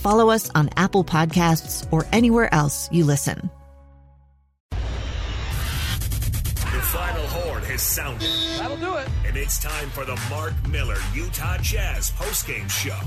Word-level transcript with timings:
follow 0.00 0.30
us 0.30 0.50
on 0.54 0.70
Apple 0.76 1.04
Podcasts, 1.04 1.86
or 1.92 2.06
anywhere 2.12 2.52
else 2.52 2.88
you 2.90 3.04
listen. 3.04 3.50
The 4.70 4.76
final 6.86 7.26
horn 7.26 7.62
has 7.64 7.82
sounded. 7.82 8.28
That'll 8.58 8.76
do 8.76 8.96
it. 8.96 9.08
And 9.26 9.36
it's 9.36 9.62
time 9.62 9.90
for 9.90 10.04
the 10.04 10.20
Mark 10.30 10.54
Miller 10.68 10.96
Utah 11.14 11.58
Jazz 11.58 12.10
postgame 12.12 12.70
show 12.70 12.98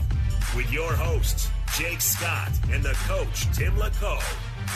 with 0.56 0.72
your 0.72 0.94
hosts, 0.94 1.50
Jake 1.78 2.02
Scott 2.02 2.52
and 2.72 2.84
the 2.84 2.94
coach, 3.08 3.52
Tim 3.56 3.76
LaCoe. 3.76 4.22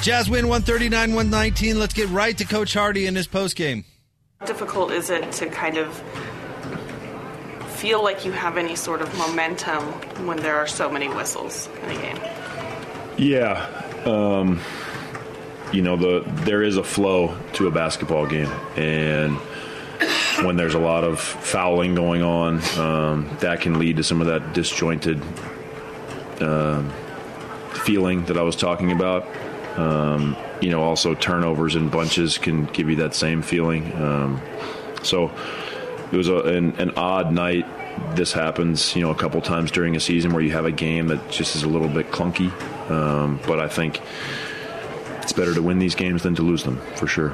Jazz 0.02 0.30
win 0.30 0.48
139 0.48 1.14
119. 1.14 1.80
Let's 1.80 1.94
get 1.94 2.10
right 2.10 2.38
to 2.38 2.46
Coach 2.46 2.74
Hardy 2.74 3.06
in 3.06 3.16
his 3.16 3.28
postgame. 3.28 3.84
How 4.40 4.46
difficult 4.46 4.92
is 4.92 5.10
it 5.10 5.32
to 5.34 5.48
kind 5.48 5.78
of 5.78 6.04
feel 7.78 8.04
like 8.04 8.26
you 8.26 8.32
have 8.32 8.58
any 8.58 8.76
sort 8.76 9.02
of 9.02 9.18
momentum 9.18 9.84
when 10.26 10.38
there 10.38 10.56
are 10.56 10.68
so 10.68 10.90
many 10.90 11.08
whistles 11.08 11.70
in 11.84 11.92
a 11.92 12.02
game? 12.02 12.18
Yeah. 13.18 13.68
Um, 14.06 14.60
you 15.72 15.84
know, 15.84 15.96
the 15.96 16.24
there 16.44 16.64
is 16.64 16.78
a 16.78 16.84
flow 16.84 17.38
to 17.54 17.68
a 17.68 17.72
basketball 17.72 18.26
game, 18.26 18.50
and 18.76 19.38
when 20.44 20.56
there's 20.56 20.74
a 20.74 20.80
lot 20.80 21.04
of 21.04 21.20
fouling 21.20 21.94
going 21.94 22.24
on, 22.24 22.62
um, 22.80 23.38
that 23.42 23.62
can 23.62 23.78
lead 23.78 23.98
to 23.98 24.04
some 24.04 24.22
of 24.22 24.28
that 24.28 24.54
disjointed 24.54 25.22
uh, 26.40 26.82
feeling 27.84 28.26
that 28.26 28.38
I 28.38 28.44
was 28.44 28.56
talking 28.56 28.92
about. 28.92 29.28
Um, 29.78 30.36
you 30.62 30.72
know, 30.72 30.82
also 30.82 31.14
turnovers 31.14 31.76
and 31.76 31.92
bunches 31.92 32.38
can 32.38 32.66
give 32.66 32.90
you 32.90 32.96
that 32.98 33.14
same 33.14 33.42
feeling. 33.42 33.94
Um, 34.02 34.42
so 35.04 35.32
it 36.12 36.18
was 36.18 36.28
a, 36.28 36.38
an, 36.38 36.76
an, 36.80 36.92
odd 36.92 37.32
night. 37.32 37.66
This 38.16 38.32
happens, 38.32 38.96
you 38.96 39.02
know, 39.02 39.12
a 39.12 39.16
couple 39.16 39.42
times 39.42 39.72
during 39.72 39.96
a 39.96 40.00
season 40.00 40.34
where 40.34 40.42
you 40.42 40.52
have 40.52 40.66
a 40.66 40.72
game 40.72 41.08
that 41.08 41.30
just 41.30 41.56
is 41.56 41.64
a 41.64 41.68
little 41.68 41.88
bit 41.88 42.12
clunky. 42.12 42.52
Um, 42.90 43.40
but 43.46 43.60
I 43.60 43.68
think 43.68 44.02
it's 45.22 45.34
better 45.34 45.54
to 45.54 45.62
win 45.62 45.80
these 45.80 45.96
games 45.96 46.24
than 46.24 46.36
to 46.36 46.42
lose 46.42 46.64
them, 46.64 46.80
for 46.96 47.08
sure. 47.08 47.32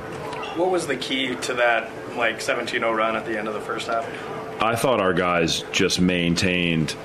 What 0.56 0.72
was 0.72 0.88
the 0.88 0.96
key 0.96 1.36
to 1.36 1.54
that, 1.56 1.92
like 2.16 2.40
17-0 2.40 2.96
run 2.96 3.16
at 3.16 3.26
the 3.26 3.38
end 3.38 3.48
of 3.48 3.54
the 3.54 3.62
first 3.62 3.88
half? 3.88 4.08
I 4.62 4.76
thought 4.76 5.02
our 5.02 5.14
guys 5.14 5.64
just 5.72 6.00
maintained 6.00 6.96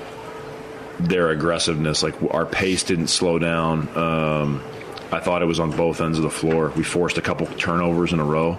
their 0.99 1.29
aggressiveness. 1.29 2.03
Like 2.03 2.15
our 2.31 2.45
pace 2.45 2.83
didn't 2.83 3.07
slow 3.07 3.39
down. 3.39 3.87
Um, 3.97 4.63
I 5.11 5.19
thought 5.19 5.41
it 5.41 5.45
was 5.45 5.59
on 5.59 5.71
both 5.71 6.01
ends 6.01 6.17
of 6.17 6.23
the 6.23 6.29
floor. 6.29 6.71
We 6.75 6.83
forced 6.83 7.17
a 7.17 7.21
couple 7.21 7.47
turnovers 7.47 8.13
in 8.13 8.19
a 8.19 8.23
row. 8.23 8.57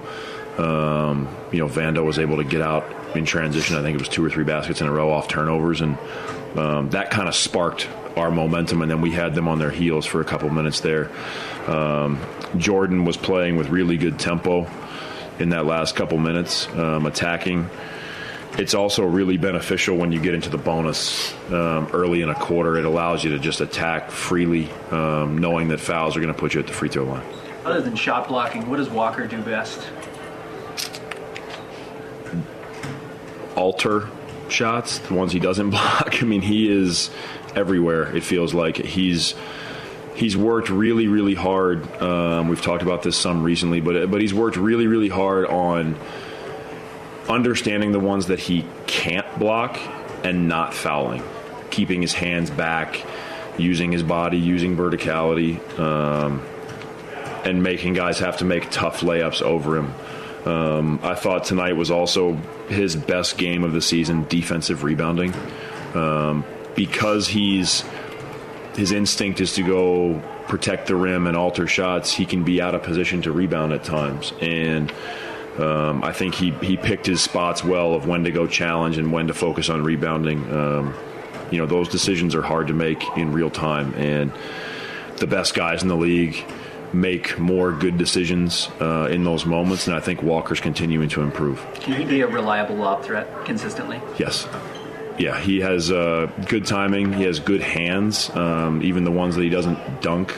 Um, 0.60 1.28
you 1.52 1.58
know, 1.58 1.68
Vando 1.68 2.04
was 2.04 2.18
able 2.18 2.36
to 2.36 2.44
get 2.44 2.60
out 2.60 2.84
in 3.16 3.24
transition. 3.24 3.76
I 3.76 3.82
think 3.82 3.94
it 3.94 4.00
was 4.00 4.08
two 4.08 4.24
or 4.24 4.30
three 4.30 4.44
baskets 4.44 4.80
in 4.80 4.86
a 4.86 4.92
row 4.92 5.10
off 5.10 5.28
turnovers, 5.28 5.80
and 5.80 5.96
um, 6.56 6.90
that 6.90 7.10
kind 7.10 7.28
of 7.28 7.34
sparked 7.34 7.88
our 8.16 8.30
momentum. 8.30 8.82
And 8.82 8.90
then 8.90 9.00
we 9.00 9.10
had 9.10 9.34
them 9.34 9.48
on 9.48 9.58
their 9.58 9.70
heels 9.70 10.06
for 10.06 10.20
a 10.20 10.24
couple 10.24 10.50
minutes 10.50 10.80
there. 10.80 11.10
Um, 11.66 12.20
Jordan 12.56 13.04
was 13.04 13.16
playing 13.16 13.56
with 13.56 13.68
really 13.68 13.96
good 13.96 14.18
tempo 14.18 14.68
in 15.38 15.50
that 15.50 15.64
last 15.64 15.96
couple 15.96 16.18
minutes, 16.18 16.68
um, 16.74 17.06
attacking. 17.06 17.68
It's 18.58 18.74
also 18.74 19.04
really 19.04 19.36
beneficial 19.36 19.96
when 19.96 20.12
you 20.12 20.20
get 20.20 20.34
into 20.34 20.50
the 20.50 20.58
bonus 20.58 21.32
um, 21.50 21.88
early 21.92 22.20
in 22.20 22.28
a 22.28 22.34
quarter. 22.34 22.76
It 22.76 22.84
allows 22.84 23.22
you 23.24 23.30
to 23.30 23.38
just 23.38 23.60
attack 23.60 24.10
freely, 24.10 24.70
um, 24.90 25.38
knowing 25.38 25.68
that 25.68 25.78
fouls 25.78 26.16
are 26.16 26.20
going 26.20 26.34
to 26.34 26.38
put 26.38 26.54
you 26.54 26.60
at 26.60 26.66
the 26.66 26.72
free 26.72 26.88
throw 26.88 27.04
line. 27.04 27.24
Other 27.64 27.80
than 27.80 27.94
shot 27.94 28.28
blocking, 28.28 28.68
what 28.68 28.78
does 28.78 28.90
Walker 28.90 29.26
do 29.26 29.40
best? 29.42 29.88
Alter 33.60 34.08
shots, 34.48 34.98
the 34.98 35.14
ones 35.14 35.32
he 35.32 35.38
doesn't 35.38 35.70
block. 35.76 36.22
I 36.22 36.24
mean, 36.24 36.40
he 36.42 36.70
is 36.70 37.10
everywhere. 37.54 38.14
It 38.16 38.24
feels 38.24 38.54
like 38.54 38.76
he's 38.76 39.34
he's 40.14 40.36
worked 40.36 40.70
really, 40.70 41.06
really 41.06 41.34
hard. 41.34 41.86
Um, 42.02 42.48
we've 42.48 42.62
talked 42.62 42.82
about 42.82 43.02
this 43.02 43.16
some 43.16 43.42
recently, 43.42 43.80
but 43.80 44.10
but 44.10 44.20
he's 44.20 44.34
worked 44.34 44.56
really, 44.56 44.86
really 44.86 45.08
hard 45.08 45.46
on 45.46 45.96
understanding 47.28 47.92
the 47.92 48.00
ones 48.00 48.26
that 48.26 48.40
he 48.40 48.64
can't 48.86 49.38
block 49.38 49.78
and 50.24 50.48
not 50.48 50.74
fouling, 50.74 51.22
keeping 51.70 52.00
his 52.00 52.14
hands 52.14 52.50
back, 52.50 53.04
using 53.58 53.92
his 53.92 54.02
body, 54.02 54.38
using 54.38 54.76
verticality, 54.76 55.60
um, 55.78 56.42
and 57.44 57.62
making 57.62 57.92
guys 57.92 58.18
have 58.18 58.38
to 58.38 58.44
make 58.44 58.70
tough 58.70 59.00
layups 59.00 59.42
over 59.42 59.76
him. 59.76 59.94
Um, 60.44 61.00
I 61.02 61.14
thought 61.14 61.44
tonight 61.44 61.76
was 61.76 61.90
also 61.90 62.34
his 62.68 62.96
best 62.96 63.36
game 63.36 63.62
of 63.62 63.72
the 63.72 63.82
season, 63.82 64.24
defensive 64.28 64.84
rebounding, 64.84 65.34
um, 65.94 66.44
because 66.74 67.28
he's 67.28 67.84
his 68.76 68.92
instinct 68.92 69.40
is 69.40 69.54
to 69.54 69.62
go 69.62 70.22
protect 70.48 70.86
the 70.86 70.96
rim 70.96 71.26
and 71.26 71.36
alter 71.36 71.66
shots. 71.66 72.12
He 72.12 72.24
can 72.24 72.44
be 72.44 72.60
out 72.60 72.74
of 72.74 72.82
position 72.82 73.22
to 73.22 73.32
rebound 73.32 73.72
at 73.72 73.84
times, 73.84 74.32
and 74.40 74.90
um, 75.58 76.02
I 76.02 76.12
think 76.12 76.34
he 76.34 76.52
he 76.62 76.76
picked 76.76 77.06
his 77.06 77.20
spots 77.20 77.62
well 77.62 77.94
of 77.94 78.06
when 78.06 78.24
to 78.24 78.30
go 78.30 78.46
challenge 78.46 78.96
and 78.96 79.12
when 79.12 79.26
to 79.26 79.34
focus 79.34 79.68
on 79.68 79.84
rebounding. 79.84 80.50
Um, 80.50 80.94
you 81.50 81.58
know, 81.58 81.66
those 81.66 81.88
decisions 81.88 82.34
are 82.34 82.42
hard 82.42 82.68
to 82.68 82.74
make 82.74 83.02
in 83.16 83.32
real 83.32 83.50
time, 83.50 83.92
and 83.94 84.32
the 85.18 85.26
best 85.26 85.54
guys 85.54 85.82
in 85.82 85.88
the 85.88 85.96
league 85.96 86.44
make 86.92 87.38
more 87.38 87.72
good 87.72 87.98
decisions 87.98 88.68
uh, 88.80 89.08
in 89.10 89.24
those 89.24 89.46
moments, 89.46 89.86
and 89.86 89.96
I 89.96 90.00
think 90.00 90.22
Walker's 90.22 90.60
continuing 90.60 91.08
to 91.10 91.22
improve. 91.22 91.64
Can 91.74 91.94
he 91.94 92.04
be 92.04 92.20
a 92.20 92.26
reliable 92.26 92.76
lob 92.76 93.04
threat 93.04 93.44
consistently? 93.44 94.00
Yes. 94.18 94.48
Yeah, 95.18 95.38
he 95.38 95.60
has 95.60 95.90
uh, 95.90 96.30
good 96.48 96.64
timing. 96.64 97.12
He 97.12 97.24
has 97.24 97.40
good 97.40 97.60
hands. 97.60 98.30
Um, 98.30 98.82
even 98.82 99.04
the 99.04 99.10
ones 99.10 99.36
that 99.36 99.42
he 99.42 99.50
doesn't 99.50 100.00
dunk, 100.00 100.34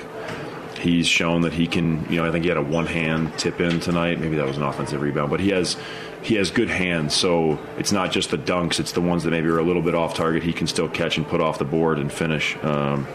he's 0.78 1.06
shown 1.06 1.42
that 1.42 1.52
he 1.52 1.68
can. 1.68 2.04
You 2.10 2.16
know, 2.16 2.26
I 2.26 2.32
think 2.32 2.42
he 2.42 2.48
had 2.48 2.58
a 2.58 2.62
one-hand 2.62 3.38
tip 3.38 3.60
in 3.60 3.78
tonight. 3.78 4.18
Maybe 4.18 4.36
that 4.36 4.46
was 4.46 4.56
an 4.56 4.64
offensive 4.64 5.00
rebound, 5.00 5.30
but 5.30 5.38
he 5.38 5.50
has 5.50 5.76
he 6.22 6.34
has 6.34 6.50
good 6.50 6.68
hands. 6.68 7.14
So 7.14 7.60
it's 7.78 7.92
not 7.92 8.10
just 8.10 8.30
the 8.30 8.38
dunks; 8.38 8.80
it's 8.80 8.92
the 8.92 9.00
ones 9.00 9.22
that 9.22 9.30
maybe 9.30 9.48
are 9.48 9.58
a 9.58 9.64
little 9.64 9.82
bit 9.82 9.94
off 9.94 10.14
target. 10.14 10.42
He 10.42 10.52
can 10.52 10.66
still 10.66 10.88
catch 10.88 11.16
and 11.16 11.26
put 11.28 11.40
off 11.40 11.58
the 11.58 11.64
board 11.64 11.98
and 11.98 12.12
finish. 12.12 12.56
Um, 12.64 13.06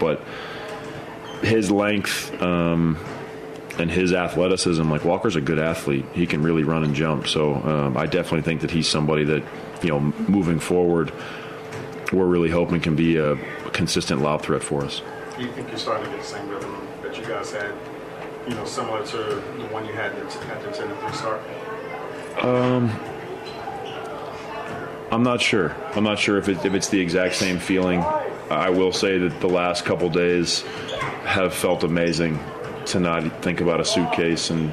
but 0.00 0.20
his 1.42 1.70
length 1.70 2.40
um, 2.40 2.96
and 3.78 3.90
his 3.90 4.12
athleticism, 4.12 4.88
like 4.90 5.04
Walker's 5.04 5.36
a 5.36 5.40
good 5.40 5.58
athlete. 5.58 6.04
He 6.12 6.26
can 6.26 6.42
really 6.42 6.62
run 6.62 6.84
and 6.84 6.94
jump. 6.94 7.26
So 7.26 7.54
um, 7.54 7.96
I 7.96 8.06
definitely 8.06 8.42
think 8.42 8.60
that 8.62 8.70
he's 8.70 8.88
somebody 8.88 9.24
that, 9.24 9.42
you 9.82 9.90
know, 9.90 10.00
moving 10.00 10.58
forward, 10.58 11.12
we're 12.12 12.26
really 12.26 12.50
hoping 12.50 12.80
can 12.80 12.96
be 12.96 13.16
a 13.16 13.36
consistent 13.72 14.20
lob 14.20 14.42
threat 14.42 14.62
for 14.62 14.84
us. 14.84 15.02
Do 15.36 15.42
you 15.42 15.52
think 15.52 15.68
you're 15.68 15.78
starting 15.78 16.04
to 16.04 16.10
get 16.10 16.20
the 16.20 16.26
same 16.26 16.48
rhythm 16.48 16.86
that 17.02 17.16
you 17.16 17.24
guys 17.24 17.50
had, 17.52 17.74
you 18.46 18.54
know, 18.54 18.64
similar 18.64 19.04
to 19.06 19.16
the 19.16 19.68
one 19.70 19.86
you 19.86 19.92
had 19.92 20.12
at 20.12 20.30
the 20.30 20.38
10 20.38 20.90
and 20.90 20.98
3 20.98 21.12
start? 21.12 21.40
Um, 22.42 22.90
I'm 25.10 25.22
not 25.22 25.40
sure. 25.40 25.74
I'm 25.94 26.04
not 26.04 26.18
sure 26.18 26.38
if, 26.38 26.48
it, 26.48 26.64
if 26.64 26.74
it's 26.74 26.88
the 26.88 27.00
exact 27.00 27.34
same 27.34 27.58
feeling. 27.58 28.00
I 28.50 28.70
will 28.70 28.92
say 28.92 29.18
that 29.18 29.40
the 29.40 29.48
last 29.48 29.84
couple 29.84 30.10
days 30.10 30.64
have 31.32 31.54
felt 31.54 31.82
amazing 31.82 32.38
to 32.86 33.00
not 33.00 33.42
think 33.42 33.62
about 33.62 33.80
a 33.80 33.84
suitcase 33.84 34.50
and 34.50 34.70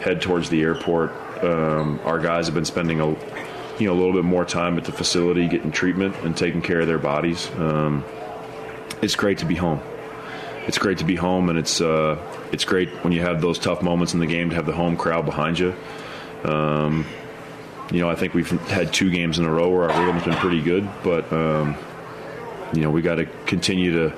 head 0.00 0.20
towards 0.20 0.50
the 0.50 0.60
airport. 0.60 1.10
Um, 1.42 1.98
our 2.04 2.18
guys 2.18 2.46
have 2.46 2.54
been 2.54 2.66
spending 2.66 3.00
a 3.00 3.08
you 3.78 3.86
know 3.86 3.92
a 3.92 3.98
little 3.98 4.12
bit 4.12 4.24
more 4.24 4.44
time 4.44 4.76
at 4.76 4.84
the 4.84 4.92
facility 4.92 5.48
getting 5.48 5.72
treatment 5.72 6.14
and 6.22 6.36
taking 6.36 6.60
care 6.60 6.80
of 6.80 6.86
their 6.86 6.98
bodies. 6.98 7.50
Um, 7.56 8.04
it's 9.00 9.16
great 9.16 9.38
to 9.38 9.46
be 9.46 9.54
home. 9.54 9.80
it's 10.66 10.78
great 10.78 10.98
to 10.98 11.04
be 11.04 11.16
home, 11.16 11.48
and 11.48 11.58
it's 11.58 11.80
uh, 11.80 12.18
it's 12.52 12.64
great 12.64 12.90
when 13.02 13.12
you 13.12 13.22
have 13.22 13.40
those 13.40 13.58
tough 13.58 13.82
moments 13.82 14.12
in 14.12 14.20
the 14.20 14.26
game 14.26 14.50
to 14.50 14.56
have 14.56 14.66
the 14.66 14.72
home 14.72 14.96
crowd 14.96 15.24
behind 15.24 15.58
you. 15.58 15.74
Um, 16.44 17.06
you 17.90 18.00
know, 18.00 18.10
I 18.10 18.14
think 18.14 18.34
we've 18.34 18.50
had 18.68 18.92
two 18.92 19.10
games 19.10 19.38
in 19.38 19.46
a 19.46 19.50
row 19.50 19.70
where 19.70 19.90
our 19.90 20.06
rhythm's 20.06 20.24
been 20.24 20.36
pretty 20.36 20.60
good, 20.60 20.86
but 21.02 21.32
um, 21.32 21.76
you 22.74 22.82
know, 22.82 22.90
we 22.90 23.00
got 23.00 23.16
to 23.16 23.26
continue 23.46 23.92
to 23.92 24.16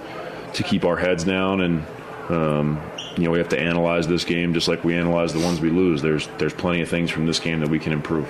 to 0.57 0.63
keep 0.63 0.85
our 0.85 0.97
heads 0.97 1.25
down, 1.25 1.61
and 1.61 1.87
um, 2.29 2.81
you 3.17 3.25
know, 3.25 3.31
we 3.31 3.39
have 3.39 3.49
to 3.51 3.59
analyze 3.59 4.09
this 4.09 4.25
game 4.25 4.53
just 4.55 4.69
like 4.69 4.85
we 4.85 4.95
analyze 4.95 5.33
the 5.33 5.41
ones 5.41 5.61
we 5.61 5.71
lose. 5.71 6.03
There's 6.03 6.29
there's 6.39 6.55
plenty 6.55 6.83
of 6.83 6.89
things 6.89 7.11
from 7.11 7.27
this 7.27 7.39
game 7.39 7.61
that 7.61 7.69
we 7.69 7.79
can 7.79 7.93
improve. 7.93 8.27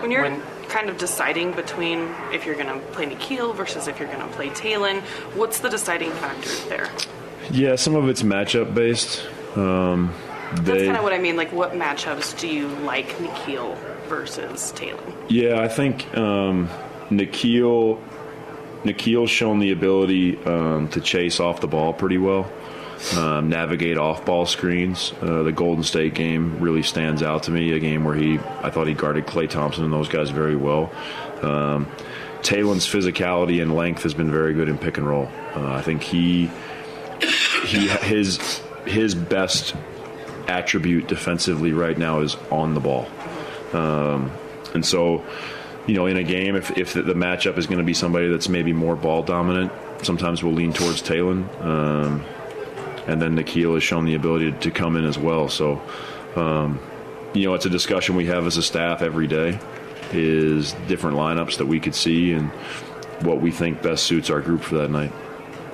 When 0.00 0.10
you're 0.10 0.28
kind 0.68 0.90
of 0.90 0.98
deciding 0.98 1.52
between 1.52 2.12
if 2.32 2.44
you're 2.44 2.56
going 2.56 2.66
to 2.66 2.78
play 2.88 3.06
Nickeil 3.06 3.54
versus 3.54 3.86
if 3.86 3.98
you're 3.98 4.08
going 4.08 4.20
to 4.20 4.34
play 4.34 4.48
Talen, 4.50 5.02
what's 5.36 5.60
the 5.60 5.68
deciding 5.68 6.10
factor 6.12 6.50
there? 6.68 6.90
Yeah, 7.50 7.76
some 7.76 7.94
of 7.94 8.08
it's 8.08 8.22
matchup 8.22 8.74
based. 8.74 9.24
Um, 9.54 10.12
That's 10.52 10.66
they, 10.66 10.86
kind 10.86 10.96
of 10.96 11.04
what 11.04 11.12
I 11.12 11.18
mean. 11.18 11.36
Like, 11.36 11.52
what 11.52 11.72
matchups 11.72 12.38
do 12.38 12.48
you 12.48 12.68
like 12.68 13.08
Nickeil 13.18 13.78
versus 14.08 14.72
Talen? 14.72 15.14
Yeah, 15.28 15.60
I 15.60 15.68
think 15.68 16.12
um, 16.16 16.68
Nickeil 17.08 18.02
Nickeil's 18.84 19.30
shown 19.30 19.58
the 19.58 19.72
ability 19.72 20.42
um, 20.44 20.88
to 20.88 21.00
chase 21.00 21.40
off 21.40 21.60
the 21.60 21.66
ball 21.66 21.92
pretty 21.92 22.18
well, 22.18 22.50
um, 23.16 23.48
navigate 23.48 23.98
off 23.98 24.24
ball 24.24 24.46
screens. 24.46 25.12
Uh, 25.20 25.42
the 25.42 25.52
Golden 25.52 25.84
State 25.84 26.14
game 26.14 26.60
really 26.60 26.82
stands 26.82 27.22
out 27.22 27.44
to 27.44 27.50
me. 27.50 27.72
A 27.72 27.78
game 27.78 28.04
where 28.04 28.14
he, 28.14 28.38
I 28.62 28.70
thought 28.70 28.86
he 28.86 28.94
guarded 28.94 29.26
Klay 29.26 29.48
Thompson 29.48 29.84
and 29.84 29.92
those 29.92 30.08
guys 30.08 30.30
very 30.30 30.56
well. 30.56 30.92
Um, 31.42 31.86
Talen's 32.42 32.86
physicality 32.86 33.62
and 33.62 33.74
length 33.74 34.02
has 34.02 34.12
been 34.12 34.30
very 34.30 34.52
good 34.52 34.68
in 34.68 34.76
pick 34.76 34.98
and 34.98 35.08
roll. 35.08 35.30
Uh, 35.54 35.72
I 35.72 35.82
think 35.82 36.02
he 36.02 36.50
he 37.64 37.88
his 37.88 38.60
his 38.84 39.14
best 39.14 39.74
attribute 40.46 41.08
defensively 41.08 41.72
right 41.72 41.96
now 41.96 42.20
is 42.20 42.36
on 42.50 42.74
the 42.74 42.80
ball. 42.80 43.08
Um, 43.72 44.30
and 44.74 44.84
so, 44.84 45.24
you 45.86 45.94
know, 45.94 46.06
in 46.06 46.16
a 46.16 46.22
game, 46.22 46.56
if, 46.56 46.76
if 46.78 46.94
the, 46.94 47.02
matchup 47.02 47.58
is 47.58 47.66
going 47.66 47.78
to 47.78 47.84
be 47.84 47.94
somebody 47.94 48.28
that's 48.28 48.48
maybe 48.48 48.72
more 48.72 48.96
ball 48.96 49.22
dominant, 49.22 49.70
sometimes 50.02 50.42
we'll 50.42 50.54
lean 50.54 50.72
towards 50.72 51.02
Talen. 51.02 51.62
Um, 51.62 52.24
and 53.06 53.20
then 53.20 53.36
Nickeil 53.36 53.74
has 53.74 53.82
shown 53.82 54.06
the 54.06 54.14
ability 54.14 54.52
to, 54.52 54.58
to 54.60 54.70
come 54.70 54.96
in 54.96 55.04
as 55.04 55.18
well. 55.18 55.48
So, 55.48 55.82
um, 56.36 56.80
you 57.34 57.46
know, 57.46 57.54
it's 57.54 57.66
a 57.66 57.70
discussion 57.70 58.16
we 58.16 58.26
have 58.26 58.46
as 58.46 58.56
a 58.56 58.62
staff 58.62 59.02
every 59.02 59.26
day 59.26 59.58
is 60.12 60.72
different 60.86 61.16
lineups 61.16 61.58
that 61.58 61.66
we 61.66 61.80
could 61.80 61.94
see 61.94 62.32
and 62.32 62.48
what 63.20 63.40
we 63.40 63.50
think 63.50 63.82
best 63.82 64.04
suits 64.04 64.30
our 64.30 64.40
group 64.40 64.62
for 64.62 64.76
that 64.76 64.90
night. 64.90 65.12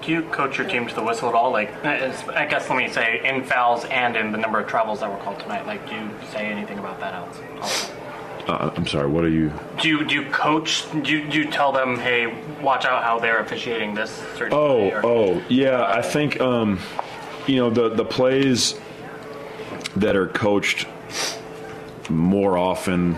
Do 0.03 0.13
you 0.13 0.23
coach 0.23 0.57
your 0.57 0.67
team 0.67 0.87
to 0.89 0.95
the 0.95 1.03
whistle 1.03 1.29
at 1.29 1.35
all? 1.35 1.53
Like, 1.53 1.73
I 1.85 2.47
guess 2.47 2.69
let 2.69 2.77
me 2.77 2.89
say, 2.89 3.21
in 3.23 3.45
fouls 3.45 3.85
and 3.85 4.17
in 4.17 4.33
the 4.33 4.39
number 4.39 4.59
of 4.59 4.67
travels 4.67 5.01
that 5.01 5.11
were 5.11 5.19
called 5.19 5.39
tonight. 5.41 5.67
Like, 5.67 5.87
do 5.89 5.95
you 5.95 6.11
say 6.33 6.47
anything 6.47 6.79
about 6.79 6.99
that 7.01 7.15
else? 7.15 7.39
Also? 7.61 8.00
Uh, 8.47 8.71
I'm 8.75 8.87
sorry, 8.87 9.09
what 9.09 9.25
are 9.25 9.29
you? 9.29 9.53
Do 9.81 9.89
you 9.89 10.05
do 10.05 10.15
you 10.15 10.31
coach? 10.31 10.91
Do 10.91 11.13
you, 11.13 11.29
do 11.29 11.39
you 11.39 11.51
tell 11.51 11.73
them, 11.73 11.97
hey, 11.97 12.27
watch 12.63 12.85
out 12.85 13.03
how 13.03 13.19
they're 13.19 13.39
officiating 13.41 13.95
this 13.95 14.11
certain 14.37 14.53
Oh? 14.53 14.91
Or, 14.91 15.07
oh, 15.07 15.45
yeah. 15.49 15.85
I 15.85 16.03
think 16.03 16.41
um, 16.41 16.81
you 17.47 17.57
know 17.57 17.71
the 17.71 17.91
the 17.91 18.05
plays 18.05 18.79
that 19.97 20.17
are 20.17 20.29
coached 20.29 20.87
more 22.09 22.57
often, 22.57 23.17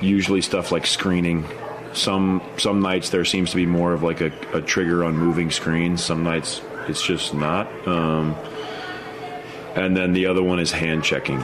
usually 0.00 0.42
stuff 0.42 0.72
like 0.72 0.86
screening. 0.86 1.44
Some 1.92 2.42
some 2.58 2.80
nights 2.80 3.10
there 3.10 3.24
seems 3.24 3.50
to 3.50 3.56
be 3.56 3.66
more 3.66 3.92
of 3.92 4.02
like 4.02 4.20
a, 4.20 4.32
a 4.52 4.60
trigger 4.60 5.04
on 5.04 5.16
moving 5.16 5.50
screens. 5.50 6.02
Some 6.02 6.24
nights 6.24 6.60
it's 6.88 7.02
just 7.02 7.34
not. 7.34 7.66
Um, 7.86 8.34
and 9.74 9.96
then 9.96 10.12
the 10.12 10.26
other 10.26 10.42
one 10.42 10.58
is 10.58 10.72
hand 10.72 11.04
checking. 11.04 11.42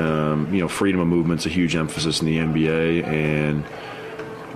Um, 0.00 0.52
you 0.54 0.60
know, 0.60 0.68
freedom 0.68 1.00
of 1.00 1.08
movement's 1.08 1.44
a 1.44 1.50
huge 1.50 1.76
emphasis 1.76 2.20
in 2.20 2.26
the 2.26 2.38
NBA, 2.38 3.04
and 3.04 3.64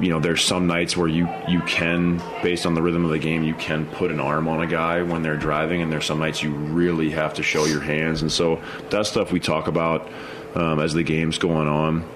you 0.00 0.08
know, 0.08 0.18
there's 0.18 0.42
some 0.42 0.66
nights 0.66 0.96
where 0.96 1.06
you 1.06 1.28
you 1.46 1.60
can, 1.62 2.20
based 2.42 2.64
on 2.64 2.74
the 2.74 2.80
rhythm 2.80 3.04
of 3.04 3.10
the 3.10 3.18
game, 3.18 3.42
you 3.42 3.54
can 3.54 3.84
put 3.86 4.10
an 4.10 4.20
arm 4.20 4.48
on 4.48 4.62
a 4.62 4.66
guy 4.66 5.02
when 5.02 5.22
they're 5.22 5.36
driving, 5.36 5.82
and 5.82 5.92
there's 5.92 6.06
some 6.06 6.18
nights 6.18 6.42
you 6.42 6.50
really 6.50 7.10
have 7.10 7.34
to 7.34 7.42
show 7.42 7.66
your 7.66 7.80
hands, 7.80 8.22
and 8.22 8.32
so 8.32 8.62
that 8.90 9.06
stuff 9.06 9.32
we 9.32 9.40
talk 9.40 9.68
about 9.68 10.08
um, 10.54 10.80
as 10.80 10.94
the 10.94 11.02
game's 11.02 11.38
going 11.38 11.68
on. 11.68 12.08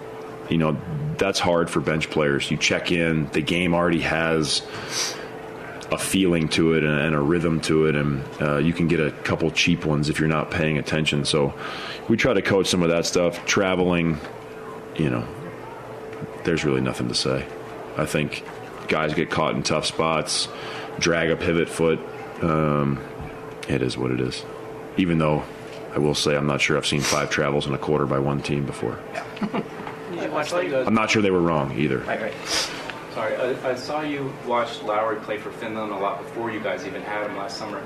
You 0.48 0.56
know, 0.56 0.80
that's 1.18 1.38
hard 1.38 1.68
for 1.68 1.80
bench 1.80 2.08
players. 2.08 2.50
You 2.50 2.56
check 2.56 2.90
in, 2.90 3.28
the 3.32 3.42
game 3.42 3.74
already 3.74 4.00
has 4.00 4.62
a 5.90 5.98
feeling 5.98 6.48
to 6.48 6.74
it 6.74 6.84
and, 6.84 6.98
and 6.98 7.14
a 7.14 7.20
rhythm 7.20 7.60
to 7.62 7.86
it, 7.86 7.94
and 7.96 8.22
uh, 8.40 8.58
you 8.58 8.72
can 8.72 8.88
get 8.88 9.00
a 9.00 9.10
couple 9.10 9.50
cheap 9.50 9.84
ones 9.84 10.08
if 10.08 10.18
you're 10.20 10.28
not 10.28 10.50
paying 10.50 10.78
attention. 10.78 11.24
So 11.24 11.54
we 12.08 12.16
try 12.16 12.34
to 12.34 12.42
coach 12.42 12.66
some 12.66 12.82
of 12.82 12.90
that 12.90 13.06
stuff. 13.06 13.44
Traveling, 13.46 14.18
you 14.96 15.10
know, 15.10 15.26
there's 16.44 16.64
really 16.64 16.80
nothing 16.80 17.08
to 17.08 17.14
say. 17.14 17.46
I 17.96 18.06
think 18.06 18.44
guys 18.88 19.14
get 19.14 19.30
caught 19.30 19.54
in 19.54 19.62
tough 19.62 19.86
spots, 19.86 20.48
drag 20.98 21.30
a 21.30 21.36
pivot 21.36 21.68
foot. 21.68 21.98
Um, 22.42 23.00
it 23.68 23.82
is 23.82 23.96
what 23.96 24.10
it 24.10 24.20
is. 24.20 24.44
Even 24.96 25.18
though 25.18 25.44
I 25.94 25.98
will 25.98 26.14
say 26.14 26.36
I'm 26.36 26.46
not 26.46 26.60
sure 26.60 26.76
I've 26.76 26.86
seen 26.86 27.00
five 27.00 27.30
travels 27.30 27.66
in 27.66 27.74
a 27.74 27.78
quarter 27.78 28.06
by 28.06 28.18
one 28.18 28.42
team 28.42 28.64
before. 28.66 28.98
Did 30.10 30.22
you 30.22 30.30
watch 30.30 30.50
the 30.50 30.86
I'm 30.86 30.94
not 30.94 31.10
sure 31.10 31.22
they 31.22 31.30
were 31.30 31.40
wrong 31.40 31.76
either. 31.78 31.98
Right, 31.98 32.20
right. 32.20 32.34
Sorry, 33.18 33.34
I, 33.34 33.70
I 33.70 33.74
saw 33.74 34.02
you 34.02 34.32
watch 34.46 34.80
Lauri 34.82 35.16
play 35.16 35.38
for 35.38 35.50
Finland 35.50 35.90
a 35.90 35.96
lot 35.96 36.22
before 36.22 36.52
you 36.52 36.60
guys 36.60 36.86
even 36.86 37.02
had 37.02 37.26
him 37.26 37.36
last 37.36 37.56
summer. 37.56 37.82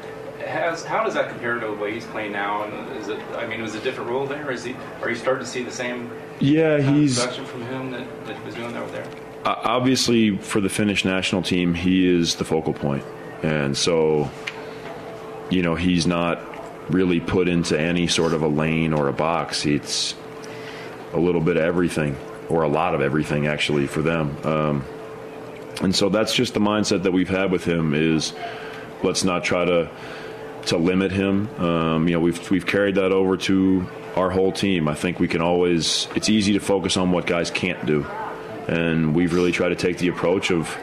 Has, 0.47 0.85
how 0.85 1.05
does 1.05 1.15
that 1.15 1.31
compare 1.31 1.59
to 1.59 1.69
the 1.69 1.73
way 1.73 1.95
he's 1.95 2.05
playing 2.05 2.33
now? 2.33 2.65
And 2.65 2.95
is 2.99 3.09
it? 3.09 3.19
I 3.35 3.47
mean, 3.47 3.61
it 3.61 3.63
was 3.63 3.75
it 3.75 3.81
a 3.81 3.83
different 3.83 4.11
role 4.11 4.27
there? 4.27 4.51
Is 4.51 4.63
he? 4.63 4.77
Are 5.01 5.09
you 5.09 5.17
starting 5.17 5.43
to 5.43 5.51
see 5.51 5.63
the 5.63 5.71
same 5.71 6.11
Yeah, 6.39 6.83
he's 6.83 7.19
production 7.19 7.47
from 7.47 7.63
him 7.63 7.93
that, 7.93 8.27
that 8.27 8.37
he 8.37 8.45
was 8.45 8.55
doing 8.55 8.77
over 8.77 8.93
there? 8.93 9.07
Uh, 9.47 9.55
obviously 9.65 10.37
for 10.37 10.61
the 10.61 10.69
Finnish 10.69 11.03
national 11.03 11.41
team, 11.41 11.73
he 11.73 12.07
is 12.07 12.35
the 12.35 12.45
focal 12.45 12.75
point. 12.75 13.03
point, 13.03 13.45
and 13.45 13.75
so 13.75 14.31
you 15.49 15.63
know 15.63 15.77
he's 15.77 16.07
not 16.07 16.43
really 16.93 17.21
put 17.21 17.49
into 17.49 17.81
any 17.81 18.07
sort 18.07 18.35
of 18.35 18.43
a 18.43 18.49
lane 18.49 18.93
or 18.93 19.09
a 19.09 19.15
box. 19.15 19.65
It's 19.65 20.15
a 21.15 21.19
little 21.19 21.41
bit 21.41 21.57
of 21.57 21.63
everything, 21.63 22.19
or 22.51 22.65
a 22.65 22.69
lot 22.69 22.95
of 22.95 23.01
everything, 23.01 23.47
actually, 23.47 23.87
for 23.87 24.03
them. 24.03 24.37
Um, 24.45 24.85
and 25.83 25.95
so 25.95 26.09
that's 26.09 26.35
just 26.35 26.55
the 26.55 26.61
mindset 26.61 27.03
that 27.03 27.13
we've 27.13 27.29
had 27.29 27.51
with 27.51 27.65
him 27.65 27.95
is 27.95 28.33
let's 29.03 29.25
not 29.25 29.45
try 29.45 29.65
to 29.65 29.91
to 30.67 30.77
limit 30.77 31.11
him. 31.11 31.49
Um, 31.61 32.09
you 32.09 32.15
know, 32.15 32.21
we've 32.21 32.51
we've 32.51 32.67
carried 32.67 32.95
that 32.97 33.13
over 33.13 33.37
to 33.37 33.87
our 34.17 34.31
whole 34.31 34.53
team. 34.53 34.89
I 34.89 34.95
think 34.95 35.19
we 35.19 35.29
can 35.29 35.41
always. 35.41 36.09
It's 36.15 36.29
easy 36.29 36.53
to 36.55 36.61
focus 36.61 36.97
on 36.97 37.11
what 37.11 37.27
guys 37.27 37.51
can't 37.51 37.85
do, 37.85 38.07
and 38.69 39.15
we've 39.15 39.35
really 39.35 39.53
tried 39.53 39.71
to 39.71 39.77
take 39.77 39.99
the 39.99 40.09
approach 40.09 40.51
of 40.51 40.75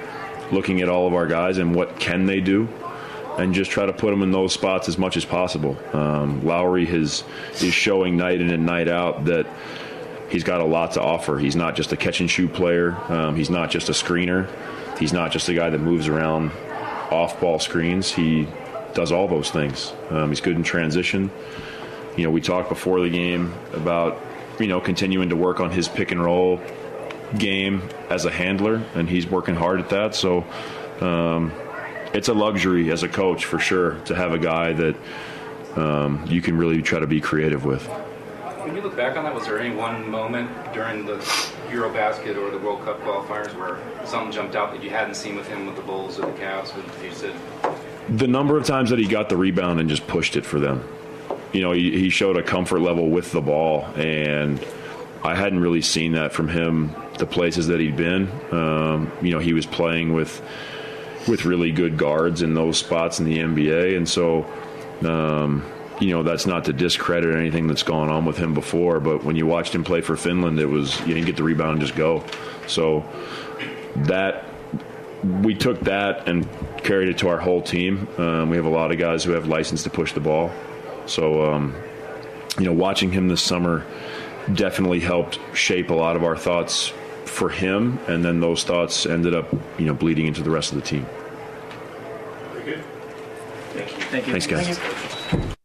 looking 0.51 0.82
at 0.82 0.89
all 0.89 1.08
of 1.08 1.13
our 1.13 1.27
guys 1.27 1.58
and 1.58 1.75
what 1.75 2.00
can 2.00 2.25
they 2.25 2.41
do, 2.41 2.68
and 3.38 3.53
just 3.53 3.72
try 3.72 3.86
to 3.86 3.94
put 3.94 4.10
them 4.12 4.22
in 4.22 4.32
those 4.32 4.53
spots 4.53 4.89
as 4.89 4.98
much 4.98 5.15
as 5.15 5.25
possible. 5.25 5.77
Um, 5.94 6.46
Lauri 6.46 6.86
has 6.86 7.24
is 7.62 7.74
showing 7.74 8.18
night 8.18 8.41
in 8.41 8.50
and 8.50 8.65
night 8.65 8.88
out 8.88 9.25
that 9.25 9.48
he's 10.29 10.44
got 10.44 10.62
a 10.62 10.65
lot 10.65 10.94
to 10.94 11.01
offer. 11.01 11.38
He's 11.38 11.56
not 11.56 11.75
just 11.75 11.91
a 11.91 11.98
catch 11.98 12.20
and 12.20 12.29
shoot 12.29 12.53
player. 12.53 12.96
Um, 13.12 13.36
he's 13.36 13.50
not 13.50 13.72
just 13.72 13.89
a 13.89 13.94
screener. 13.94 14.50
He's 15.00 15.13
not 15.13 15.32
just 15.32 15.48
a 15.50 15.53
guy 15.53 15.70
that 15.70 15.79
moves 15.79 16.08
around 16.08 16.51
off 17.10 17.39
ball 17.39 17.60
screens. 17.60 18.12
He 18.12 18.48
does 18.94 19.12
all 19.12 19.27
those 19.27 19.50
things. 19.50 19.94
Um, 20.10 20.29
he's 20.29 20.41
good 20.41 20.56
in 20.56 20.63
transition. 20.63 21.32
You 22.18 22.25
know, 22.25 22.32
we 22.32 22.41
talked 22.41 22.70
before 22.70 23.00
the 23.00 23.10
game 23.10 23.53
about 23.74 24.20
you 24.60 24.68
know 24.68 24.82
continuing 24.82 25.29
to 25.29 25.36
work 25.36 25.60
on 25.60 25.72
his 25.72 25.88
pick 25.88 26.12
and 26.12 26.22
roll 26.22 26.60
game 27.38 27.82
as 28.10 28.25
a 28.25 28.32
handler, 28.32 28.84
and 28.96 29.10
he's 29.10 29.27
working 29.27 29.56
hard 29.56 29.79
at 29.79 29.89
that. 29.89 30.15
So 30.15 30.44
um, 31.00 31.53
it's 32.13 32.27
a 32.27 32.34
luxury 32.34 32.91
as 32.91 33.03
a 33.03 33.08
coach 33.08 33.46
for 33.46 33.60
sure 33.60 34.00
to 34.01 34.15
have 34.15 34.34
a 34.34 34.39
guy 34.39 34.74
that 34.74 34.96
um, 35.75 36.25
you 36.27 36.41
can 36.41 36.58
really 36.58 36.82
try 36.82 37.00
to 37.00 37.08
be 37.08 37.22
creative 37.22 37.63
with. 37.65 37.86
When 37.86 38.75
you 38.75 38.82
look 38.82 38.98
back 38.98 39.15
on 39.15 39.24
that, 39.24 39.34
was 39.34 39.46
there 39.46 39.60
any 39.60 39.74
one 39.74 40.10
moment 40.10 40.50
during 40.74 41.06
the 41.06 41.20
Eurobasket 41.69 42.35
or 42.35 42.51
the 42.51 42.57
World 42.57 42.83
Cup 42.83 42.99
qualifiers 43.01 43.55
where 43.57 43.79
something 44.05 44.31
jumped 44.31 44.55
out 44.55 44.71
that 44.73 44.83
you 44.83 44.89
hadn't 44.89 45.15
seen 45.15 45.35
with 45.35 45.47
him 45.47 45.65
with 45.65 45.75
the 45.75 45.81
Bulls 45.81 46.19
or 46.19 46.25
the 46.25 46.38
Cavs? 46.38 46.75
You 47.03 47.11
said, 47.11 47.33
the 48.09 48.27
number 48.27 48.57
of 48.57 48.65
times 48.65 48.89
that 48.89 48.99
he 48.99 49.07
got 49.07 49.29
the 49.29 49.38
rebound 49.38 49.79
and 49.79 49.89
just 49.89 50.07
pushed 50.07 50.35
it 50.35 50.45
for 50.45 50.59
them. 50.59 50.88
You 51.53 51.61
know, 51.61 51.71
he, 51.71 51.91
he 51.91 52.09
showed 52.09 52.38
a 52.38 52.43
comfort 52.43 52.79
level 52.79 53.09
with 53.09 53.31
the 53.31 53.41
ball, 53.41 53.85
and 53.95 54.63
I 55.23 55.35
hadn't 55.35 55.59
really 55.59 55.81
seen 55.81 56.13
that 56.13 56.33
from 56.33 56.47
him. 56.47 56.95
The 57.17 57.25
places 57.25 57.67
that 57.67 57.79
he'd 57.79 57.97
been, 57.97 58.29
um, 58.51 59.11
you 59.21 59.31
know, 59.31 59.39
he 59.39 59.53
was 59.53 59.65
playing 59.65 60.13
with 60.13 60.41
with 61.27 61.43
really 61.45 61.71
good 61.71 61.97
guards 61.97 62.41
in 62.41 62.53
those 62.53 62.77
spots 62.77 63.19
in 63.19 63.25
the 63.25 63.38
NBA, 63.38 63.95
and 63.97 64.07
so. 64.07 64.45
Um, 65.01 65.63
you 66.00 66.12
know 66.12 66.24
that's 66.24 66.46
not 66.46 66.65
to 66.65 66.74
discredit 66.74 67.36
anything 67.36 67.68
that's 67.68 67.84
gone 67.84 68.10
on 68.10 68.25
with 68.25 68.38
him 68.38 68.53
before, 68.53 69.00
but 69.00 69.24
when 69.24 69.36
you 69.36 69.46
watched 69.46 69.74
him 69.75 69.84
play 69.84 70.01
for 70.01 70.15
Finland, 70.15 70.60
it 70.60 70.65
was 70.65 71.00
you 71.01 71.13
didn't 71.13 71.25
get 71.25 71.36
the 71.36 71.44
rebound 71.44 71.74
and 71.74 71.82
just 71.82 71.96
go. 71.96 72.24
So 72.68 73.03
that 73.96 74.46
we 75.24 75.53
took 75.56 75.82
that 75.82 76.27
and 76.27 76.48
carried 76.77 77.10
it 77.10 77.18
to 77.20 77.27
our 77.27 77.38
whole 77.38 77.62
team. 77.62 78.08
Um, 78.18 78.50
we 78.50 78.56
have 78.56 78.65
a 78.65 78.70
lot 78.70 78.91
of 78.91 78.98
guys 78.98 79.24
who 79.24 79.32
have 79.32 79.48
license 79.48 79.84
to 79.84 79.89
push 79.89 80.13
the 80.13 80.20
ball. 80.20 80.51
So, 81.06 81.51
um, 81.51 81.75
you 82.58 82.65
know, 82.65 82.74
watching 82.74 83.12
him 83.12 83.27
this 83.27 83.41
summer 83.41 83.86
definitely 84.53 85.00
helped 85.00 85.39
shape 85.53 85.89
a 85.89 85.94
lot 85.94 86.15
of 86.15 86.24
our 86.24 86.38
thoughts 86.38 86.94
for 87.25 87.50
him, 87.50 88.00
and 88.08 88.24
then 88.24 88.39
those 88.39 88.63
thoughts 88.63 89.06
ended 89.06 89.34
up, 89.34 89.53
you 89.77 89.86
know, 89.86 89.94
bleeding 89.94 90.27
into 90.27 90.41
the 90.41 90.50
rest 90.50 90.72
of 90.72 90.77
the 90.77 90.86
team. 90.86 91.06
Very 92.53 92.65
good. 92.65 92.84
Thank 93.74 93.91
you. 93.91 94.03
Thank 94.03 94.27
you. 94.27 94.34
Thanks, 94.34 95.38
guys. 95.38 95.56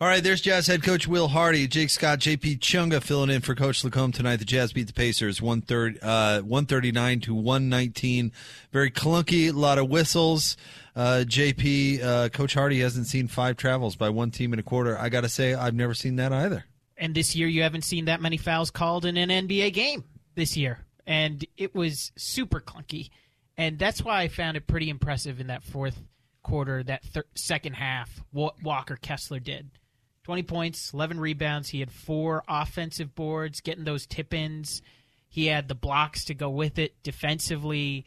All 0.00 0.08
right, 0.08 0.24
there's 0.24 0.40
Jazz 0.40 0.66
head 0.66 0.82
coach 0.82 1.06
Will 1.06 1.28
Hardy, 1.28 1.68
Jake 1.68 1.88
Scott, 1.88 2.18
JP 2.18 2.58
Chunga 2.58 3.00
filling 3.00 3.30
in 3.30 3.42
for 3.42 3.54
Coach 3.54 3.84
Lacombe 3.84 4.10
tonight. 4.10 4.36
The 4.36 4.44
Jazz 4.44 4.72
beat 4.72 4.88
the 4.88 4.92
Pacers 4.92 5.40
130, 5.40 6.00
uh, 6.02 6.42
139 6.42 7.20
to 7.20 7.34
119. 7.34 8.32
Very 8.72 8.90
clunky, 8.90 9.50
a 9.50 9.52
lot 9.52 9.78
of 9.78 9.88
whistles. 9.88 10.56
Uh, 10.96 11.22
JP, 11.24 12.02
uh, 12.02 12.28
Coach 12.30 12.54
Hardy 12.54 12.80
hasn't 12.80 13.06
seen 13.06 13.28
five 13.28 13.56
travels 13.56 13.94
by 13.94 14.08
one 14.08 14.32
team 14.32 14.52
in 14.52 14.58
a 14.58 14.64
quarter. 14.64 14.98
I 14.98 15.10
got 15.10 15.20
to 15.20 15.28
say, 15.28 15.54
I've 15.54 15.74
never 15.74 15.94
seen 15.94 16.16
that 16.16 16.32
either. 16.32 16.64
And 16.98 17.14
this 17.14 17.36
year, 17.36 17.46
you 17.46 17.62
haven't 17.62 17.82
seen 17.82 18.06
that 18.06 18.20
many 18.20 18.36
fouls 18.36 18.72
called 18.72 19.04
in 19.04 19.16
an 19.16 19.28
NBA 19.28 19.72
game 19.74 20.02
this 20.34 20.56
year. 20.56 20.80
And 21.06 21.44
it 21.56 21.72
was 21.72 22.10
super 22.16 22.60
clunky. 22.60 23.10
And 23.56 23.78
that's 23.78 24.02
why 24.02 24.22
I 24.22 24.28
found 24.28 24.56
it 24.56 24.66
pretty 24.66 24.90
impressive 24.90 25.38
in 25.38 25.46
that 25.46 25.62
fourth 25.62 26.02
quarter, 26.42 26.82
that 26.82 27.04
thir- 27.04 27.26
second 27.36 27.74
half, 27.74 28.24
what 28.32 28.60
Walker 28.60 28.96
Kessler 28.96 29.38
did. 29.38 29.70
20 30.24 30.42
points, 30.42 30.92
11 30.92 31.20
rebounds. 31.20 31.68
He 31.68 31.80
had 31.80 31.92
four 31.92 32.42
offensive 32.48 33.14
boards, 33.14 33.60
getting 33.60 33.84
those 33.84 34.06
tip 34.06 34.32
ins. 34.32 34.82
He 35.28 35.46
had 35.46 35.68
the 35.68 35.74
blocks 35.74 36.24
to 36.26 36.34
go 36.34 36.48
with 36.48 36.78
it 36.78 37.02
defensively. 37.02 38.06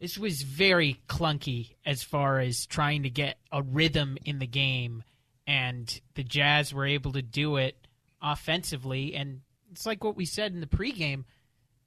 This 0.00 0.18
was 0.18 0.42
very 0.42 1.00
clunky 1.08 1.74
as 1.86 2.02
far 2.02 2.40
as 2.40 2.66
trying 2.66 3.04
to 3.04 3.10
get 3.10 3.38
a 3.52 3.62
rhythm 3.62 4.18
in 4.24 4.40
the 4.40 4.46
game. 4.46 5.04
And 5.46 6.00
the 6.14 6.24
Jazz 6.24 6.74
were 6.74 6.86
able 6.86 7.12
to 7.12 7.22
do 7.22 7.56
it 7.56 7.76
offensively. 8.20 9.14
And 9.14 9.42
it's 9.70 9.86
like 9.86 10.02
what 10.02 10.16
we 10.16 10.24
said 10.24 10.52
in 10.52 10.60
the 10.60 10.66
pregame. 10.66 11.24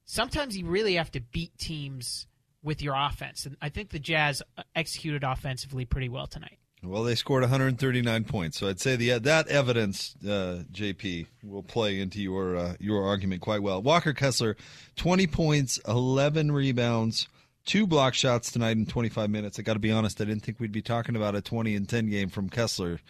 Sometimes 0.06 0.56
you 0.56 0.66
really 0.66 0.94
have 0.94 1.10
to 1.12 1.20
beat 1.20 1.56
teams 1.58 2.26
with 2.62 2.80
your 2.80 2.94
offense. 2.96 3.44
And 3.44 3.56
I 3.60 3.68
think 3.68 3.90
the 3.90 3.98
Jazz 3.98 4.42
executed 4.74 5.22
offensively 5.22 5.84
pretty 5.84 6.08
well 6.08 6.26
tonight. 6.26 6.58
Well, 6.86 7.02
they 7.04 7.14
scored 7.14 7.42
139 7.42 8.24
points, 8.24 8.58
so 8.58 8.68
I'd 8.68 8.80
say 8.80 8.96
the 8.96 9.18
that 9.18 9.48
evidence, 9.48 10.14
uh, 10.22 10.64
JP, 10.72 11.26
will 11.42 11.62
play 11.62 12.00
into 12.00 12.20
your 12.20 12.56
uh, 12.56 12.74
your 12.78 13.04
argument 13.04 13.40
quite 13.40 13.62
well. 13.62 13.80
Walker 13.80 14.12
Kessler, 14.12 14.56
20 14.96 15.26
points, 15.26 15.78
11 15.88 16.52
rebounds, 16.52 17.28
two 17.64 17.86
block 17.86 18.14
shots 18.14 18.52
tonight 18.52 18.76
in 18.76 18.86
25 18.86 19.30
minutes. 19.30 19.58
I 19.58 19.62
got 19.62 19.74
to 19.74 19.78
be 19.78 19.92
honest, 19.92 20.20
I 20.20 20.24
didn't 20.24 20.42
think 20.42 20.60
we'd 20.60 20.72
be 20.72 20.82
talking 20.82 21.16
about 21.16 21.34
a 21.34 21.40
20 21.40 21.74
and 21.74 21.88
10 21.88 22.10
game 22.10 22.28
from 22.28 22.48
Kessler 22.48 23.00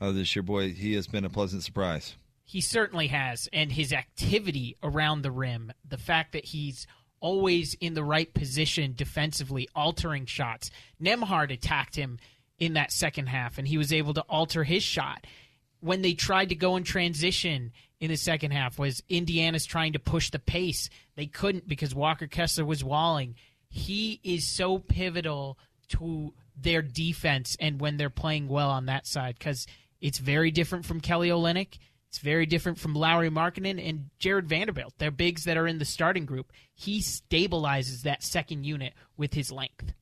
uh, 0.00 0.12
this 0.12 0.36
year. 0.36 0.42
Boy, 0.42 0.72
he 0.72 0.94
has 0.94 1.06
been 1.06 1.24
a 1.24 1.30
pleasant 1.30 1.62
surprise. 1.62 2.14
He 2.44 2.60
certainly 2.60 3.06
has, 3.06 3.48
and 3.52 3.72
his 3.72 3.92
activity 3.92 4.76
around 4.82 5.22
the 5.22 5.30
rim, 5.30 5.72
the 5.88 5.96
fact 5.96 6.32
that 6.32 6.46
he's 6.46 6.86
always 7.20 7.74
in 7.74 7.94
the 7.94 8.04
right 8.04 8.34
position 8.34 8.92
defensively, 8.94 9.68
altering 9.74 10.26
shots. 10.26 10.70
Nembhard 11.00 11.50
attacked 11.50 11.96
him 11.96 12.18
in 12.62 12.74
that 12.74 12.92
second 12.92 13.26
half, 13.26 13.58
and 13.58 13.66
he 13.66 13.76
was 13.76 13.92
able 13.92 14.14
to 14.14 14.24
alter 14.28 14.62
his 14.62 14.84
shot. 14.84 15.26
When 15.80 16.00
they 16.00 16.14
tried 16.14 16.50
to 16.50 16.54
go 16.54 16.76
in 16.76 16.84
transition 16.84 17.72
in 17.98 18.08
the 18.08 18.16
second 18.16 18.52
half, 18.52 18.78
was 18.78 19.02
Indiana's 19.08 19.66
trying 19.66 19.94
to 19.94 19.98
push 19.98 20.30
the 20.30 20.38
pace. 20.38 20.88
They 21.16 21.26
couldn't 21.26 21.66
because 21.66 21.92
Walker 21.92 22.28
Kessler 22.28 22.64
was 22.64 22.84
walling. 22.84 23.34
He 23.68 24.20
is 24.22 24.46
so 24.46 24.78
pivotal 24.78 25.58
to 25.88 26.34
their 26.56 26.82
defense 26.82 27.56
and 27.58 27.80
when 27.80 27.96
they're 27.96 28.10
playing 28.10 28.46
well 28.46 28.70
on 28.70 28.86
that 28.86 29.08
side 29.08 29.34
because 29.40 29.66
it's 30.00 30.18
very 30.18 30.52
different 30.52 30.86
from 30.86 31.00
Kelly 31.00 31.30
Olynyk. 31.30 31.78
It's 32.10 32.18
very 32.18 32.46
different 32.46 32.78
from 32.78 32.94
Lauri 32.94 33.28
Markkanen 33.28 33.84
and 33.84 34.10
Jared 34.20 34.48
Vanderbilt. 34.48 34.94
They're 34.98 35.10
bigs 35.10 35.42
that 35.46 35.56
are 35.56 35.66
in 35.66 35.78
the 35.78 35.84
starting 35.84 36.26
group. 36.26 36.52
He 36.76 37.00
stabilizes 37.00 38.02
that 38.02 38.22
second 38.22 38.62
unit 38.64 38.92
with 39.16 39.34
his 39.34 39.50
length. 39.50 39.94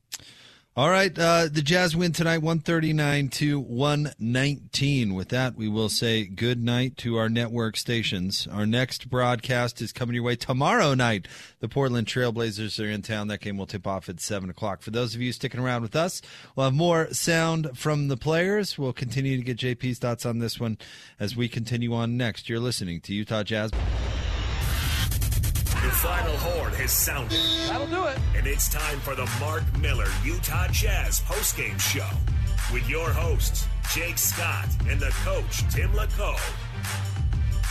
All 0.73 0.89
right, 0.89 1.11
uh, 1.19 1.49
the 1.51 1.61
Jazz 1.61 1.97
win 1.97 2.13
tonight, 2.13 2.37
one 2.37 2.59
thirty 2.59 2.93
nine 2.93 3.27
to 3.31 3.59
one 3.59 4.13
nineteen. 4.17 5.15
With 5.15 5.27
that, 5.27 5.57
we 5.57 5.67
will 5.67 5.89
say 5.89 6.23
good 6.23 6.63
night 6.63 6.95
to 6.99 7.17
our 7.17 7.27
network 7.27 7.75
stations. 7.75 8.47
Our 8.49 8.65
next 8.65 9.09
broadcast 9.09 9.81
is 9.81 9.91
coming 9.91 10.15
your 10.15 10.23
way 10.23 10.37
tomorrow 10.37 10.93
night. 10.93 11.27
The 11.59 11.67
Portland 11.67 12.07
Trailblazers 12.07 12.81
are 12.81 12.89
in 12.89 13.01
town. 13.01 13.27
That 13.27 13.41
game 13.41 13.57
will 13.57 13.65
tip 13.65 13.85
off 13.85 14.07
at 14.07 14.21
seven 14.21 14.49
o'clock. 14.49 14.81
For 14.81 14.91
those 14.91 15.13
of 15.13 15.19
you 15.19 15.33
sticking 15.33 15.59
around 15.59 15.81
with 15.81 15.95
us, 15.97 16.21
we'll 16.55 16.67
have 16.67 16.73
more 16.73 17.11
sound 17.11 17.77
from 17.77 18.07
the 18.07 18.15
players. 18.15 18.77
We'll 18.77 18.93
continue 18.93 19.35
to 19.35 19.43
get 19.43 19.57
JP's 19.57 19.99
thoughts 19.99 20.25
on 20.25 20.39
this 20.39 20.57
one 20.57 20.77
as 21.19 21.35
we 21.35 21.49
continue 21.49 21.93
on 21.93 22.15
next. 22.15 22.47
You're 22.47 22.61
listening 22.61 23.01
to 23.01 23.13
Utah 23.13 23.43
Jazz. 23.43 23.71
The 25.81 25.89
final 25.89 26.37
horn 26.37 26.73
has 26.73 26.91
sounded. 26.91 27.39
That'll 27.67 27.87
do 27.87 28.05
it. 28.05 28.19
And 28.35 28.45
it's 28.45 28.69
time 28.69 28.99
for 28.99 29.15
the 29.15 29.27
Mark 29.39 29.63
Miller 29.79 30.05
Utah 30.23 30.67
Jazz 30.67 31.21
postgame 31.21 31.79
show 31.79 32.07
with 32.71 32.87
your 32.87 33.09
hosts, 33.09 33.67
Jake 33.91 34.19
Scott 34.19 34.67
and 34.87 34.99
the 34.99 35.09
coach, 35.23 35.67
Tim 35.73 35.91
LaCoe. 35.93 36.37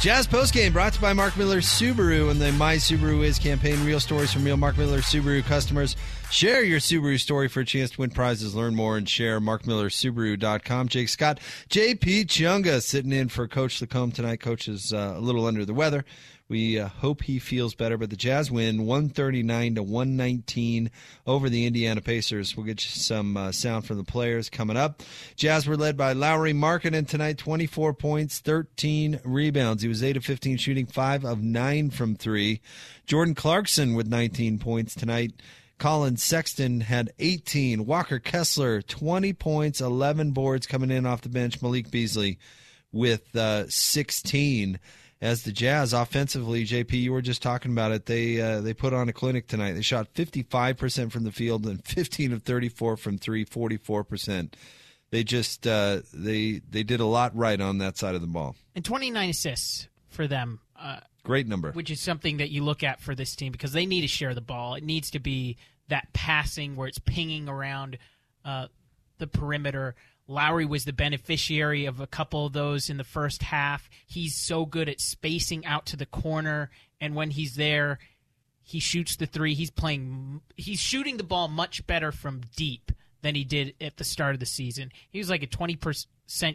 Jazz 0.01 0.27
postgame 0.27 0.73
brought 0.73 0.95
to 0.95 0.99
you 0.99 1.03
by 1.03 1.13
Mark 1.13 1.37
Miller 1.37 1.61
Subaru 1.61 2.33
and 2.33 2.41
the 2.41 2.51
My 2.53 2.75
Subaru 2.77 3.23
Is 3.23 3.39
campaign. 3.39 3.85
Real 3.85 4.01
stories 4.01 4.33
from 4.33 4.43
real 4.43 4.57
Mark 4.57 4.77
Miller 4.77 5.03
Subaru 5.03 5.45
customers. 5.45 5.95
Share 6.33 6.65
your 6.65 6.81
Subaru 6.81 7.21
story 7.21 7.47
for 7.47 7.61
a 7.61 7.65
chance 7.65 7.93
to 7.93 8.01
win 8.01 8.11
prizes. 8.11 8.57
Learn 8.57 8.75
more 8.75 8.97
and 8.97 9.09
share 9.09 9.39
markmillersubaru.com. 9.41 10.89
Jake 10.89 11.11
Scott, 11.11 11.39
JP 11.69 12.27
Chunga 12.27 12.83
sitting 12.83 13.13
in 13.13 13.29
for 13.29 13.47
Coach 13.47 13.81
Lacombe 13.81 14.11
tonight. 14.11 14.41
Coach 14.41 14.67
is 14.67 14.93
uh, 14.93 15.15
a 15.17 15.21
little 15.21 15.47
under 15.47 15.65
the 15.65 15.75
weather. 15.75 16.05
We 16.51 16.81
uh, 16.81 16.89
hope 16.89 17.23
he 17.23 17.39
feels 17.39 17.77
better. 17.77 17.97
But 17.97 18.11
the 18.11 18.17
Jazz 18.17 18.51
win 18.51 18.85
139 18.85 19.77
to 19.77 19.83
119 19.85 20.91
over 21.25 21.49
the 21.49 21.65
Indiana 21.65 22.01
Pacers. 22.01 22.57
We'll 22.57 22.67
get 22.67 22.85
you 22.85 22.91
some 22.91 23.37
uh, 23.37 23.53
sound 23.53 23.87
from 23.87 23.99
the 23.99 24.05
players 24.05 24.51
coming 24.51 24.77
up. 24.77 25.03
Jazz 25.37 25.69
were 25.69 25.77
led 25.77 25.97
by 25.97 26.13
Lauri 26.13 26.53
Markkanen 26.53 27.07
tonight, 27.07 27.39
24 27.39 27.95
points, 27.95 28.41
13 28.41 29.21
rebounds. 29.23 29.83
He 29.83 29.89
was 29.89 30.03
8 30.03 30.17
of 30.17 30.25
15 30.25 30.57
shooting, 30.57 30.87
5 30.87 31.25
of 31.25 31.41
9 31.41 31.91
from 31.91 32.17
3. 32.17 32.61
Jordan 33.07 33.37
Clarkson 33.37 33.95
with 33.95 34.09
19 34.09 34.59
points 34.59 34.97
tonight. 34.97 35.33
Collin 35.79 36.17
Sexton 36.17 36.81
had 36.81 37.13
18. 37.21 37.87
Walker 37.87 38.19
Kessler, 38.19 38.83
20 38.83 39.33
points, 39.35 39.81
11 39.81 40.33
boards 40.33 40.67
coming 40.67 40.91
in 40.91 41.07
off 41.07 41.23
the 41.23 41.29
bench. 41.29 41.63
Malik 41.63 41.93
Beasley 41.93 42.39
with 42.93 43.37
uh, 43.37 43.69
16 43.69 44.81
as 45.21 45.43
the 45.43 45.53
Jazz 45.53 45.93
offensively, 45.93 46.65
JP, 46.65 46.93
you 46.93 47.13
were 47.13 47.23
just 47.23 47.43
talking 47.43 47.73
about 47.73 47.93
it. 47.93 48.07
They 48.07 48.41
uh, 48.41 48.61
they 48.61 48.73
put 48.73 48.95
on 48.95 49.09
a 49.09 49.13
clinic 49.13 49.47
tonight. 49.47 49.73
They 49.73 49.83
shot 49.83 50.15
55% 50.15 51.13
from 51.13 51.25
the 51.25 51.33
field 51.33 51.67
and 51.67 51.85
15 51.85 52.33
of 52.33 52.43
34 52.43 52.97
from 52.97 53.19
three, 53.19 53.45
44%. 53.45 54.55
They 55.11 55.25
just 55.25 55.67
uh, 55.67 56.01
they 56.15 56.63
they 56.69 56.83
did 56.83 57.01
a 57.01 57.07
lot 57.07 57.37
right 57.37 57.61
on 57.61 57.79
that 57.79 57.99
side 57.99 58.15
of 58.15 58.21
the 58.21 58.27
ball. 58.27 58.57
And 58.75 58.85
29 58.85 59.31
assists 59.31 59.89
for 60.09 60.27
them. 60.27 60.61
Uh, 60.79 61.01
Great 61.23 61.47
number. 61.47 61.73
Which 61.73 61.91
is 61.91 62.01
something 62.01 62.39
that 62.39 62.51
you 62.51 62.65
look 62.65 62.83
at 62.83 63.01
for 63.01 63.15
this 63.15 63.37
team 63.37 63.53
because 63.53 63.73
they 63.73 63.87
need 63.87 64.01
to 64.03 64.09
share 64.09 64.35
the 64.35 64.41
ball. 64.41 64.75
It 64.75 64.85
needs 64.85 65.11
to 65.11 65.19
be 65.19 65.59
that 65.89 66.13
passing 66.13 66.77
where 66.77 66.89
it's 66.89 66.99
pinging 66.99 67.49
around 67.49 67.99
uh, 68.45 68.69
the 69.19 69.27
perimeter. 69.27 69.97
Lauri 70.31 70.65
was 70.65 70.85
the 70.85 70.93
beneficiary 70.93 71.87
of 71.87 71.99
a 71.99 72.07
couple 72.07 72.47
of 72.47 72.53
those 72.53 72.89
in 72.89 72.99
the 72.99 73.05
first 73.05 73.43
half. 73.43 73.91
He's 74.07 74.37
so 74.37 74.65
good 74.65 74.89
at 74.89 75.01
spacing 75.01 75.67
out 75.67 75.87
to 75.87 75.97
the 75.97 76.07
corner, 76.07 76.71
and 77.01 77.17
when 77.17 77.31
he's 77.31 77.57
there, 77.57 77.99
he 78.63 78.79
shoots 78.79 79.17
the 79.17 79.27
three. 79.27 79.55
He's 79.55 79.73
playing, 79.73 80.41
he's 80.57 80.79
shooting 80.79 81.17
the 81.17 81.25
ball 81.25 81.49
much 81.49 81.85
better 81.85 82.13
from 82.13 82.43
deep 82.55 82.93
than 83.23 83.35
he 83.35 83.43
did 83.43 83.75
at 83.81 83.97
the 83.97 84.05
start 84.05 84.35
of 84.35 84.41
the 84.41 84.47
season. 84.47 84.93
He 85.11 85.19
was 85.19 85.29
like 85.29 85.43
a 85.43 85.49
20% 85.49 86.07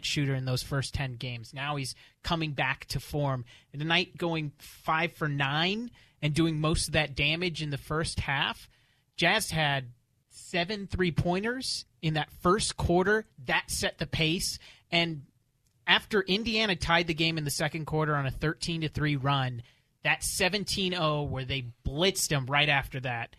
shooter 0.02 0.34
in 0.34 0.46
those 0.46 0.62
first 0.62 0.94
10 0.94 1.16
games. 1.16 1.52
Now 1.52 1.76
he's 1.76 1.94
coming 2.22 2.52
back 2.52 2.86
to 2.86 2.98
form. 2.98 3.44
And 3.74 3.80
tonight, 3.80 4.16
going 4.16 4.52
five 4.58 5.12
for 5.12 5.28
nine 5.28 5.90
and 6.22 6.32
doing 6.32 6.60
most 6.60 6.88
of 6.88 6.94
that 6.94 7.14
damage 7.14 7.62
in 7.62 7.68
the 7.68 7.76
first 7.76 8.20
half, 8.20 8.70
Jazz 9.16 9.50
had 9.50 9.90
seven 10.30 10.86
three 10.86 11.10
pointers 11.10 11.84
in 12.06 12.14
that 12.14 12.30
first 12.40 12.76
quarter. 12.76 13.26
That 13.46 13.70
set 13.70 13.98
the 13.98 14.06
pace. 14.06 14.58
And 14.90 15.22
after 15.86 16.22
Indiana 16.22 16.76
tied 16.76 17.08
the 17.08 17.14
game 17.14 17.36
in 17.36 17.44
the 17.44 17.50
second 17.50 17.86
quarter 17.86 18.14
on 18.14 18.26
a 18.26 18.30
13 18.30 18.82
to 18.82 18.88
3 18.88 19.16
run, 19.16 19.62
that 20.04 20.22
17 20.22 20.92
0 20.92 21.22
where 21.24 21.44
they 21.44 21.66
blitzed 21.84 22.28
them 22.28 22.46
right 22.46 22.68
after 22.68 23.00
that, 23.00 23.34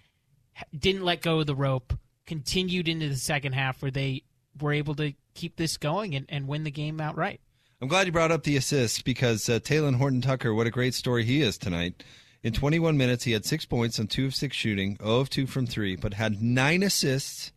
didn't 0.77 1.05
let 1.05 1.21
go 1.21 1.39
of 1.39 1.47
the 1.47 1.55
rope, 1.55 1.93
continued 2.25 2.89
into 2.89 3.07
the 3.07 3.15
second 3.15 3.53
half 3.53 3.81
where 3.81 3.91
they 3.91 4.23
were 4.59 4.73
able 4.73 4.95
to 4.95 5.13
keep 5.33 5.55
this 5.55 5.77
going 5.77 6.15
and, 6.15 6.25
and 6.27 6.47
win 6.47 6.63
the 6.63 6.71
game 6.71 6.99
outright. 6.99 7.39
I'm 7.79 7.87
glad 7.87 8.07
you 8.07 8.11
brought 8.11 8.31
up 8.31 8.43
the 8.43 8.57
assists 8.57 9.01
because 9.01 9.47
uh, 9.49 9.59
Horton 9.69 10.21
Tucker, 10.21 10.53
what 10.53 10.67
a 10.67 10.71
great 10.71 10.95
story 10.95 11.23
he 11.23 11.41
is 11.41 11.57
tonight. 11.57 12.03
In 12.43 12.53
21 12.53 12.97
minutes, 12.97 13.23
he 13.23 13.33
had 13.33 13.45
six 13.45 13.65
points 13.65 13.99
on 13.99 14.07
two 14.07 14.25
of 14.25 14.35
six 14.35 14.57
shooting, 14.57 14.97
0 15.01 15.19
of 15.19 15.29
2 15.29 15.47
from 15.47 15.67
three, 15.67 15.95
but 15.95 16.15
had 16.15 16.41
nine 16.41 16.81
assists 16.81 17.51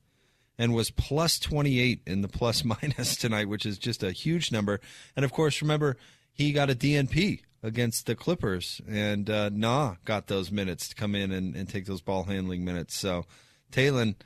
and 0.60 0.74
was 0.74 0.90
plus 0.90 1.38
28 1.38 2.02
in 2.06 2.20
the 2.20 2.28
plus 2.28 2.64
minus 2.82 3.16
tonight, 3.16 3.48
which 3.48 3.64
is 3.64 3.78
just 3.78 4.02
a 4.02 4.12
huge 4.12 4.52
number. 4.52 4.78
And 5.16 5.24
of 5.24 5.32
course, 5.32 5.62
remember, 5.62 5.96
he 6.30 6.52
got 6.52 6.68
a 6.68 6.74
DNP 6.74 7.40
against 7.62 8.04
the 8.04 8.14
Clippers, 8.14 8.80
and 8.86 9.28
uh, 9.28 9.48
Nah 9.48 9.96
got 10.04 10.26
those 10.26 10.52
minutes 10.52 10.88
to 10.88 10.94
come 10.94 11.14
in 11.14 11.32
and, 11.32 11.56
and 11.56 11.66
take 11.66 11.86
those 11.86 12.02
ball 12.02 12.24
handling 12.24 12.62
minutes. 12.62 12.94
So 12.94 13.24
Talen 13.72 14.16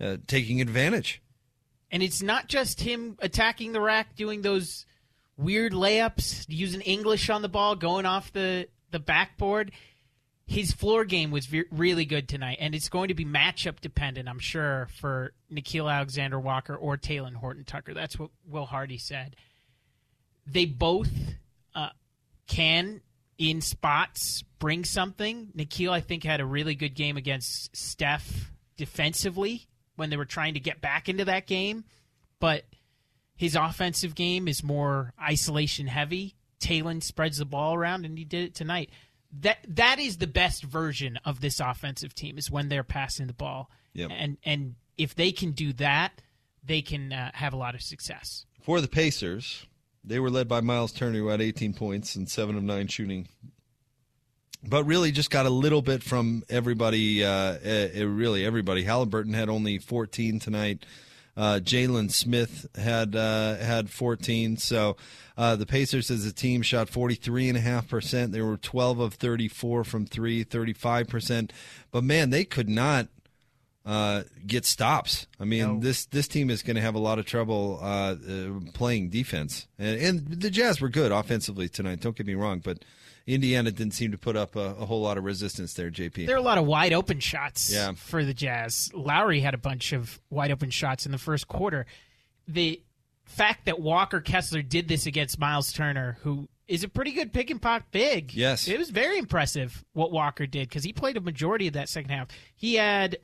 uh, 0.00 0.16
taking 0.26 0.60
advantage. 0.60 1.22
And 1.92 2.02
it's 2.02 2.22
not 2.22 2.48
just 2.48 2.80
him 2.80 3.16
attacking 3.20 3.70
the 3.72 3.80
rack, 3.80 4.16
doing 4.16 4.42
those 4.42 4.86
weird 5.36 5.72
layups, 5.72 6.46
using 6.48 6.80
English 6.80 7.30
on 7.30 7.42
the 7.42 7.48
ball, 7.48 7.76
going 7.76 8.04
off 8.04 8.32
the, 8.32 8.66
the 8.90 8.98
backboard. 8.98 9.70
His 10.46 10.72
floor 10.72 11.04
game 11.04 11.30
was 11.30 11.46
ve- 11.46 11.64
really 11.70 12.04
good 12.04 12.28
tonight, 12.28 12.58
and 12.60 12.74
it's 12.74 12.90
going 12.90 13.08
to 13.08 13.14
be 13.14 13.24
matchup 13.24 13.80
dependent, 13.80 14.28
I'm 14.28 14.38
sure, 14.38 14.88
for 15.00 15.32
Nickeil 15.50 15.90
Alexander 15.90 16.38
Walker 16.38 16.76
or 16.76 16.98
Talen 16.98 17.34
Horton 17.34 17.64
Tucker. 17.64 17.94
That's 17.94 18.18
what 18.18 18.30
Will 18.46 18.66
Hardy 18.66 18.98
said. 18.98 19.36
They 20.46 20.66
both 20.66 21.10
uh, 21.74 21.88
can, 22.46 23.00
in 23.38 23.62
spots, 23.62 24.44
bring 24.58 24.84
something. 24.84 25.48
Nickeil, 25.56 25.90
I 25.90 26.00
think, 26.00 26.24
had 26.24 26.40
a 26.40 26.46
really 26.46 26.74
good 26.74 26.94
game 26.94 27.16
against 27.16 27.74
Steph 27.74 28.52
defensively 28.76 29.66
when 29.96 30.10
they 30.10 30.16
were 30.16 30.24
trying 30.24 30.54
to 30.54 30.60
get 30.60 30.80
back 30.80 31.08
into 31.08 31.24
that 31.24 31.46
game, 31.46 31.84
but 32.38 32.64
his 33.36 33.56
offensive 33.56 34.14
game 34.14 34.46
is 34.46 34.62
more 34.62 35.14
isolation 35.20 35.86
heavy. 35.86 36.34
Talen 36.60 37.02
spreads 37.02 37.38
the 37.38 37.44
ball 37.44 37.74
around, 37.74 38.04
and 38.04 38.18
he 38.18 38.24
did 38.24 38.44
it 38.44 38.54
tonight. 38.54 38.90
That 39.40 39.58
that 39.68 39.98
is 39.98 40.18
the 40.18 40.26
best 40.26 40.62
version 40.62 41.18
of 41.24 41.40
this 41.40 41.58
offensive 41.60 42.14
team 42.14 42.38
is 42.38 42.50
when 42.50 42.68
they're 42.68 42.84
passing 42.84 43.26
the 43.26 43.32
ball, 43.32 43.70
Yep. 43.94 44.10
and 44.12 44.38
and 44.44 44.74
if 44.96 45.14
they 45.14 45.32
can 45.32 45.52
do 45.52 45.72
that, 45.74 46.22
they 46.64 46.82
can 46.82 47.12
uh, 47.12 47.30
have 47.34 47.52
a 47.52 47.56
lot 47.56 47.74
of 47.74 47.82
success. 47.82 48.46
For 48.62 48.80
the 48.80 48.88
Pacers, 48.88 49.66
they 50.04 50.20
were 50.20 50.30
led 50.30 50.46
by 50.48 50.60
Miles 50.60 50.92
Turner, 50.92 51.18
who 51.18 51.28
had 51.28 51.40
18 51.40 51.74
points 51.74 52.14
and 52.14 52.28
7 52.28 52.56
of 52.56 52.62
9 52.62 52.86
shooting. 52.86 53.28
But 54.66 54.84
really 54.84 55.12
just 55.12 55.30
got 55.30 55.44
a 55.44 55.50
little 55.50 55.82
bit 55.82 56.02
from 56.02 56.42
everybody, 56.48 57.22
uh, 57.22 57.58
really 58.06 58.44
everybody. 58.46 58.84
Halliburton 58.84 59.34
had 59.34 59.50
only 59.50 59.78
14 59.78 60.38
tonight. 60.38 60.86
Uh, 61.36 61.60
Jalen 61.62 62.10
Smith 62.10 62.66
had 62.76 63.16
uh, 63.16 63.56
had 63.56 63.90
14. 63.90 64.56
So 64.56 64.96
uh, 65.36 65.56
the 65.56 65.66
Pacers 65.66 66.10
as 66.10 66.24
a 66.24 66.32
team 66.32 66.62
shot 66.62 66.88
43.5%. 66.88 68.30
They 68.30 68.40
were 68.40 68.56
12 68.56 69.00
of 69.00 69.14
34 69.14 69.84
from 69.84 70.06
three, 70.06 70.44
35%. 70.44 71.50
But 71.90 72.04
man, 72.04 72.30
they 72.30 72.44
could 72.44 72.68
not 72.68 73.08
uh, 73.84 74.22
get 74.46 74.64
stops. 74.64 75.26
I 75.38 75.44
mean, 75.44 75.80
this 75.80 76.06
this 76.06 76.26
team 76.26 76.50
is 76.50 76.62
going 76.62 76.76
to 76.76 76.82
have 76.82 76.94
a 76.94 77.00
lot 77.00 77.18
of 77.18 77.26
trouble 77.26 77.78
uh, 77.82 78.14
uh, 78.14 78.60
playing 78.72 79.10
defense. 79.10 79.66
And, 79.78 80.00
and 80.00 80.40
the 80.40 80.50
Jazz 80.50 80.80
were 80.80 80.88
good 80.88 81.12
offensively 81.12 81.68
tonight. 81.68 82.00
Don't 82.00 82.16
get 82.16 82.26
me 82.26 82.34
wrong, 82.34 82.60
but 82.64 82.78
Indiana 83.26 83.70
didn't 83.70 83.94
seem 83.94 84.10
to 84.12 84.18
put 84.18 84.36
up 84.36 84.54
a, 84.56 84.60
a 84.78 84.84
whole 84.86 85.00
lot 85.00 85.16
of 85.16 85.24
resistance 85.24 85.72
there. 85.74 85.90
JP. 85.90 86.26
There 86.26 86.34
are 86.36 86.38
a 86.38 86.42
lot 86.42 86.58
of 86.58 86.66
wide 86.66 86.92
open 86.92 87.20
shots 87.20 87.72
Yeah. 87.72 87.92
for 87.92 88.24
the 88.24 88.34
Jazz. 88.34 88.90
Lauri 88.94 89.40
had 89.40 89.54
a 89.54 89.58
bunch 89.58 89.92
of 89.92 90.20
wide 90.30 90.50
open 90.50 90.70
shots 90.70 91.06
in 91.06 91.12
the 91.12 91.18
first 91.18 91.48
quarter. 91.48 91.86
The 92.46 92.82
fact 93.24 93.64
that 93.64 93.80
Walker 93.80 94.20
Kessler 94.20 94.60
did 94.62 94.88
this 94.88 95.06
against 95.06 95.38
Miles 95.38 95.72
Turner, 95.72 96.18
who 96.22 96.48
is 96.68 96.84
a 96.84 96.88
pretty 96.88 97.12
good 97.12 97.32
pick 97.32 97.48
and 97.50 97.60
pop 97.60 97.84
big. 97.90 98.34
Yes. 98.34 98.68
It 98.68 98.78
was 98.78 98.90
very 98.90 99.16
impressive 99.18 99.84
what 99.94 100.12
Walker 100.12 100.46
did 100.46 100.68
because 100.68 100.84
he 100.84 100.92
played 100.92 101.16
a 101.16 101.20
majority 101.22 101.66
of 101.66 101.72
that 101.74 101.88
second 101.88 102.10
half. 102.10 102.28
He 102.54 102.74
had 102.74 103.16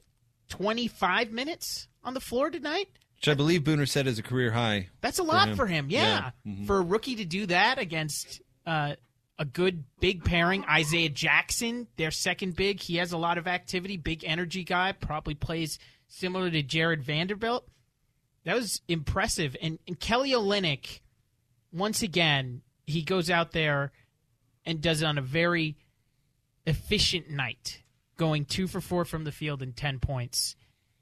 25 0.48 1.30
minutes 1.32 1.88
on 2.04 2.14
the 2.14 2.20
floor 2.20 2.50
tonight. 2.50 2.88
which 3.16 3.28
I 3.28 3.34
believe 3.34 3.62
Booner 3.62 3.86
said 3.88 4.06
is 4.06 4.18
a 4.18 4.22
career 4.22 4.50
high. 4.52 4.88
That's 5.02 5.18
a 5.18 5.22
lot 5.22 5.54
for 5.56 5.66
him. 5.66 5.86
Yeah. 5.90 6.30
Mhm. 6.46 6.66
For 6.66 6.78
a 6.78 6.82
rookie 6.82 7.16
to 7.16 7.24
do 7.26 7.44
that 7.46 7.78
against 7.78 8.40
uh, 8.66 8.94
a 9.40 9.44
good 9.46 9.84
big 10.00 10.22
pairing, 10.22 10.66
Isaiah 10.66 11.08
Jackson, 11.08 11.88
their 11.96 12.10
second 12.10 12.56
big, 12.56 12.78
he 12.78 12.96
has 12.96 13.10
a 13.10 13.16
lot 13.16 13.38
of 13.38 13.48
activity, 13.48 13.96
big 13.96 14.22
energy 14.22 14.64
guy, 14.64 14.92
probably 14.92 15.34
plays 15.34 15.78
similar 16.08 16.50
to 16.50 16.62
Jared 16.62 17.02
Vanderbilt. 17.02 17.66
That 18.44 18.54
was 18.54 18.82
impressive. 18.86 19.56
And, 19.62 19.78
and 19.88 19.98
Kelly 19.98 20.32
Olynyk, 20.32 21.00
once 21.72 22.02
again, 22.02 22.60
he 22.86 23.02
goes 23.02 23.30
out 23.30 23.52
there 23.52 23.92
and 24.66 24.82
does 24.82 25.00
it 25.00 25.06
on 25.06 25.16
a 25.16 25.22
very 25.22 25.78
efficient 26.66 27.30
night, 27.30 27.82
going 28.18 28.44
two 28.44 28.66
for 28.66 28.82
four 28.82 29.06
from 29.06 29.24
the 29.24 29.32
field 29.32 29.62
and 29.62 29.74
10 29.74 30.00
points. 30.00 30.54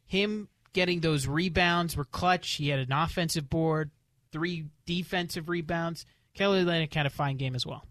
Him 0.06 0.48
getting 0.74 1.00
those 1.00 1.26
rebounds 1.26 1.96
were 1.96 2.04
clutch. 2.04 2.52
He 2.52 2.68
had 2.68 2.78
an 2.78 2.92
offensive 2.92 3.50
board, 3.50 3.90
three 4.30 4.66
defensive 4.86 5.48
rebounds. 5.48 6.06
Kelly 6.34 6.64
Olynyk 6.64 6.94
had 6.94 7.06
a 7.06 7.10
fine 7.10 7.36
game 7.36 7.56
as 7.56 7.66
well. 7.66 7.82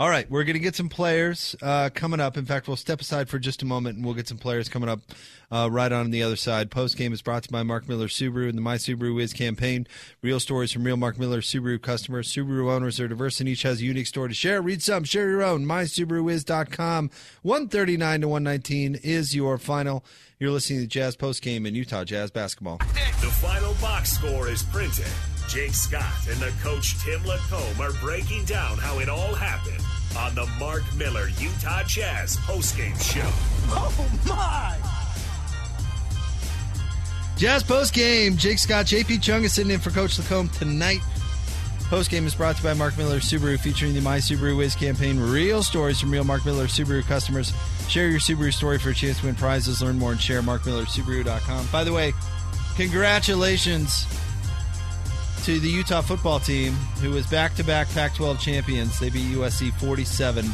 All 0.00 0.08
right, 0.08 0.30
we're 0.30 0.44
going 0.44 0.54
to 0.54 0.60
get 0.60 0.74
some 0.74 0.88
players 0.88 1.54
uh, 1.60 1.90
coming 1.92 2.20
up. 2.20 2.38
In 2.38 2.46
fact, 2.46 2.66
we'll 2.66 2.78
step 2.78 3.02
aside 3.02 3.28
for 3.28 3.38
just 3.38 3.60
a 3.60 3.66
moment 3.66 3.96
and 3.96 4.04
we'll 4.06 4.14
get 4.14 4.26
some 4.26 4.38
players 4.38 4.66
coming 4.66 4.88
up 4.88 5.00
uh, 5.50 5.68
right 5.70 5.92
on 5.92 6.10
the 6.10 6.22
other 6.22 6.36
side. 6.36 6.70
Post 6.70 6.96
game 6.96 7.12
is 7.12 7.20
brought 7.20 7.42
to 7.42 7.48
you 7.48 7.52
by 7.52 7.62
Mark 7.62 7.86
Miller 7.86 8.06
Subaru 8.06 8.48
and 8.48 8.56
the 8.56 8.62
My 8.62 8.76
Subaru 8.76 9.20
Is 9.20 9.34
campaign. 9.34 9.86
Real 10.22 10.40
stories 10.40 10.72
from 10.72 10.84
real 10.84 10.96
Mark 10.96 11.18
Miller 11.18 11.42
Subaru 11.42 11.82
customers. 11.82 12.32
Subaru 12.32 12.72
owners 12.72 12.98
are 12.98 13.08
diverse 13.08 13.40
and 13.40 13.48
each 13.50 13.60
has 13.60 13.82
a 13.82 13.84
unique 13.84 14.06
story 14.06 14.30
to 14.30 14.34
share. 14.34 14.62
Read 14.62 14.82
some, 14.82 15.04
share 15.04 15.28
your 15.28 15.42
own. 15.42 15.66
MySubaruIs.com. 15.66 17.10
139 17.42 18.20
to 18.22 18.28
119 18.28 19.00
is 19.02 19.36
your 19.36 19.58
final. 19.58 20.02
You're 20.38 20.50
listening 20.50 20.80
to 20.80 20.86
Jazz 20.86 21.14
Post 21.14 21.42
Game 21.42 21.66
in 21.66 21.74
Utah 21.74 22.04
Jazz 22.04 22.30
basketball. 22.30 22.78
The 22.78 23.30
final 23.42 23.74
box 23.74 24.12
score 24.12 24.48
is 24.48 24.62
printed. 24.62 25.04
Jake 25.50 25.74
Scott 25.74 26.28
and 26.28 26.38
the 26.38 26.52
coach 26.62 26.96
Tim 27.02 27.24
Lacombe 27.24 27.80
are 27.80 27.92
breaking 27.94 28.44
down 28.44 28.78
how 28.78 29.00
it 29.00 29.08
all 29.08 29.34
happened 29.34 29.82
on 30.16 30.32
the 30.36 30.46
Mark 30.60 30.84
Miller 30.94 31.26
Utah 31.40 31.82
Jazz 31.82 32.36
postgame 32.36 32.96
show. 33.02 33.28
Oh 33.72 34.10
my! 34.28 34.78
Jazz 37.36 37.64
post 37.64 37.94
game. 37.94 38.36
Jake 38.36 38.60
Scott, 38.60 38.86
JP 38.86 39.20
Chung 39.22 39.42
is 39.42 39.52
sitting 39.52 39.72
in 39.72 39.80
for 39.80 39.90
Coach 39.90 40.20
Lacombe 40.20 40.50
tonight. 40.50 41.00
Post 41.88 42.12
game 42.12 42.28
is 42.28 42.34
brought 42.36 42.54
to 42.54 42.62
you 42.62 42.68
by 42.68 42.74
Mark 42.74 42.96
Miller 42.96 43.18
Subaru, 43.18 43.58
featuring 43.58 43.92
the 43.92 44.00
My 44.00 44.18
Subaru 44.18 44.56
Wiz 44.56 44.76
campaign. 44.76 45.18
Real 45.18 45.64
stories 45.64 45.98
from 45.98 46.12
real 46.12 46.22
Mark 46.22 46.46
Miller 46.46 46.66
Subaru 46.66 47.02
customers. 47.02 47.52
Share 47.88 48.08
your 48.08 48.20
Subaru 48.20 48.52
story 48.52 48.78
for 48.78 48.90
a 48.90 48.94
chance 48.94 49.18
to 49.18 49.26
win 49.26 49.34
prizes. 49.34 49.82
Learn 49.82 49.98
more 49.98 50.12
and 50.12 50.20
share 50.20 50.42
MarkMillerSubaru.com. 50.42 51.66
By 51.72 51.82
the 51.82 51.92
way, 51.92 52.12
congratulations 52.76 54.06
to 55.44 55.58
the 55.58 55.68
Utah 55.68 56.02
football 56.02 56.38
team, 56.38 56.72
who 57.00 57.10
was 57.10 57.26
back-to-back 57.26 57.88
Pac-12 57.90 58.38
champions. 58.40 58.98
They 58.98 59.10
beat 59.10 59.26
USC 59.28 59.72
47 59.74 60.44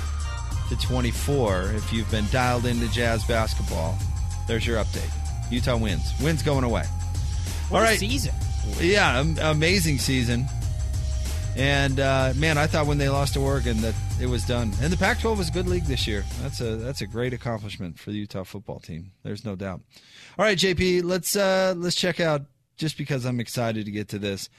to 0.68 0.77
24. 0.77 1.72
If 1.75 1.92
you've 1.92 2.11
been 2.11 2.27
dialed 2.31 2.66
into 2.66 2.88
Jazz 2.92 3.25
basketball, 3.25 3.99
there's 4.46 4.66
your 4.66 4.83
update. 4.83 5.11
Utah 5.51 5.77
wins. 5.77 6.12
Wins 6.22 6.42
going 6.42 6.64
away. 6.64 6.85
What 7.68 7.79
All 7.79 7.85
right. 7.85 7.99
season. 7.99 8.35
Yeah, 8.79 9.25
amazing 9.40 9.99
season. 9.99 10.46
And 11.57 11.99
uh, 11.99 12.33
man, 12.37 12.59
I 12.59 12.66
thought 12.66 12.87
when 12.87 12.99
they 12.99 13.09
lost 13.09 13.35
to 13.35 13.40
Oregon 13.40 13.81
that 13.81 13.94
it 14.20 14.27
was 14.27 14.44
done. 14.44 14.72
And 14.83 14.92
the 14.92 14.96
Pac-12 14.96 15.38
was 15.38 15.49
a 15.49 15.53
good 15.53 15.66
league 15.66 15.85
this 15.85 16.07
year. 16.07 16.25
That's 16.42 16.61
a 16.61 16.77
that's 16.77 17.01
a 17.01 17.07
great 17.07 17.33
accomplishment 17.33 17.99
for 17.99 18.11
the 18.11 18.18
Utah 18.18 18.44
football 18.44 18.79
team. 18.79 19.12
There's 19.22 19.44
no 19.44 19.57
doubt. 19.57 19.81
All 20.38 20.44
right, 20.44 20.59
JP, 20.59 21.05
let's 21.05 21.35
uh, 21.35 21.75
let's 21.77 21.96
check 21.96 22.20
out 22.20 22.42
just 22.77 22.99
because 22.99 23.25
I'm 23.25 23.40
excited 23.40 23.87
to 23.87 23.90
get 23.90 24.09
to 24.09 24.18
this. 24.18 24.51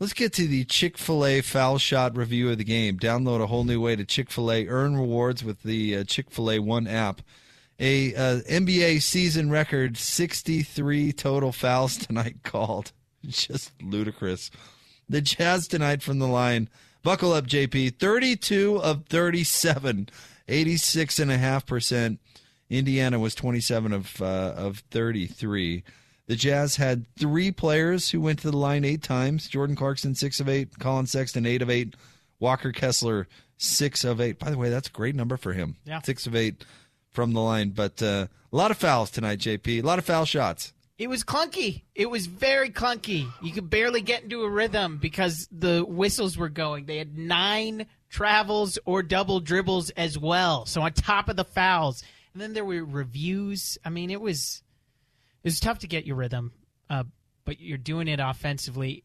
Let's 0.00 0.12
get 0.12 0.32
to 0.34 0.48
the 0.48 0.64
Chick 0.64 0.98
Fil 0.98 1.24
A 1.24 1.40
foul 1.40 1.78
shot 1.78 2.16
review 2.16 2.50
of 2.50 2.58
the 2.58 2.64
game. 2.64 2.98
Download 2.98 3.40
a 3.40 3.46
whole 3.46 3.62
new 3.62 3.80
way 3.80 3.94
to 3.94 4.04
Chick 4.04 4.28
Fil 4.28 4.50
A. 4.50 4.66
Earn 4.66 4.96
rewards 4.96 5.44
with 5.44 5.62
the 5.62 5.98
uh, 5.98 6.04
Chick 6.04 6.30
Fil 6.32 6.50
A 6.50 6.58
One 6.58 6.88
app. 6.88 7.22
A 7.78 8.14
uh, 8.14 8.40
NBA 8.40 9.02
season 9.02 9.50
record 9.50 9.96
63 9.96 11.12
total 11.12 11.52
fouls 11.52 11.96
tonight 12.06 12.42
called. 12.42 12.92
Just 13.24 13.72
ludicrous. 13.80 14.50
The 15.08 15.20
Jazz 15.20 15.68
tonight 15.68 16.02
from 16.02 16.18
the 16.18 16.28
line. 16.28 16.68
Buckle 17.02 17.32
up, 17.32 17.46
JP. 17.46 17.98
32 17.98 18.80
of 18.82 19.06
37, 19.06 20.08
86.5%. 20.48 22.18
Indiana 22.70 23.18
was 23.18 23.34
27 23.34 23.92
of 23.92 24.20
uh, 24.20 24.54
of 24.56 24.78
33. 24.90 25.84
The 26.26 26.36
Jazz 26.36 26.76
had 26.76 27.04
three 27.18 27.50
players 27.50 28.10
who 28.10 28.20
went 28.20 28.38
to 28.40 28.50
the 28.50 28.56
line 28.56 28.84
eight 28.84 29.02
times. 29.02 29.48
Jordan 29.48 29.76
Clarkson, 29.76 30.14
six 30.14 30.40
of 30.40 30.48
eight. 30.48 30.78
Collin 30.78 31.06
Sexton, 31.06 31.44
eight 31.44 31.62
of 31.62 31.68
eight. 31.68 31.94
Walker 32.40 32.72
Kessler, 32.72 33.28
six 33.58 34.04
of 34.04 34.20
eight. 34.20 34.38
By 34.38 34.50
the 34.50 34.58
way, 34.58 34.70
that's 34.70 34.88
a 34.88 34.92
great 34.92 35.14
number 35.14 35.36
for 35.36 35.52
him. 35.52 35.76
Yeah. 35.84 36.00
Six 36.02 36.26
of 36.26 36.34
eight 36.34 36.64
from 37.10 37.32
the 37.32 37.40
line. 37.40 37.70
But 37.70 38.02
uh, 38.02 38.26
a 38.52 38.56
lot 38.56 38.70
of 38.70 38.78
fouls 38.78 39.10
tonight, 39.10 39.38
JP. 39.38 39.82
A 39.82 39.86
lot 39.86 39.98
of 39.98 40.04
foul 40.04 40.24
shots. 40.24 40.72
It 40.96 41.08
was 41.08 41.24
clunky. 41.24 41.82
It 41.94 42.08
was 42.08 42.26
very 42.26 42.70
clunky. 42.70 43.28
You 43.42 43.52
could 43.52 43.68
barely 43.68 44.00
get 44.00 44.22
into 44.22 44.42
a 44.42 44.48
rhythm 44.48 44.98
because 44.98 45.48
the 45.50 45.84
whistles 45.84 46.38
were 46.38 46.48
going. 46.48 46.86
They 46.86 46.98
had 46.98 47.18
nine 47.18 47.86
travels 48.08 48.78
or 48.84 49.02
double 49.02 49.40
dribbles 49.40 49.90
as 49.90 50.16
well. 50.16 50.66
So 50.66 50.82
on 50.82 50.92
top 50.92 51.28
of 51.28 51.34
the 51.36 51.44
fouls, 51.44 52.04
and 52.32 52.40
then 52.40 52.52
there 52.52 52.64
were 52.64 52.84
reviews. 52.84 53.76
I 53.84 53.90
mean, 53.90 54.10
it 54.10 54.20
was 54.20 54.62
was 55.44 55.60
tough 55.60 55.80
to 55.80 55.86
get 55.86 56.06
your 56.06 56.16
rhythm, 56.16 56.52
uh, 56.88 57.04
but 57.44 57.60
you're 57.60 57.78
doing 57.78 58.08
it 58.08 58.20
offensively. 58.20 59.04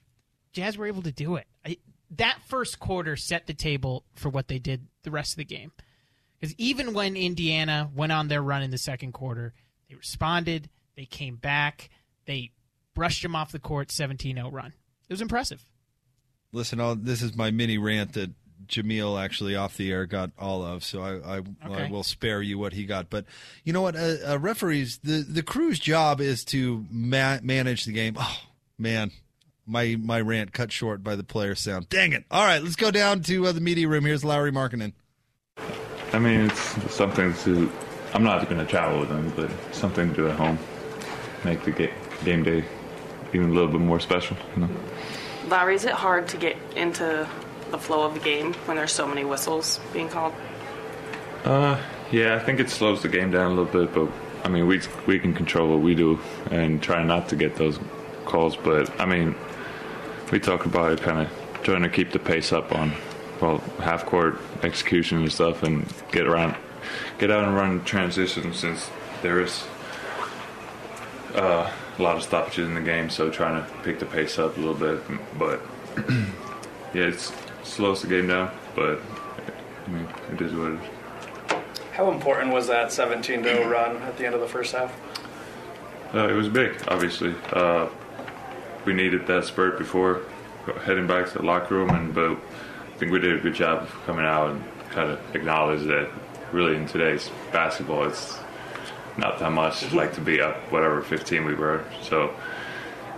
Jazz 0.54 0.78
were 0.78 0.88
able 0.88 1.04
to 1.04 1.12
do 1.12 1.36
it. 1.36 1.47
I, 1.65 1.78
that 2.12 2.39
first 2.47 2.80
quarter 2.80 3.15
set 3.15 3.47
the 3.47 3.54
table 3.54 4.06
for 4.15 4.30
what 4.30 4.47
they 4.47 4.60
did 4.60 4.88
the 5.04 5.12
rest 5.12 5.34
of 5.34 5.38
the 5.38 5.45
game. 5.45 5.71
Because 6.39 6.56
even 6.58 6.93
when 6.93 7.15
Indiana 7.17 7.89
went 7.93 8.12
on 8.12 8.30
their 8.30 8.41
run 8.41 8.63
in 8.63 8.71
the 8.71 8.78
second 8.78 9.12
quarter, 9.12 9.54
they 9.89 9.95
responded, 9.95 10.69
they 10.95 11.06
came 11.06 11.36
back, 11.36 11.89
they 12.25 12.52
brushed 12.93 13.23
them 13.23 13.36
off 13.36 13.52
the 13.52 13.60
court 13.60 13.91
17 13.91 14.36
0 14.36 14.49
run. 14.49 14.73
It 15.08 15.13
was 15.13 15.21
impressive. 15.21 15.65
Listen, 16.52 16.80
I'll, 16.80 16.95
this 16.95 17.21
is 17.21 17.36
my 17.36 17.52
mini 17.52 17.78
rant 17.78 18.13
that 18.13 18.32
Jameel 18.67 19.21
actually 19.21 19.55
off 19.55 19.77
the 19.77 19.91
air 19.91 20.05
got 20.05 20.31
all 20.37 20.63
of, 20.63 20.83
so 20.83 21.01
I, 21.01 21.37
I, 21.37 21.37
Okay. 21.39 21.85
I 21.85 21.89
will 21.89 22.03
spare 22.03 22.41
you 22.41 22.57
what 22.59 22.73
he 22.73 22.85
got. 22.85 23.09
But 23.09 23.25
you 23.63 23.73
know 23.73 23.81
what? 23.81 23.95
Uh, 23.95 24.15
uh, 24.27 24.39
referees, 24.39 24.99
the 25.03 25.25
the 25.27 25.43
crew's 25.43 25.79
job 25.79 26.21
is 26.21 26.43
to 26.45 26.85
ma- 26.91 27.39
manage 27.41 27.85
the 27.85 27.91
game. 27.93 28.15
Oh 28.19 28.37
man, 28.77 29.11
my 29.65 29.95
my 29.99 30.19
rant 30.21 30.51
cut 30.53 30.71
short 30.71 31.03
by 31.03 31.15
the 31.15 31.23
player 31.23 31.55
sound. 31.55 31.89
Dang 31.89 32.13
it! 32.13 32.25
All 32.29 32.43
right, 32.43 32.61
let's 32.61 32.75
go 32.75 32.91
down 32.91 33.21
to 33.23 33.47
uh, 33.47 33.51
the 33.51 33.61
media 33.61 33.87
room. 33.87 34.05
Here's 34.05 34.23
Lauri 34.23 34.51
Markkanen. 34.51 34.93
I 36.13 36.19
mean, 36.19 36.41
it's 36.41 36.93
something 36.93 37.33
to. 37.43 37.71
I'm 38.13 38.23
not 38.23 38.43
going 38.49 38.57
to 38.59 38.65
travel 38.65 38.99
with 38.99 39.09
them, 39.09 39.31
but 39.35 39.51
something 39.73 40.09
to 40.09 40.15
do 40.15 40.27
at 40.27 40.35
home. 40.35 40.57
Make 41.45 41.63
the 41.63 41.71
ga- 41.71 41.93
game 42.25 42.43
day 42.43 42.65
even 43.33 43.51
a 43.51 43.53
little 43.53 43.69
bit 43.71 43.79
more 43.81 43.99
special, 43.99 44.35
you 44.55 44.63
know? 44.63 44.69
Lauri, 45.47 45.75
is 45.75 45.85
it 45.85 45.91
hard 45.93 46.27
to 46.29 46.37
get 46.37 46.57
into 46.75 47.29
the 47.71 47.77
flow 47.77 48.03
of 48.03 48.13
the 48.13 48.19
game 48.19 48.53
when 48.65 48.77
there's 48.77 48.91
so 48.91 49.08
many 49.08 49.23
whistles 49.23 49.79
being 49.93 50.10
called? 50.10 50.34
Uh, 51.43 51.79
yeah, 52.12 52.36
I 52.36 52.39
think 52.39 52.60
it 52.60 52.69
slows 52.69 53.01
the 53.01 53.10
game 53.10 53.32
down 53.32 53.51
a 53.51 53.55
little 53.55 53.65
bit, 53.65 53.93
but 53.93 54.10
I 54.43 54.49
mean, 54.49 54.67
we 54.67 54.82
we 55.05 55.19
can 55.19 55.34
control 55.34 55.69
what 55.69 55.82
we 55.82 55.95
do 55.95 56.19
and 56.51 56.82
try 56.82 57.03
not 57.03 57.29
to 57.29 57.36
get 57.36 57.55
those 57.55 57.79
calls. 58.25 58.55
But 58.55 58.99
I 58.99 59.05
mean, 59.05 59.36
we 60.32 60.39
talk 60.39 60.65
about 60.65 61.01
kind 61.01 61.19
of 61.19 61.62
trying 61.63 61.84
to 61.84 61.89
keep 61.89 62.12
the 62.12 62.19
pace 62.19 62.51
up 62.51 62.73
on 62.73 62.93
well 63.41 63.60
half 63.79 64.05
court 64.05 64.39
execution 64.63 65.19
and 65.19 65.32
stuff, 65.32 65.63
and 65.63 65.86
get 66.12 66.25
around, 66.25 66.55
get 67.19 67.32
out 67.32 67.45
and 67.45 67.55
run 67.55 67.84
transitions 67.84 68.60
since 68.60 68.89
there 69.21 69.41
is 69.41 69.63
uh, 71.36 71.71
a 71.97 72.01
lot 72.01 72.15
of 72.15 72.23
stoppages 72.23 72.67
in 72.67 72.73
the 72.73 72.82
game. 72.82 73.10
So 73.10 73.29
trying 73.29 73.63
to 73.63 73.69
pick 73.84 73.99
the 73.99 74.05
pace 74.05 74.39
up 74.39 74.58
a 74.58 74.60
little 74.60 74.73
bit, 74.73 75.01
but 75.38 75.62
yeah, 76.93 77.03
it's 77.03 77.32
slows 77.69 78.01
the 78.01 78.08
game 78.08 78.27
down. 78.27 78.51
But 78.75 78.99
I 79.86 79.89
mean, 79.89 80.08
it 80.32 80.41
is 80.41 80.53
what 80.53 80.71
it 80.71 80.79
is. 80.79 80.89
How 81.93 82.12
important 82.12 82.53
was 82.53 82.67
that 82.67 82.91
17 82.91 83.43
0 83.43 83.69
run 83.69 83.97
at 84.03 84.17
the 84.17 84.25
end 84.25 84.36
of 84.36 84.41
the 84.41 84.47
first 84.47 84.73
half? 84.73 84.93
Uh, 86.13 86.27
it 86.27 86.34
was 86.34 86.47
big, 86.47 86.82
obviously. 86.88 87.36
Uh, 87.51 87.88
we 88.86 88.93
needed 88.93 89.27
that 89.27 89.45
spurt 89.45 89.77
before 89.77 90.21
heading 90.84 91.08
back 91.08 91.27
to 91.32 91.39
the 91.39 91.43
locker 91.43 91.75
room, 91.75 91.89
and 91.89 92.13
but 92.13 92.32
I 92.32 92.97
think 92.97 93.12
we 93.12 93.19
did 93.19 93.38
a 93.38 93.41
good 93.41 93.53
job 93.53 93.84
of 93.84 93.91
coming 94.05 94.25
out 94.25 94.49
and 94.49 94.63
kind 94.91 95.12
of 95.12 95.36
acknowledge 95.36 95.86
that 95.88 96.10
really 96.51 96.75
in 96.75 96.88
today's 96.88 97.29
basketball, 97.51 98.05
it's 98.05 98.39
not 99.17 99.39
that 99.39 99.51
much 99.51 99.91
like 99.93 100.13
to 100.15 100.21
be 100.21 100.41
up 100.41 100.55
whatever 100.71 101.01
15 101.01 101.45
we 101.45 101.53
were. 101.53 101.84
So 102.01 102.34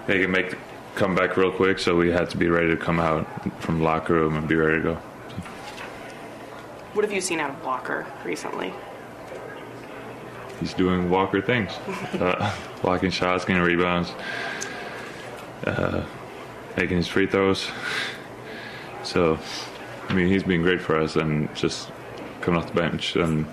they 0.07 0.19
can 0.19 0.31
make 0.31 0.57
the 0.93 0.99
comeback 0.99 1.37
real 1.37 1.51
quick, 1.51 1.79
so 1.79 1.95
we 1.95 2.11
had 2.11 2.29
to 2.31 2.37
be 2.37 2.47
ready 2.47 2.69
to 2.69 2.77
come 2.77 2.99
out 2.99 3.25
from 3.61 3.79
the 3.79 3.83
locker 3.83 4.13
room 4.13 4.35
and 4.35 4.47
be 4.47 4.55
ready 4.55 4.77
to 4.77 4.83
go. 4.83 4.95
What 6.93 7.05
have 7.05 7.13
you 7.13 7.21
seen 7.21 7.39
out 7.39 7.51
of 7.51 7.63
Walker 7.63 8.05
recently? 8.25 8.73
he's 10.61 10.73
doing 10.75 11.09
Walker 11.09 11.41
things, 11.41 11.71
uh, 12.13 12.55
blocking 12.81 13.09
shots, 13.11 13.43
getting 13.43 13.61
rebounds, 13.61 14.13
uh, 15.65 16.05
making 16.77 16.97
his 16.97 17.07
free 17.07 17.27
throws. 17.27 17.69
So, 19.03 19.37
I 20.07 20.13
mean, 20.13 20.27
he's 20.27 20.43
been 20.43 20.61
great 20.61 20.79
for 20.79 20.97
us, 20.97 21.17
and 21.17 21.53
just 21.55 21.91
coming 22.39 22.61
off 22.61 22.67
the 22.67 22.79
bench 22.79 23.15
and 23.15 23.45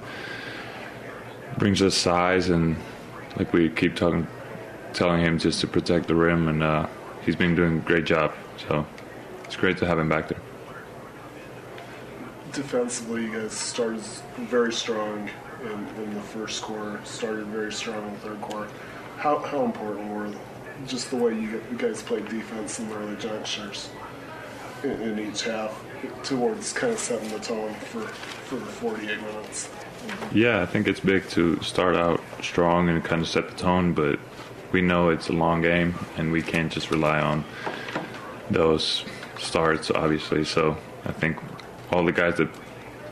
brings 1.56 1.82
us 1.82 1.96
size, 1.96 2.50
and 2.50 2.76
like 3.36 3.52
we 3.52 3.70
keep 3.70 3.96
talking, 3.96 4.28
telling 4.92 5.20
him 5.20 5.38
just 5.38 5.60
to 5.62 5.66
protect 5.66 6.06
the 6.06 6.14
rim, 6.14 6.46
and 6.48 6.62
uh, 6.62 6.86
he's 7.28 7.36
been 7.36 7.54
doing 7.54 7.76
a 7.76 7.80
great 7.80 8.06
job. 8.06 8.32
So, 8.56 8.86
it's 9.44 9.54
great 9.54 9.76
to 9.78 9.86
have 9.86 9.98
him 9.98 10.08
back 10.08 10.28
there. 10.28 10.40
Defensively, 12.52 13.24
you 13.24 13.32
guys 13.34 13.52
started 13.52 14.00
very 14.38 14.72
strong 14.72 15.28
in, 15.62 16.02
in 16.02 16.14
the 16.14 16.22
first 16.22 16.62
quarter, 16.62 16.98
started 17.04 17.44
very 17.48 17.70
strong 17.70 18.02
in 18.08 18.14
the 18.14 18.20
third 18.20 18.40
quarter. 18.40 18.70
How, 19.18 19.40
how 19.40 19.62
important 19.62 20.08
were 20.08 20.32
just 20.86 21.10
the 21.10 21.16
way 21.16 21.38
you, 21.38 21.62
guys 21.76 22.02
played 22.02 22.26
defense 22.30 22.78
in 22.78 22.88
the 22.88 22.96
early 22.96 23.16
junctures 23.16 23.90
in, 24.82 24.90
in 24.90 25.18
each 25.18 25.42
half 25.42 25.84
towards 26.22 26.72
kind 26.72 26.94
of 26.94 26.98
setting 26.98 27.28
the 27.28 27.40
tone 27.40 27.74
for, 27.74 28.06
for 28.06 28.56
the 28.56 28.64
48 28.64 29.20
minutes? 29.20 29.68
Yeah, 30.32 30.62
I 30.62 30.66
think 30.66 30.88
it's 30.88 31.00
big 31.00 31.28
to 31.30 31.60
start 31.62 31.94
out 31.94 32.22
strong 32.40 32.88
and 32.88 33.04
kind 33.04 33.20
of 33.20 33.28
set 33.28 33.50
the 33.50 33.56
tone, 33.56 33.92
but 33.92 34.18
we 34.72 34.80
know 34.80 35.10
it's 35.10 35.28
a 35.28 35.32
long 35.32 35.62
game 35.62 35.94
and 36.16 36.30
we 36.32 36.42
can't 36.42 36.70
just 36.70 36.90
rely 36.90 37.20
on 37.20 37.44
those 38.50 39.04
starts, 39.38 39.90
obviously. 39.90 40.44
So 40.44 40.76
I 41.04 41.12
think 41.12 41.38
all 41.90 42.04
the 42.04 42.12
guys 42.12 42.36
that 42.36 42.48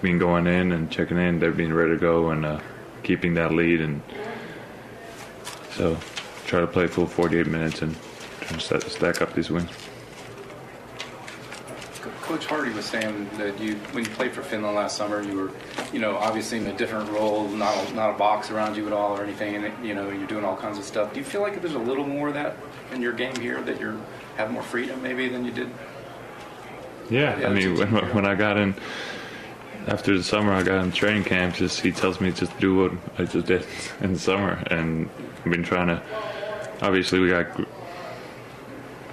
been 0.03 0.19
going 0.19 0.47
in 0.47 0.73
and 0.73 0.91
checking 0.91 1.19
in, 1.19 1.39
they've 1.39 1.57
been 1.57 1.73
ready 1.73 1.93
to 1.93 1.99
go 1.99 2.31
and 2.31 2.45
uh, 2.45 2.61
keeping 3.03 3.35
that 3.35 3.53
lead. 3.53 3.81
And 3.81 4.03
so 5.71 5.97
try 6.47 6.61
to 6.61 6.67
play 6.67 6.87
full 6.87 7.07
48 7.07 7.47
minutes 7.47 7.83
and 7.83 7.97
try 8.41 8.57
to 8.57 8.61
stack, 8.61 8.83
stack 8.83 9.23
up 9.23 9.33
these 9.35 9.51
wins. 9.51 9.71
Coach 12.27 12.47
Hardy 12.47 12.73
was 12.73 12.85
saying 12.85 13.31
that 13.39 13.61
you, 13.61 13.77
when 13.93 14.05
you 14.05 14.11
played 14.11 14.33
for 14.33 14.43
Finland 14.43 14.75
last 14.75 14.97
summer, 14.97 15.23
you 15.23 15.37
were, 15.37 15.51
you 15.93 16.01
know, 16.01 16.17
obviously 16.17 16.59
in 16.59 16.67
a 16.67 16.77
different 16.77 17.09
role, 17.11 17.47
not 17.49 17.73
a, 17.77 17.95
not 17.95 18.11
a 18.11 18.19
box 18.19 18.51
around 18.51 18.77
you 18.77 18.85
at 18.89 18.93
all 18.93 19.17
or 19.17 19.23
anything, 19.23 19.55
and 19.55 19.87
you 19.87 19.95
know, 19.95 20.11
you're 20.11 20.27
doing 20.27 20.45
all 20.45 20.57
kinds 20.57 20.77
of 20.77 20.85
stuff. 20.85 21.13
Do 21.13 21.21
you 21.21 21.25
feel 21.25 21.41
like 21.41 21.61
there's 21.61 21.75
a 21.75 21.79
little 21.79 22.05
more 22.05 22.27
of 22.27 22.35
that 22.35 22.57
in 22.93 23.01
your 23.01 23.13
game 23.13 23.37
here, 23.37 23.63
that 23.63 23.79
you 23.79 24.03
have 24.37 24.51
more 24.51 24.65
freedom 24.65 25.01
maybe 25.05 25.29
than 25.29 25.45
you 25.45 25.53
did? 25.53 25.71
Yeah, 27.09 27.39
Yeah, 27.39 27.49
I 27.49 27.53
mean, 27.53 27.77
when, 27.77 27.89
when 28.15 28.27
I 28.27 28.35
got 28.35 28.57
in 28.57 28.75
after 29.87 30.17
the 30.17 30.25
summer, 30.25 30.53
I 30.53 30.65
got 30.65 30.83
in 30.85 30.91
training 30.91 31.23
camp. 31.23 31.55
Just 31.55 31.81
he 31.81 31.93
tells 31.93 32.21
me 32.21 32.33
just 32.33 32.59
do 32.59 32.75
what 32.75 32.93
I 33.19 33.25
just 33.25 33.47
did 33.47 33.65
in 34.01 34.15
the 34.15 34.19
summer, 34.19 34.65
and 34.67 35.09
I've 35.45 35.53
been 35.53 35.63
trying 35.63 35.87
to. 35.87 36.03
Obviously, 36.83 37.21
we 37.21 37.29
got 37.29 37.47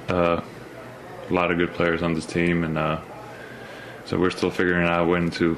uh, 0.10 0.42
a 1.30 1.34
lot 1.34 1.52
of 1.52 1.58
good 1.58 1.74
players 1.74 2.02
on 2.02 2.14
this 2.14 2.26
team, 2.26 2.64
and 2.64 2.78
uh, 2.78 3.00
so 4.06 4.20
we're 4.20 4.32
still 4.32 4.52
figuring 4.52 4.88
out 4.88 5.08
when 5.08 5.30
to 5.32 5.56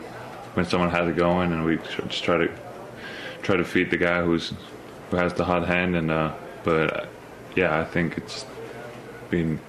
when 0.54 0.66
someone 0.66 0.90
has 0.90 1.08
it 1.08 1.16
going, 1.16 1.52
and 1.52 1.66
we 1.66 1.78
just 2.08 2.24
try 2.24 2.38
to 2.38 2.52
try 3.42 3.56
to 3.56 3.64
feed 3.64 3.92
the 3.92 3.98
guy 3.98 4.24
who's 4.24 4.54
who 5.10 5.18
has 5.18 5.34
the 5.34 5.44
hot 5.44 5.68
hand. 5.68 5.96
And 5.96 6.12
uh, 6.12 6.34
but 6.64 6.94
uh, 6.96 7.06
yeah, 7.56 7.80
I 7.80 7.86
think 7.86 8.18
it's 8.18 8.46
been 9.30 9.60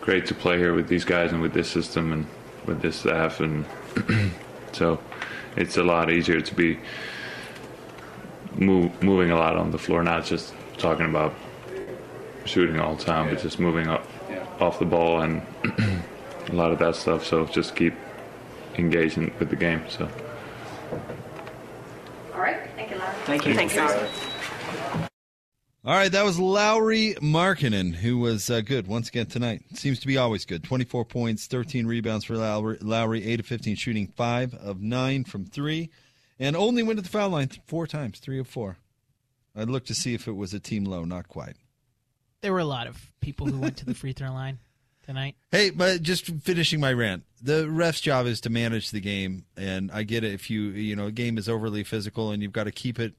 great 0.00 0.26
to 0.26 0.34
play 0.34 0.58
here 0.58 0.74
with 0.74 0.88
these 0.88 1.04
guys 1.04 1.32
and 1.32 1.40
with 1.40 1.52
this 1.52 1.70
system 1.70 2.12
and 2.12 2.26
with 2.66 2.80
this 2.82 2.96
staff, 2.96 3.40
and 3.40 3.64
so 4.72 5.00
it's 5.56 5.76
a 5.76 5.82
lot 5.82 6.10
easier 6.10 6.40
to 6.40 6.54
be 6.54 6.78
move, 8.54 9.02
moving 9.02 9.30
a 9.30 9.36
lot 9.36 9.56
on 9.56 9.70
the 9.70 9.78
floor, 9.78 10.02
not 10.02 10.24
just 10.24 10.54
talking 10.76 11.06
about 11.06 11.34
shooting 12.44 12.78
all 12.80 12.94
the 12.94 13.04
time, 13.04 13.28
but 13.28 13.40
just 13.40 13.58
moving 13.58 13.88
up 13.88 14.04
off 14.60 14.78
the 14.78 14.84
ball 14.84 15.20
and 15.20 15.42
a 16.48 16.52
lot 16.52 16.72
of 16.72 16.78
that 16.78 16.96
stuff. 16.96 17.24
So 17.24 17.46
just 17.46 17.76
keep 17.76 17.94
engaging 18.76 19.32
with 19.38 19.50
the 19.50 19.56
game. 19.56 19.82
So. 19.88 20.08
All 22.34 22.40
right. 22.40 22.60
Thank 22.76 22.90
you, 22.90 22.98
Larry. 22.98 23.16
Thank 23.24 23.46
you. 23.46 23.54
Thanks, 23.54 23.76
Larry. 23.76 24.08
All 25.84 25.94
right, 25.94 26.12
that 26.12 26.24
was 26.24 26.38
Lauri 26.38 27.14
Markkanen, 27.20 27.94
who 27.94 28.18
was 28.18 28.50
uh, 28.50 28.60
good 28.60 28.86
once 28.88 29.08
again 29.08 29.24
tonight. 29.24 29.62
Seems 29.72 30.00
to 30.00 30.06
be 30.06 30.18
always 30.18 30.44
good. 30.44 30.62
24 30.62 31.06
points, 31.06 31.46
13 31.46 31.86
rebounds 31.86 32.26
for 32.26 32.36
Lauri, 32.36 32.76
Lauri 32.82 33.24
8 33.24 33.40
of 33.40 33.46
15 33.46 33.76
shooting, 33.76 34.08
5 34.08 34.54
of 34.54 34.82
9 34.82 35.24
from 35.24 35.46
3, 35.46 35.88
and 36.38 36.56
only 36.56 36.82
went 36.82 36.98
to 36.98 37.02
the 37.02 37.08
foul 37.08 37.30
line 37.30 37.48
th- 37.48 37.62
four 37.64 37.86
times, 37.86 38.18
3 38.18 38.40
of 38.40 38.48
4. 38.48 38.76
I'd 39.56 39.70
look 39.70 39.86
to 39.86 39.94
see 39.94 40.12
if 40.12 40.28
it 40.28 40.36
was 40.36 40.52
a 40.52 40.60
team 40.60 40.84
low, 40.84 41.04
not 41.04 41.28
quite. 41.28 41.56
There 42.40 42.52
were 42.52 42.58
a 42.58 42.64
lot 42.64 42.86
of 42.86 43.12
people 43.20 43.46
who 43.46 43.58
went 43.58 43.76
to 43.78 43.84
the 43.84 43.94
free 43.94 44.12
throw 44.12 44.32
line 44.32 44.58
tonight. 45.04 45.36
Hey, 45.50 45.70
but 45.70 46.02
just 46.02 46.26
finishing 46.26 46.78
my 46.78 46.92
rant. 46.92 47.24
The 47.42 47.68
ref's 47.70 48.02
job 48.02 48.26
is 48.26 48.40
to 48.42 48.50
manage 48.50 48.90
the 48.90 49.00
game, 49.00 49.46
and 49.56 49.90
I 49.90 50.02
get 50.02 50.24
it 50.24 50.34
if 50.34 50.50
you 50.50 50.62
you 50.70 50.94
know 50.94 51.06
a 51.06 51.12
game 51.12 51.38
is 51.38 51.48
overly 51.48 51.84
physical 51.84 52.30
and 52.30 52.42
you've 52.42 52.52
got 52.52 52.64
to 52.64 52.72
keep 52.72 52.98
it 52.98 53.14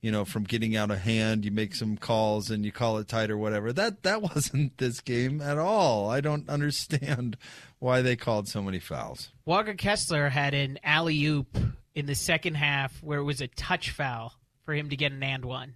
you 0.00 0.10
know, 0.10 0.24
from 0.24 0.44
getting 0.44 0.76
out 0.76 0.90
of 0.90 0.98
hand. 1.00 1.44
You 1.44 1.50
make 1.50 1.74
some 1.74 1.96
calls 1.96 2.50
and 2.50 2.64
you 2.64 2.72
call 2.72 2.98
it 2.98 3.08
tight 3.08 3.30
or 3.30 3.36
whatever. 3.36 3.72
That 3.72 4.02
that 4.02 4.22
wasn't 4.34 4.78
this 4.78 5.00
game 5.00 5.40
at 5.40 5.58
all. 5.58 6.10
I 6.10 6.20
don't 6.20 6.48
understand 6.48 7.36
why 7.78 8.02
they 8.02 8.16
called 8.16 8.48
so 8.48 8.62
many 8.62 8.78
fouls. 8.78 9.30
Walker 9.44 9.74
Kessler 9.74 10.28
had 10.28 10.54
an 10.54 10.78
alley 10.82 11.24
oop 11.24 11.58
in 11.94 12.06
the 12.06 12.14
second 12.14 12.54
half 12.54 13.02
where 13.02 13.18
it 13.18 13.24
was 13.24 13.40
a 13.40 13.48
touch 13.48 13.90
foul 13.90 14.34
for 14.64 14.74
him 14.74 14.90
to 14.90 14.96
get 14.96 15.12
an 15.12 15.22
and 15.22 15.44
one. 15.44 15.74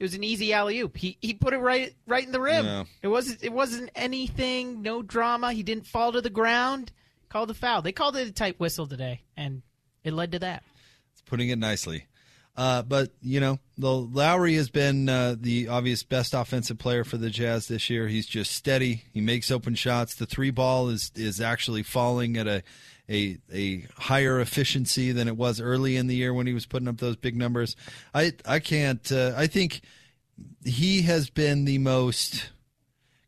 It 0.00 0.04
was 0.04 0.14
an 0.14 0.24
easy 0.24 0.54
alley 0.54 0.80
oop. 0.80 0.96
He 0.96 1.18
he 1.20 1.34
put 1.34 1.52
it 1.52 1.58
right 1.58 1.94
right 2.06 2.24
in 2.24 2.32
the 2.32 2.40
rim. 2.40 2.64
Yeah. 2.64 2.84
It 3.02 3.08
wasn't 3.08 3.44
it 3.44 3.52
wasn't 3.52 3.90
anything, 3.94 4.80
no 4.80 5.02
drama. 5.02 5.52
He 5.52 5.62
didn't 5.62 5.86
fall 5.86 6.12
to 6.12 6.22
the 6.22 6.30
ground. 6.30 6.90
Called 7.28 7.50
a 7.50 7.54
foul. 7.54 7.82
They 7.82 7.92
called 7.92 8.16
it 8.16 8.26
a 8.26 8.32
tight 8.32 8.58
whistle 8.58 8.86
today, 8.86 9.20
and 9.36 9.60
it 10.02 10.14
led 10.14 10.32
to 10.32 10.38
that. 10.38 10.64
It's 11.12 11.20
putting 11.20 11.50
it 11.50 11.58
nicely. 11.58 12.06
Uh, 12.56 12.82
but 12.82 13.10
you 13.20 13.40
know, 13.40 13.58
the 13.76 13.92
Lauri 13.92 14.54
has 14.54 14.70
been 14.70 15.08
uh, 15.08 15.36
the 15.38 15.68
obvious 15.68 16.02
best 16.02 16.32
offensive 16.32 16.78
player 16.78 17.04
for 17.04 17.18
the 17.18 17.30
Jazz 17.30 17.68
this 17.68 17.90
year. 17.90 18.08
He's 18.08 18.26
just 18.26 18.52
steady. 18.52 19.04
He 19.12 19.20
makes 19.20 19.50
open 19.50 19.74
shots. 19.74 20.14
The 20.14 20.26
three 20.26 20.50
ball 20.50 20.88
is 20.88 21.12
is 21.14 21.42
actually 21.42 21.82
falling 21.82 22.38
at 22.38 22.48
a 22.48 22.62
a 23.10 23.38
a 23.52 23.86
higher 23.96 24.40
efficiency 24.40 25.12
than 25.12 25.28
it 25.28 25.36
was 25.36 25.60
early 25.60 25.96
in 25.96 26.06
the 26.06 26.14
year 26.14 26.32
when 26.32 26.46
he 26.46 26.54
was 26.54 26.66
putting 26.66 26.88
up 26.88 26.98
those 26.98 27.16
big 27.16 27.36
numbers. 27.36 27.76
I 28.14 28.32
I 28.46 28.60
can't. 28.60 29.10
Uh, 29.10 29.34
I 29.36 29.46
think 29.46 29.82
he 30.64 31.02
has 31.02 31.28
been 31.28 31.64
the 31.64 31.78
most. 31.78 32.50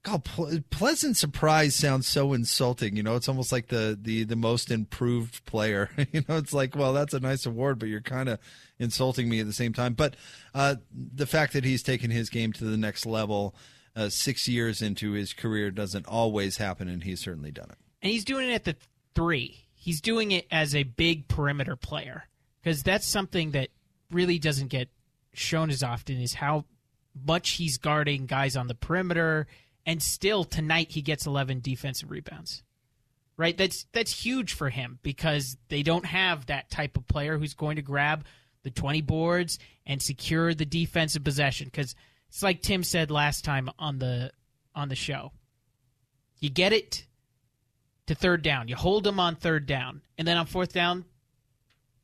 God, 0.05 0.25
ple- 0.25 0.59
pleasant 0.71 1.16
surprise 1.16 1.77
sounds 1.77 2.09
so 2.09 2.33
insulting. 2.33 2.97
You 2.97 3.05
know, 3.05 3.14
it's 3.14 3.29
almost 3.29 3.53
like 3.53 3.68
the 3.68 3.99
the 4.01 4.25
the 4.25 4.37
most 4.37 4.71
improved 4.71 5.45
player. 5.45 5.90
you 6.12 6.23
know, 6.29 6.37
it's 6.37 6.53
like, 6.53 6.77
well, 6.77 6.92
that's 6.92 7.14
a 7.14 7.21
nice 7.21 7.45
award, 7.45 7.79
but 7.79 7.88
you're 7.88 8.01
kind 8.01 8.29
of 8.29 8.38
insulting 8.79 9.29
me 9.29 9.40
at 9.40 9.47
the 9.47 9.53
same 9.53 9.73
time. 9.73 9.95
But 9.95 10.16
uh, 10.55 10.77
the 10.92 11.27
fact 11.27 11.53
that 11.53 11.64
he's 11.64 11.83
taken 11.83 12.11
his 12.11 12.31
game 12.31 12.53
to 12.55 12.64
the 12.64 12.77
next 12.77 13.07
level, 13.07 13.55
uh, 13.95 14.09
six 14.09 14.49
years 14.49 14.83
into 14.83 15.12
his 15.12 15.33
career, 15.33 15.71
doesn't 15.71 16.07
always 16.07 16.57
happen, 16.57 16.88
and 16.88 17.05
he's 17.05 17.21
certainly 17.21 17.53
done 17.53 17.71
it. 17.71 17.79
And 18.01 18.11
he's 18.11 18.25
doing 18.25 18.49
it 18.49 18.55
at 18.55 18.64
the 18.64 18.77
three. 19.14 19.62
He's 19.83 20.01
doing 20.01 20.31
it 20.31 20.47
as 20.49 20.77
a 20.77 20.85
big 20.85 21.27
perimeter 21.27 21.75
player 21.75 22.29
because 22.62 22.85
that's 22.85 23.05
something 23.05 23.51
that 23.51 23.71
really 24.12 24.38
doesn't 24.38 24.68
get 24.68 24.88
shown 25.33 25.71
as 25.71 25.83
often 25.83 26.21
is 26.21 26.35
how 26.35 26.66
much 27.27 27.55
he's 27.55 27.79
guarding 27.79 28.27
guys 28.27 28.55
on 28.55 28.68
the 28.68 28.77
perimeter 28.77 29.49
and 29.85 30.01
still 30.01 30.45
tonight 30.45 30.92
he 30.92 31.03
gets 31.03 31.27
11 31.27 31.62
defensive 31.62 32.12
rebounds. 32.12 32.62
Right? 33.37 33.59
That's 33.59 33.87
that's 33.90 34.25
huge 34.25 34.53
for 34.53 34.71
him 34.71 35.01
because 35.03 35.57
they 35.68 35.83
don't 35.83 36.07
have 36.07 36.47
that 36.47 36.71
type 36.71 36.97
of 36.97 37.09
player 37.09 37.37
who's 37.37 37.55
going 37.55 37.75
to 37.75 37.83
grab 37.83 38.25
the 38.62 38.71
20 38.71 39.01
boards 39.01 39.59
and 39.85 40.01
secure 40.01 40.55
the 40.55 40.64
defensive 40.64 41.25
possession 41.25 41.71
cuz 41.71 41.97
it's 42.29 42.45
like 42.45 42.62
Tim 42.62 42.85
said 42.85 43.11
last 43.11 43.45
time 43.45 43.68
on 43.81 43.99
the 43.99 44.31
on 44.77 44.90
the 44.90 44.95
show. 44.95 45.33
You 46.38 46.51
get 46.51 46.73
it 46.73 47.05
to 48.07 48.15
third 48.15 48.43
down. 48.43 48.69
You 48.69 48.77
hold 48.77 49.05
them 49.05 49.21
on 49.21 49.37
third 49.37 49.67
down, 49.67 50.03
and 50.19 50.27
then 50.27 50.37
on 50.37 50.47
fourth 50.47 50.73
down, 50.73 51.05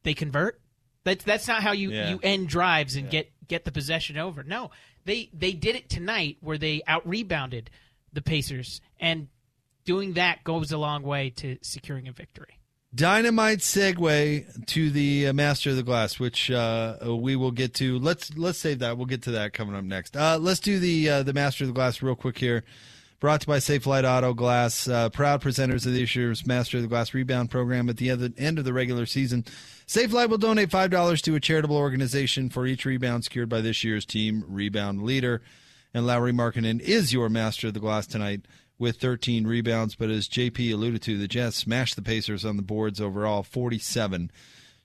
they 0.02 0.14
convert. 0.14 0.60
That's 1.04 1.24
that's 1.24 1.48
not 1.48 1.62
how 1.62 1.72
you, 1.72 1.90
Yeah. 1.90 2.10
you 2.10 2.20
end 2.22 2.48
drives 2.48 2.96
and 2.96 3.10
get 3.10 3.30
get 3.46 3.64
the 3.64 3.72
possession 3.72 4.16
over. 4.18 4.42
No, 4.42 4.70
they 5.04 5.30
they 5.32 5.52
did 5.52 5.74
it 5.76 5.88
tonight 5.88 6.36
where 6.40 6.58
they 6.58 6.82
out 6.86 7.06
rebounded 7.08 7.70
the 8.12 8.22
Pacers, 8.22 8.80
and 9.00 9.28
doing 9.84 10.14
that 10.14 10.44
goes 10.44 10.70
a 10.72 10.78
long 10.78 11.02
way 11.02 11.30
to 11.30 11.58
securing 11.62 12.08
a 12.08 12.12
victory. 12.12 12.54
Dynamite 12.94 13.58
segue 13.58 14.66
to 14.66 14.90
the 14.90 15.26
uh, 15.28 15.32
Master 15.34 15.70
of 15.70 15.76
the 15.76 15.82
Glass, 15.82 16.18
which 16.18 16.50
uh, 16.50 16.96
we 17.20 17.36
will 17.36 17.50
get 17.50 17.74
to. 17.74 17.98
Let's 17.98 18.34
let's 18.36 18.58
save 18.58 18.78
that. 18.78 18.96
We'll 18.96 19.06
get 19.06 19.22
to 19.24 19.32
that 19.32 19.52
coming 19.52 19.74
up 19.76 19.84
next. 19.84 20.16
Uh, 20.16 20.38
let's 20.38 20.60
do 20.60 20.78
the 20.78 21.08
uh, 21.10 21.22
the 21.22 21.34
Master 21.34 21.64
of 21.64 21.68
the 21.68 21.74
Glass 21.74 22.00
real 22.02 22.14
quick 22.16 22.38
here. 22.38 22.64
Brought 23.20 23.40
to 23.40 23.46
you 23.46 23.54
by 23.54 23.58
Safelite 23.58 24.04
Auto 24.04 24.32
Glass, 24.32 24.86
uh, 24.86 25.08
proud 25.08 25.42
presenters 25.42 25.84
of 25.84 25.92
this 25.92 26.14
year's 26.14 26.46
Master 26.46 26.76
of 26.76 26.84
the 26.84 26.88
Glass 26.88 27.12
rebound 27.12 27.50
program. 27.50 27.88
At 27.88 27.96
the 27.96 28.10
end 28.38 28.60
of, 28.60 28.64
the 28.64 28.72
regular 28.72 29.06
season, 29.06 29.44
Safelite 29.88 30.28
will 30.28 30.38
donate 30.38 30.70
five 30.70 30.92
dollars 30.92 31.20
to 31.22 31.34
a 31.34 31.40
charitable 31.40 31.76
organization 31.76 32.48
for 32.48 32.64
each 32.64 32.84
rebound 32.84 33.24
secured 33.24 33.48
by 33.48 33.60
this 33.60 33.82
year's 33.82 34.06
team 34.06 34.44
rebound 34.46 35.02
leader. 35.02 35.42
And 35.92 36.06
Lauri 36.06 36.32
Markkanen 36.32 36.78
is 36.78 37.12
your 37.12 37.28
Master 37.28 37.66
of 37.66 37.74
the 37.74 37.80
Glass 37.80 38.06
tonight 38.06 38.42
with 38.78 39.00
13 39.00 39.48
rebounds. 39.48 39.96
But 39.96 40.10
as 40.10 40.28
JP 40.28 40.72
alluded 40.72 41.02
to, 41.02 41.18
the 41.18 41.26
Jazz 41.26 41.56
smashed 41.56 41.96
the 41.96 42.02
Pacers 42.02 42.44
on 42.44 42.56
the 42.56 42.62
boards 42.62 43.00
overall, 43.00 43.42
47 43.42 44.30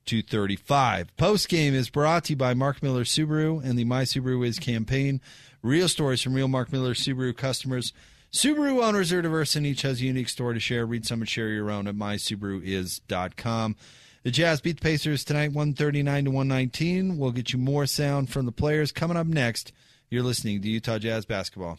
to 0.08 0.22
35. 0.24 1.16
Post 1.18 1.50
game 1.50 1.76
is 1.76 1.92
brought 1.92 2.24
to 2.24 2.34
you 2.34 2.38
by 2.38 2.56
Mark 2.56 2.82
Miller 2.82 3.04
Subaru 3.04 3.64
and 3.64 3.78
the 3.78 3.86
My 3.86 4.06
Subaru 4.06 4.44
Is 4.44 4.58
campaign. 4.58 5.22
Real 5.62 5.88
stories 5.88 6.24
from 6.24 6.34
real 6.34 6.48
Mark 6.48 6.72
Miller 6.72 6.96
Subaru 6.96 7.38
customers. 7.38 7.94
Subaru 8.34 8.84
owners 8.84 9.14
are 9.14 9.22
diverse 9.22 9.56
and 9.56 9.66
each 9.66 9.84
has 9.84 10.02
a 10.02 10.06
unique 10.06 10.28
story 10.28 10.56
to 10.56 10.60
share. 10.60 10.88
Read 10.88 11.06
some 11.06 11.22
and 11.22 11.30
share 11.30 11.50
your 11.50 11.70
own 11.70 11.88
at 11.88 11.96
mysubaruis.com. 11.96 13.76
The 14.24 14.32
Jazz 14.32 14.62
beat 14.62 14.80
the 14.80 14.82
Pacers 14.82 15.24
tonight, 15.24 15.50
139 15.50 16.26
to 16.26 16.32
119. 16.32 17.18
We'll 17.18 17.32
get 17.32 17.54
you 17.54 17.60
more 17.60 17.86
sound 17.86 18.32
from 18.32 18.48
the 18.48 18.52
players 18.52 18.92
coming 18.92 19.18
up 19.18 19.28
next. 19.28 19.72
You're 20.10 20.24
listening 20.24 20.62
to 20.62 20.70
Utah 20.70 20.98
Jazz 20.98 21.26
basketball. 21.26 21.78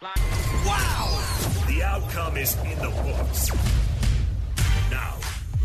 Wow! 0.00 1.64
The 1.68 1.82
outcome 1.82 2.36
is 2.38 2.56
in 2.56 2.78
the 2.78 2.90
books. 3.02 3.95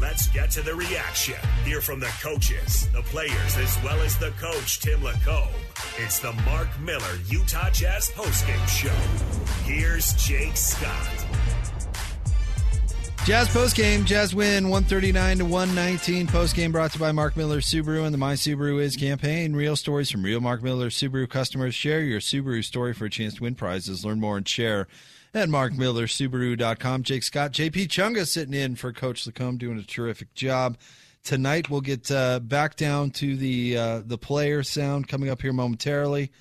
Let's 0.01 0.27
get 0.29 0.49
to 0.51 0.63
the 0.63 0.73
reaction. 0.73 1.35
Hear 1.63 1.79
from 1.79 1.99
the 1.99 2.11
coaches, 2.23 2.89
the 2.91 3.03
players, 3.03 3.57
as 3.57 3.77
well 3.83 4.01
as 4.01 4.17
the 4.17 4.31
coach, 4.31 4.79
Tim 4.79 5.03
Lacombe. 5.03 5.47
It's 5.99 6.17
the 6.17 6.33
Mark 6.43 6.67
Miller 6.79 7.19
Utah 7.27 7.69
Jazz 7.69 8.09
postgame 8.15 8.67
show. 8.67 8.89
Here's 9.63 10.13
Jake 10.13 10.57
Scott. 10.57 11.07
Jazz 13.25 13.47
postgame, 13.49 14.03
Jazz 14.03 14.33
win 14.33 14.69
139 14.69 15.37
to 15.37 15.45
119. 15.45 16.25
Postgame 16.25 16.71
brought 16.71 16.93
to 16.93 16.97
you 16.97 17.05
by 17.05 17.11
Mark 17.11 17.37
Miller 17.37 17.59
Subaru 17.59 18.03
and 18.03 18.11
the 18.11 18.17
My 18.17 18.33
Subaru 18.33 18.81
Is 18.81 18.95
campaign. 18.95 19.55
Real 19.55 19.75
stories 19.75 20.09
from 20.09 20.23
real 20.23 20.41
Mark 20.41 20.63
Miller 20.63 20.89
Subaru 20.89 21.29
customers. 21.29 21.75
Share 21.75 22.01
your 22.01 22.19
Subaru 22.21 22.63
story 22.63 22.95
for 22.95 23.05
a 23.05 23.09
chance 23.11 23.35
to 23.35 23.43
win 23.43 23.53
prizes. 23.53 24.03
Learn 24.03 24.19
more 24.19 24.37
and 24.37 24.47
share 24.47 24.87
at 25.33 25.49
markmillersubaru.com. 25.49 27.03
Jake 27.03 27.23
Scott, 27.23 27.51
JP 27.51 27.87
Chunga 27.87 28.27
sitting 28.27 28.53
in 28.53 28.75
for 28.75 28.91
Coach 28.91 29.25
Lacombe, 29.25 29.57
doing 29.57 29.77
a 29.77 29.83
terrific 29.83 30.33
job. 30.33 30.77
Tonight 31.23 31.69
we'll 31.69 31.81
get 31.81 32.09
uh, 32.11 32.39
back 32.39 32.75
down 32.75 33.11
to 33.11 33.35
the 33.35 33.77
uh, 33.77 34.01
the 34.05 34.17
player 34.17 34.63
sound 34.63 35.07
coming 35.07 35.29
up 35.29 35.41
here 35.41 35.53
momentarily. 35.53 36.31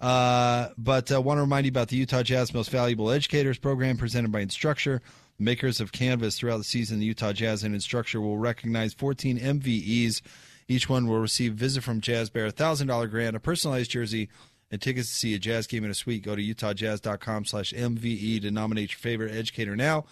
Uh, 0.00 0.70
but 0.76 1.12
I 1.12 1.18
want 1.18 1.38
to 1.38 1.42
remind 1.42 1.66
you 1.66 1.70
about 1.70 1.88
the 1.88 1.96
Utah 1.96 2.22
Jazz 2.22 2.52
Most 2.52 2.70
Valuable 2.70 3.10
Educators 3.10 3.58
program 3.58 3.96
presented 3.96 4.32
by 4.32 4.44
Instructure. 4.44 5.00
Makers 5.38 5.80
of 5.80 5.92
Canvas 5.92 6.38
throughout 6.38 6.58
the 6.58 6.64
season, 6.64 6.98
the 6.98 7.06
Utah 7.06 7.32
Jazz 7.32 7.62
and 7.62 7.74
Instructure 7.74 8.20
will 8.20 8.38
recognize 8.38 8.94
14 8.94 9.38
MVEs. 9.38 10.22
Each 10.68 10.88
one 10.88 11.06
will 11.06 11.18
receive 11.18 11.52
a 11.52 11.56
visit 11.56 11.82
from 11.82 12.00
Jazz 12.00 12.30
Bear, 12.30 12.46
a 12.46 12.52
$1,000 12.52 13.10
grant, 13.10 13.36
a 13.36 13.40
personalized 13.40 13.90
jersey, 13.90 14.28
and 14.72 14.80
tickets 14.80 15.10
to 15.10 15.14
see 15.14 15.34
a 15.34 15.38
Jazz 15.38 15.66
game 15.66 15.84
in 15.84 15.90
a 15.90 15.94
suite. 15.94 16.24
Go 16.24 16.34
to 16.34 16.42
utahjazz.com 16.42 17.44
slash 17.44 17.72
MVE 17.72 18.40
to 18.40 18.50
nominate 18.50 18.92
your 18.92 18.98
favorite 18.98 19.32
educator 19.32 19.76
now. 19.76 20.06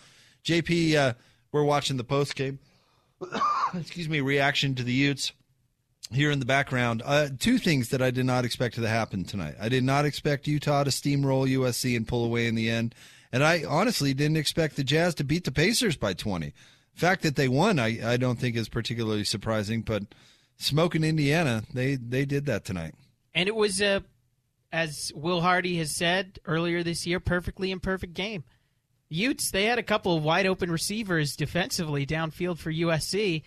JP, 0.45 0.95
uh, 0.95 1.15
we're 1.51 1.65
watching 1.65 1.97
the 1.97 2.05
post 2.05 2.37
game. 2.37 2.59
Excuse 3.75 4.09
me, 4.09 4.21
reaction 4.21 4.75
to 4.75 4.83
the 4.83 4.93
Utes 4.93 5.33
here 6.13 6.31
in 6.31 6.41
the 6.41 6.45
background. 6.47 7.03
Uh, 7.05 7.29
two 7.39 7.59
things 7.59 7.89
that 7.89 8.03
I 8.03 8.11
did 8.11 8.27
not 8.27 8.45
expect 8.45 8.75
to 8.75 8.87
happen 8.87 9.25
tonight. 9.25 9.55
I 9.61 9.71
did 9.71 9.83
not 9.83 10.05
expect 10.05 10.47
Utah 10.47 10.85
to 10.85 10.91
steamroll 10.91 11.51
USC 11.51 11.97
and 11.97 12.07
pull 12.07 12.25
away 12.25 12.47
in 12.47 12.55
the 12.55 12.71
end. 12.71 12.95
And 13.33 13.43
I 13.43 13.65
honestly 13.67 14.13
didn't 14.13 14.37
expect 14.37 14.77
the 14.77 14.85
Jazz 14.85 15.15
to 15.17 15.25
beat 15.25 15.45
the 15.45 15.53
Pacers 15.53 15.97
by 15.97 16.13
20. 16.13 16.53
The 16.95 17.01
fact 17.01 17.23
that 17.23 17.37
they 17.37 17.49
won, 17.49 17.79
I, 17.79 18.13
I 18.13 18.17
don't 18.19 18.39
think 18.39 18.57
is 18.57 18.69
particularly 18.69 19.25
surprising, 19.25 19.83
but 19.83 20.03
smoking 20.59 21.05
Indiana, 21.05 21.63
they, 21.73 21.95
they 21.95 22.27
did 22.27 22.47
that 22.47 22.65
tonight. 22.65 22.95
And 23.33 23.49
it 23.49 23.55
was, 23.55 23.81
uh, 23.81 24.01
as 24.73 25.13
Will 25.15 25.41
Hardy 25.41 25.77
has 25.79 25.95
said 25.95 26.39
earlier 26.45 26.83
this 26.83 27.07
year, 27.07 27.21
perfectly 27.21 27.71
imperfect 27.71 28.15
game. 28.15 28.45
Utes, 29.09 29.51
they 29.51 29.65
had 29.65 29.79
a 29.79 29.83
couple 29.83 30.17
of 30.17 30.23
wide 30.23 30.47
open 30.47 30.71
receivers 30.71 31.35
defensively 31.35 32.07
downfield 32.07 32.59
for 32.59 32.73
USC. 32.73 33.43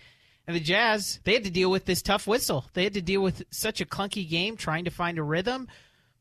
And 0.46 0.54
the 0.54 0.60
Jazz, 0.60 1.20
they 1.24 1.32
had 1.32 1.44
to 1.44 1.50
deal 1.50 1.70
with 1.70 1.86
this 1.86 2.02
tough 2.02 2.26
whistle. 2.26 2.66
They 2.74 2.84
had 2.84 2.94
to 2.94 3.02
deal 3.02 3.22
with 3.22 3.44
such 3.50 3.80
a 3.80 3.86
clunky 3.86 4.28
game 4.28 4.58
trying 4.58 4.84
to 4.84 4.90
find 4.90 5.18
a 5.18 5.22
rhythm, 5.22 5.68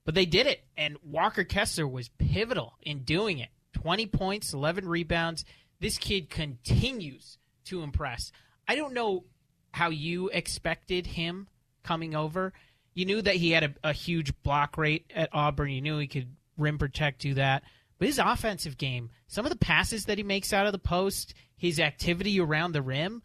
but 0.05 0.15
they 0.15 0.25
did 0.25 0.47
it. 0.47 0.63
And 0.77 0.97
Walker 1.03 1.43
Kessler 1.43 1.87
was 1.87 2.07
pivotal 2.07 2.75
in 2.81 2.99
doing 2.99 3.39
it. 3.39 3.49
20 3.73 4.05
points, 4.07 4.53
11 4.53 4.87
rebounds. 4.87 5.43
This 5.81 5.97
kid 5.97 6.29
continues 6.29 7.37
to 7.65 7.83
impress. 7.83 8.31
I 8.65 8.75
don't 8.75 8.93
know 8.93 9.25
how 9.71 9.89
you 9.89 10.29
expected 10.29 11.05
him 11.05 11.49
coming 11.83 12.15
over. 12.15 12.53
You 12.93 13.05
knew 13.05 13.21
that 13.21 13.35
he 13.35 13.51
had 13.51 13.63
a, 13.63 13.73
a 13.83 13.93
huge 13.93 14.33
block 14.43 14.77
rate 14.77 15.11
at 15.15 15.29
Auburn. 15.33 15.71
You 15.71 15.81
knew 15.81 15.97
he 15.97 16.07
could 16.07 16.35
rim 16.57 16.77
protect, 16.77 17.21
do 17.21 17.33
that. 17.35 17.63
But 17.97 18.07
his 18.07 18.19
offensive 18.19 18.77
game, 18.77 19.09
some 19.27 19.45
of 19.45 19.51
the 19.51 19.57
passes 19.57 20.05
that 20.05 20.17
he 20.17 20.23
makes 20.23 20.53
out 20.53 20.65
of 20.65 20.71
the 20.71 20.79
post, 20.79 21.33
his 21.55 21.79
activity 21.79 22.39
around 22.39 22.73
the 22.73 22.81
rim, 22.81 23.21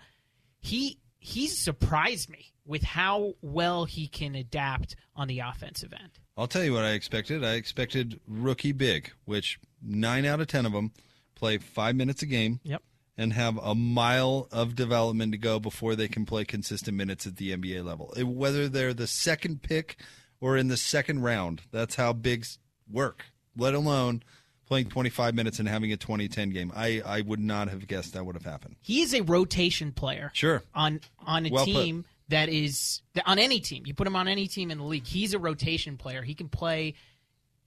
he 0.60 0.98
he's 1.18 1.58
surprised 1.58 2.30
me 2.30 2.52
with 2.64 2.82
how 2.82 3.34
well 3.42 3.84
he 3.84 4.06
can 4.06 4.34
adapt 4.34 4.94
on 5.16 5.26
the 5.26 5.40
offensive 5.40 5.92
end. 5.92 6.10
I'll 6.36 6.46
tell 6.46 6.62
you 6.62 6.72
what 6.72 6.84
I 6.84 6.90
expected. 6.90 7.44
I 7.44 7.54
expected 7.54 8.20
rookie 8.28 8.72
big, 8.72 9.10
which 9.24 9.58
nine 9.82 10.24
out 10.24 10.40
of 10.40 10.46
ten 10.46 10.66
of 10.66 10.72
them 10.72 10.92
play 11.34 11.58
five 11.58 11.96
minutes 11.96 12.22
a 12.22 12.26
game. 12.26 12.60
Yep. 12.62 12.82
And 13.18 13.32
have 13.32 13.58
a 13.58 13.74
mile 13.74 14.46
of 14.52 14.76
development 14.76 15.32
to 15.32 15.38
go 15.38 15.58
before 15.58 15.96
they 15.96 16.06
can 16.06 16.24
play 16.24 16.44
consistent 16.44 16.96
minutes 16.96 17.26
at 17.26 17.36
the 17.36 17.50
NBA 17.54 17.84
level. 17.84 18.14
Whether 18.16 18.68
they're 18.68 18.94
the 18.94 19.08
second 19.08 19.62
pick 19.62 19.96
or 20.40 20.56
in 20.56 20.68
the 20.68 20.76
second 20.76 21.22
round, 21.22 21.62
that's 21.72 21.96
how 21.96 22.12
bigs 22.12 22.58
work. 22.88 23.24
Let 23.56 23.74
alone 23.74 24.22
playing 24.66 24.86
25 24.90 25.34
minutes 25.34 25.58
and 25.58 25.68
having 25.68 25.92
a 25.92 25.96
20-10 25.96 26.52
game. 26.52 26.70
I, 26.76 27.02
I 27.04 27.22
would 27.22 27.40
not 27.40 27.68
have 27.70 27.88
guessed 27.88 28.12
that 28.14 28.24
would 28.24 28.36
have 28.36 28.44
happened. 28.44 28.76
He 28.82 29.02
is 29.02 29.12
a 29.14 29.22
rotation 29.22 29.90
player. 29.90 30.30
Sure. 30.32 30.62
On 30.74 31.00
on 31.26 31.44
a 31.46 31.50
Well 31.50 31.64
put. 31.64 31.72
team 31.72 32.04
that 32.28 32.48
is 32.48 33.02
on 33.26 33.38
any 33.40 33.58
team. 33.58 33.82
You 33.84 33.94
put 33.94 34.06
him 34.06 34.14
on 34.14 34.28
any 34.28 34.46
team 34.46 34.70
in 34.70 34.78
the 34.78 34.84
league. 34.84 35.06
He's 35.06 35.34
a 35.34 35.38
rotation 35.40 35.96
player. 35.96 36.22
He 36.22 36.34
can 36.34 36.48
play 36.48 36.94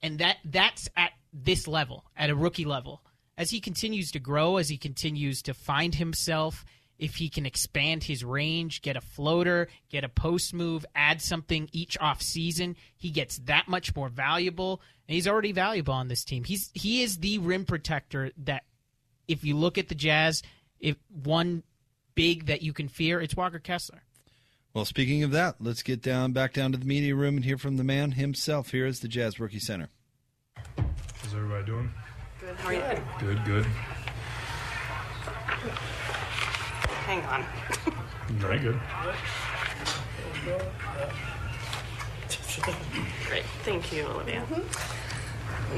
and 0.00 0.18
that 0.20 0.38
that's 0.44 0.88
at 0.96 1.12
this 1.32 1.68
level, 1.68 2.04
at 2.16 2.30
a 2.30 2.34
rookie 2.34 2.64
level. 2.64 3.02
As 3.36 3.50
he 3.50 3.60
continues 3.60 4.10
to 4.12 4.18
grow, 4.18 4.58
as 4.58 4.68
he 4.68 4.76
continues 4.76 5.42
to 5.42 5.54
find 5.54 5.94
himself, 5.94 6.64
if 6.98 7.16
he 7.16 7.28
can 7.28 7.46
expand 7.46 8.04
his 8.04 8.24
range, 8.24 8.82
get 8.82 8.96
a 8.96 9.00
floater, 9.00 9.68
get 9.88 10.04
a 10.04 10.08
post 10.08 10.54
move, 10.54 10.86
add 10.94 11.20
something 11.20 11.68
each 11.72 11.98
off 11.98 12.22
season, 12.22 12.76
he 12.96 13.10
gets 13.10 13.38
that 13.38 13.66
much 13.66 13.96
more 13.96 14.08
valuable. 14.08 14.80
And 15.08 15.14
he's 15.14 15.26
already 15.26 15.52
valuable 15.52 15.94
on 15.94 16.08
this 16.08 16.24
team. 16.24 16.44
He's 16.44 16.70
he 16.74 17.02
is 17.02 17.18
the 17.18 17.38
rim 17.38 17.64
protector 17.64 18.30
that 18.44 18.64
if 19.26 19.44
you 19.44 19.56
look 19.56 19.78
at 19.78 19.88
the 19.88 19.94
Jazz, 19.94 20.42
if 20.78 20.96
one 21.08 21.62
big 22.14 22.46
that 22.46 22.62
you 22.62 22.72
can 22.72 22.88
fear, 22.88 23.20
it's 23.20 23.34
Walker 23.34 23.58
Kessler. 23.58 24.02
Well, 24.74 24.84
speaking 24.84 25.22
of 25.22 25.32
that, 25.32 25.56
let's 25.58 25.82
get 25.82 26.02
down 26.02 26.32
back 26.32 26.52
down 26.52 26.72
to 26.72 26.78
the 26.78 26.86
media 26.86 27.14
room 27.14 27.36
and 27.36 27.44
hear 27.44 27.58
from 27.58 27.78
the 27.78 27.84
man 27.84 28.12
himself. 28.12 28.70
Here 28.70 28.86
is 28.86 29.00
the 29.00 29.08
Jazz 29.08 29.40
rookie 29.40 29.58
center. 29.58 29.88
How's 30.76 31.34
everybody 31.34 31.64
doing? 31.66 31.90
Good. 32.42 32.56
How 32.56 32.68
are 32.68 32.72
you? 32.72 32.82
Good, 33.20 33.44
good. 33.44 33.64
Hang 37.06 37.22
on. 37.26 37.44
Very 38.30 38.58
good. 38.58 38.80
Great. 43.28 43.44
Thank 43.62 43.92
you, 43.92 44.06
Olivia. 44.06 44.44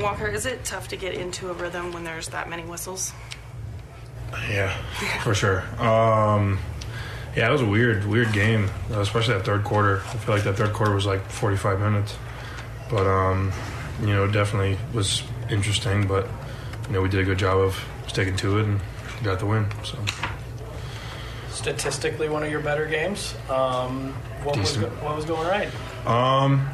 Walker, 0.00 0.26
is 0.26 0.46
it 0.46 0.64
tough 0.64 0.88
to 0.88 0.96
get 0.96 1.12
into 1.12 1.50
a 1.50 1.52
rhythm 1.52 1.92
when 1.92 2.02
there's 2.02 2.28
that 2.28 2.48
many 2.48 2.62
whistles? 2.62 3.12
Yeah, 4.48 4.74
for 5.22 5.34
sure. 5.34 5.60
Um, 5.78 6.58
yeah, 7.36 7.48
it 7.48 7.52
was 7.52 7.60
a 7.60 7.66
weird, 7.66 8.06
weird 8.06 8.32
game, 8.32 8.70
especially 8.90 9.34
that 9.34 9.44
third 9.44 9.64
quarter. 9.64 9.98
I 9.98 10.16
feel 10.16 10.34
like 10.34 10.44
that 10.44 10.56
third 10.56 10.72
quarter 10.72 10.94
was 10.94 11.04
like 11.04 11.30
45 11.30 11.78
minutes, 11.78 12.16
but 12.88 13.06
um, 13.06 13.52
you 14.00 14.14
know, 14.14 14.26
definitely 14.26 14.78
was 14.94 15.22
interesting. 15.50 16.06
But 16.06 16.26
you 16.86 16.92
know, 16.92 17.02
we 17.02 17.08
did 17.08 17.20
a 17.20 17.24
good 17.24 17.38
job 17.38 17.58
of 17.58 17.82
sticking 18.06 18.36
to 18.36 18.58
it 18.58 18.64
and 18.66 18.80
got 19.22 19.38
the 19.38 19.46
win. 19.46 19.66
So 19.84 19.98
Statistically, 21.48 22.28
one 22.28 22.42
of 22.42 22.50
your 22.50 22.60
better 22.60 22.86
games. 22.86 23.34
Um, 23.48 24.12
what 24.42 24.58
was 24.58 24.76
go- 24.76 24.88
what 24.88 25.16
was 25.16 25.24
going 25.24 25.48
right? 25.48 25.68
Um, 26.06 26.68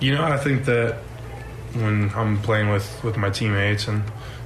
you 0.00 0.14
know, 0.14 0.24
I 0.24 0.36
think 0.36 0.64
that 0.66 0.96
when 1.74 2.10
I'm 2.14 2.40
playing 2.42 2.68
with, 2.68 3.02
with 3.02 3.16
my 3.16 3.30
teammates, 3.30 3.88
and 3.88 4.02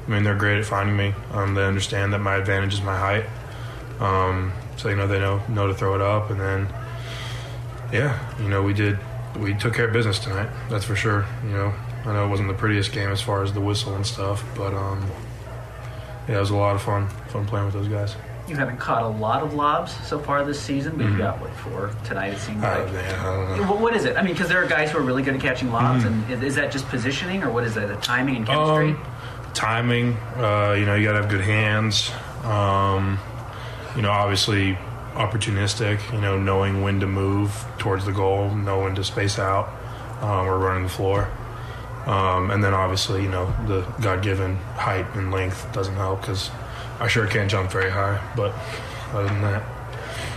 I 0.07 0.11
mean, 0.11 0.23
they're 0.25 0.37
great 0.37 0.59
at 0.59 0.67
finding 0.67 0.97
me. 0.97 1.15
Um, 1.33 1.55
they 1.55 1.65
understand 1.65 2.13
that 2.13 2.19
my 2.21 2.37
advantage 2.37 2.75
is 2.75 2.83
my 2.83 2.97
height. 2.97 3.25
Um, 4.01 4.53
so 4.77 4.89
you 4.89 4.97
know, 4.97 5.07
they 5.07 5.19
know 5.19 5.41
know 5.49 5.67
to 5.69 5.75
throw 5.75 5.95
it 5.95 6.01
up, 6.01 6.31
and 6.31 6.41
then 6.41 6.69
yeah, 7.93 8.19
you 8.41 8.49
know, 8.49 8.63
we 8.63 8.75
did 8.75 8.99
we 9.39 9.55
took 9.55 9.75
care 9.75 9.87
of 9.87 9.93
business 9.93 10.19
tonight. 10.19 10.49
That's 10.69 10.85
for 10.85 10.97
sure. 10.97 11.27
You 11.45 11.51
know, 11.51 11.75
I 12.05 12.13
know 12.13 12.25
it 12.27 12.29
wasn't 12.29 12.49
the 12.49 12.55
prettiest 12.55 12.93
game 12.93 13.11
as 13.11 13.21
far 13.21 13.43
as 13.43 13.53
the 13.53 13.61
whistle 13.61 13.95
and 13.95 14.05
stuff, 14.07 14.45
but 14.57 14.75
um, 14.75 15.05
yeah, 16.29 16.37
it 16.37 16.41
was 16.41 16.51
a 16.51 16.57
lot 16.57 16.75
of 16.75 16.83
fun 16.83 17.09
fun 17.29 17.47
playing 17.47 17.67
with 17.67 17.75
those 17.75 17.89
guys. 17.89 18.17
You 18.49 18.57
haven't 18.57 18.79
caught 18.79 19.05
a 19.05 19.09
lot 19.09 19.43
of 19.43 19.55
lobs 19.55 19.95
so 20.07 20.19
far 20.19 20.45
this 20.45 20.61
season, 20.61 20.97
but 20.97 21.07
you 21.07 21.17
got 21.17 21.41
what 21.41 21.51
four 21.55 21.91
tonight? 22.05 22.33
It 22.33 22.39
seems 22.39 22.63
Uh, 22.63 22.85
like. 22.85 22.93
yeah, 22.93 23.21
I 23.21 23.25
don't 23.25 23.57
know. 23.61 23.67
What, 23.71 23.81
what 23.81 23.95
is 23.97 24.05
it? 24.05 24.17
I 24.17 24.23
mean, 24.23 24.33
because 24.35 24.49
there 24.49 24.61
are 24.63 24.67
guys 24.67 24.91
who 24.91 24.99
are 24.99 25.03
really 25.03 25.23
good 25.23 25.35
at 25.37 25.41
catching 25.41 25.71
lobs, 25.71 26.03
Mhm. 26.05 26.29
and 26.33 26.43
is 26.43 26.57
that 26.57 26.73
just 26.73 26.89
positioning, 26.89 27.45
or 27.45 27.51
what 27.51 27.63
is 27.63 27.75
that? 27.75 27.87
The 27.87 27.95
timing 27.97 28.37
and 28.37 28.47
chemistry? 28.47 28.91
Um, 28.91 28.99
timing, 29.55 30.17
uh, 30.39 30.75
you 30.77 30.85
know, 30.87 30.97
you 30.97 31.05
got 31.07 31.13
to 31.13 31.21
have 31.23 31.31
good 31.31 31.41
hands. 31.43 32.11
Um, 32.45 33.19
you 33.95 34.03
know, 34.03 34.11
obviously 34.11 34.77
opportunistic. 35.15 36.01
You 36.13 36.21
know, 36.21 36.37
knowing 36.37 36.83
when 36.83 36.99
to 37.01 37.07
move 37.07 37.65
towards 37.79 38.05
the 38.07 38.13
goal, 38.13 38.51
knowing 38.51 38.97
to 38.97 39.05
space 39.05 39.39
out, 39.39 39.69
um, 40.21 40.47
or 40.49 40.59
running 40.59 40.83
the 40.83 40.89
floor. 40.89 41.29
Um, 42.07 42.51
and 42.51 42.63
then 42.65 42.75
obviously, 42.75 43.23
you 43.23 43.29
know, 43.29 43.47
the 43.67 43.83
God-given 44.03 44.57
height 44.77 45.07
and 45.15 45.31
length 45.31 45.73
doesn't 45.73 45.95
help 45.95 46.21
because 46.23 46.51
I 47.01 47.07
sure 47.09 47.27
can't 47.27 47.51
jump 47.51 47.71
very 47.71 47.91
high. 47.91 48.21
But 48.37 48.53
other 49.13 49.27
than 49.29 49.41
that, 49.43 49.63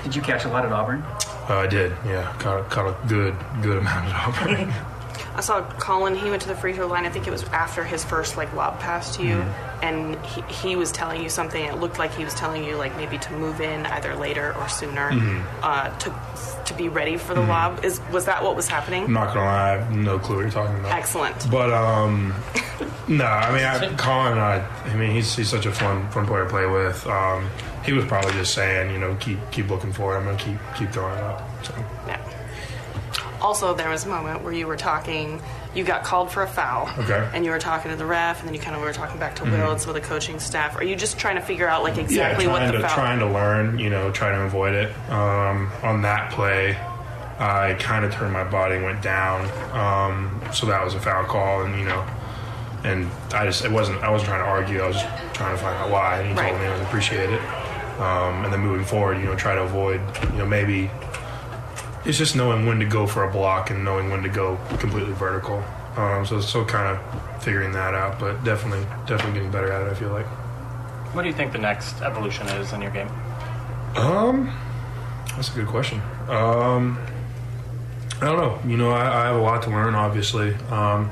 Did 0.04 0.16
you 0.16 0.22
catch 0.22 0.46
a 0.46 0.50
lot 0.50 0.66
at 0.66 0.72
Auburn? 0.72 1.02
uh, 1.50 1.56
I 1.58 1.68
did. 1.68 1.92
Yeah, 2.06 2.32
caught, 2.40 2.70
caught 2.70 2.88
a 2.88 3.08
good, 3.08 3.36
good 3.62 3.78
amount 3.78 4.08
of 4.08 4.14
Auburn. 4.14 4.74
I 5.36 5.42
saw 5.42 5.62
Collin. 5.62 6.16
He 6.16 6.30
went 6.30 6.42
to 6.44 6.48
the 6.48 6.56
free 6.56 6.72
throw 6.74 6.88
line. 6.88 7.06
I 7.06 7.10
think 7.10 7.28
it 7.28 7.32
was 7.32 7.44
after 7.46 7.84
his 7.84 8.04
first 8.06 8.38
like 8.38 8.54
lob 8.54 8.80
pass 8.80 9.18
to 9.18 9.24
you, 9.24 9.44
and 9.84 10.16
he, 10.26 10.42
he 10.44 10.76
was 10.78 10.92
telling 10.92 11.22
you 11.22 11.28
something. 11.30 11.64
It 11.64 11.76
looked 11.78 12.00
like 12.00 12.14
he 12.14 12.24
was 12.24 12.34
telling 12.34 12.64
you 12.64 12.76
like 12.78 12.96
maybe 12.96 13.18
to 13.18 13.34
move 13.34 13.60
in 13.60 13.86
either 13.88 14.16
later 14.16 14.56
or 14.58 14.70
sooner 14.70 15.12
Mhm. 15.12 15.44
uh, 15.62 15.90
to 16.00 16.14
to 16.66 16.74
be 16.74 16.88
ready 16.90 17.18
for 17.18 17.34
the 17.34 17.42
Mhm. 17.42 17.48
lob. 17.50 17.84
Is 17.86 18.00
was 18.12 18.26
that 18.26 18.44
what 18.44 18.56
was 18.56 18.68
happening? 18.68 19.04
I'm 19.04 19.14
not 19.14 19.34
gonna 19.34 19.46
lie, 19.46 19.74
I 19.74 19.78
have 19.78 19.92
no 19.92 20.18
clue 20.20 20.38
what 20.38 20.42
you're 20.44 20.52
talking 20.52 20.80
about. 20.80 20.94
Excellent. 20.94 21.52
But 21.52 21.72
um, 21.74 22.34
no, 23.10 23.26
I 23.26 23.52
mean, 23.54 23.66
I, 23.66 23.94
Collin, 23.96 24.38
I, 24.38 24.66
I 24.86 24.96
mean, 24.96 25.12
he's 25.12 25.36
he's 25.36 25.50
such 25.50 25.66
a 25.66 25.72
fun 25.72 26.10
fun 26.12 26.26
player 26.26 26.46
to 26.46 26.50
play 26.50 26.66
with. 26.66 27.06
Um, 27.08 27.50
he 27.84 27.92
was 27.94 28.06
probably 28.06 28.32
just 28.34 28.54
saying, 28.54 28.92
you 28.92 29.00
know, 29.00 29.16
keep 29.20 29.38
keep 29.52 29.70
looking 29.70 29.92
for 29.92 30.16
it. 30.16 30.20
I'm 30.20 30.26
gonna 30.26 30.38
keep 30.38 30.58
keep 30.78 30.92
throwing 30.92 31.18
it 31.18 31.24
up. 31.24 31.42
So 31.66 31.74
Also, 33.46 33.76
there 33.76 33.90
was 33.92 34.06
a 34.06 34.10
moment 34.10 34.42
where 34.44 34.52
you 34.54 34.66
were 34.66 34.76
talking. 34.76 35.40
You 35.76 35.84
got 35.84 36.04
called 36.04 36.32
for 36.32 36.42
a 36.42 36.48
foul. 36.48 36.90
Okay. 36.98 37.30
And 37.32 37.46
you 37.46 37.52
were 37.52 37.60
talking 37.60 37.92
to 37.92 37.98
the 37.98 38.06
ref, 38.06 38.40
and 38.40 38.48
then 38.48 38.56
you 38.56 38.60
kind 38.60 38.76
of 38.76 38.82
were 38.82 38.92
talking 38.92 39.20
back 39.20 39.36
to 39.36 39.44
Mhm. 39.44 39.52
Will 39.52 39.72
and 39.74 39.80
some 39.80 39.90
of 39.90 40.02
the 40.02 40.02
coaching 40.02 40.40
staff. 40.40 40.76
Are 40.78 40.84
you 40.84 40.96
just 40.96 41.20
trying 41.20 41.36
to 41.36 41.42
figure 41.42 41.68
out 41.68 41.84
like 41.84 42.00
exactly 42.00 42.46
yeah, 42.46 42.52
what 42.52 42.66
the 42.66 42.72
to 42.72 42.80
foul? 42.80 42.90
trying 42.96 43.20
to 43.20 43.28
learn, 43.28 43.78
you 43.78 43.92
know, 43.92 44.10
trying 44.10 44.34
to 44.34 44.42
avoid 44.42 44.74
it. 44.74 44.92
Um, 45.12 45.72
on 45.84 46.02
that 46.02 46.32
play, 46.32 46.76
I 47.40 47.76
kind 47.78 48.04
of 48.04 48.12
turned 48.14 48.34
my 48.34 48.46
body 48.46 48.82
went 48.82 49.04
down, 49.04 49.42
um, 49.74 50.42
so 50.52 50.66
that 50.66 50.84
was 50.84 50.96
a 50.96 51.00
foul 51.00 51.26
call, 51.26 51.62
and 51.62 51.78
you 51.78 51.86
know, 51.86 52.04
and 52.84 53.12
I 53.32 53.46
just 53.46 53.64
it 53.64 53.72
wasn't 53.72 54.04
I 54.04 54.10
wasn't 54.10 54.30
trying 54.30 54.42
to 54.44 54.50
argue. 54.50 54.82
I 54.82 54.88
was 54.88 54.96
just 54.96 55.36
trying 55.36 55.56
to 55.56 55.62
find 55.62 55.76
out 55.78 55.92
why, 55.92 56.18
and 56.22 56.30
he 56.30 56.34
Right. 56.34 56.50
told 56.50 56.62
me 56.62 56.68
I 56.68 56.76
appreciate 56.88 57.30
it. 57.30 57.42
Um, 58.00 58.44
and 58.44 58.52
then 58.52 58.62
moving 58.62 58.86
forward, 58.86 59.20
you 59.20 59.26
know, 59.26 59.36
try 59.36 59.54
to 59.54 59.62
avoid, 59.62 60.02
you 60.34 60.40
know, 60.40 60.46
maybe 60.46 60.90
it's 62.06 62.18
just 62.18 62.36
knowing 62.36 62.66
when 62.66 62.80
to 62.80 62.86
go 62.86 63.08
for 63.08 63.24
a 63.24 63.32
block 63.32 63.70
and 63.72 63.84
knowing 63.84 64.10
when 64.10 64.24
to 64.24 64.30
go 64.30 64.58
completely 64.80 65.14
vertical. 65.14 65.64
Um, 65.96 66.26
so 66.26 66.40
still 66.42 66.66
kind 66.66 66.98
of 66.98 67.44
figuring 67.44 67.72
that 67.72 67.94
out, 67.94 68.20
but 68.20 68.44
definitely 68.44 68.86
definitely 69.08 69.34
getting 69.34 69.52
better 69.52 69.72
at 69.72 69.88
it. 69.88 69.92
I 69.92 69.96
feel 69.96 70.10
like. 70.10 70.26
What 71.16 71.22
do 71.22 71.30
you 71.30 71.34
think 71.34 71.54
the 71.54 71.58
next 71.58 72.02
evolution 72.02 72.48
is 72.48 72.74
in 72.74 72.82
your 72.82 72.92
game? 72.92 73.08
Um, 73.96 74.54
that's 75.36 75.50
a 75.50 75.56
good 75.56 75.68
question. 75.68 76.02
Um, 76.28 77.00
I 78.22 78.26
don't 78.26 78.38
know. 78.38 78.60
You 78.70 78.78
know, 78.78 78.92
I, 78.92 79.24
I 79.24 79.26
have 79.28 79.38
a 79.38 79.42
lot 79.42 79.64
to 79.64 79.70
learn. 79.70 79.96
Obviously, 79.96 80.54
um, 80.70 81.10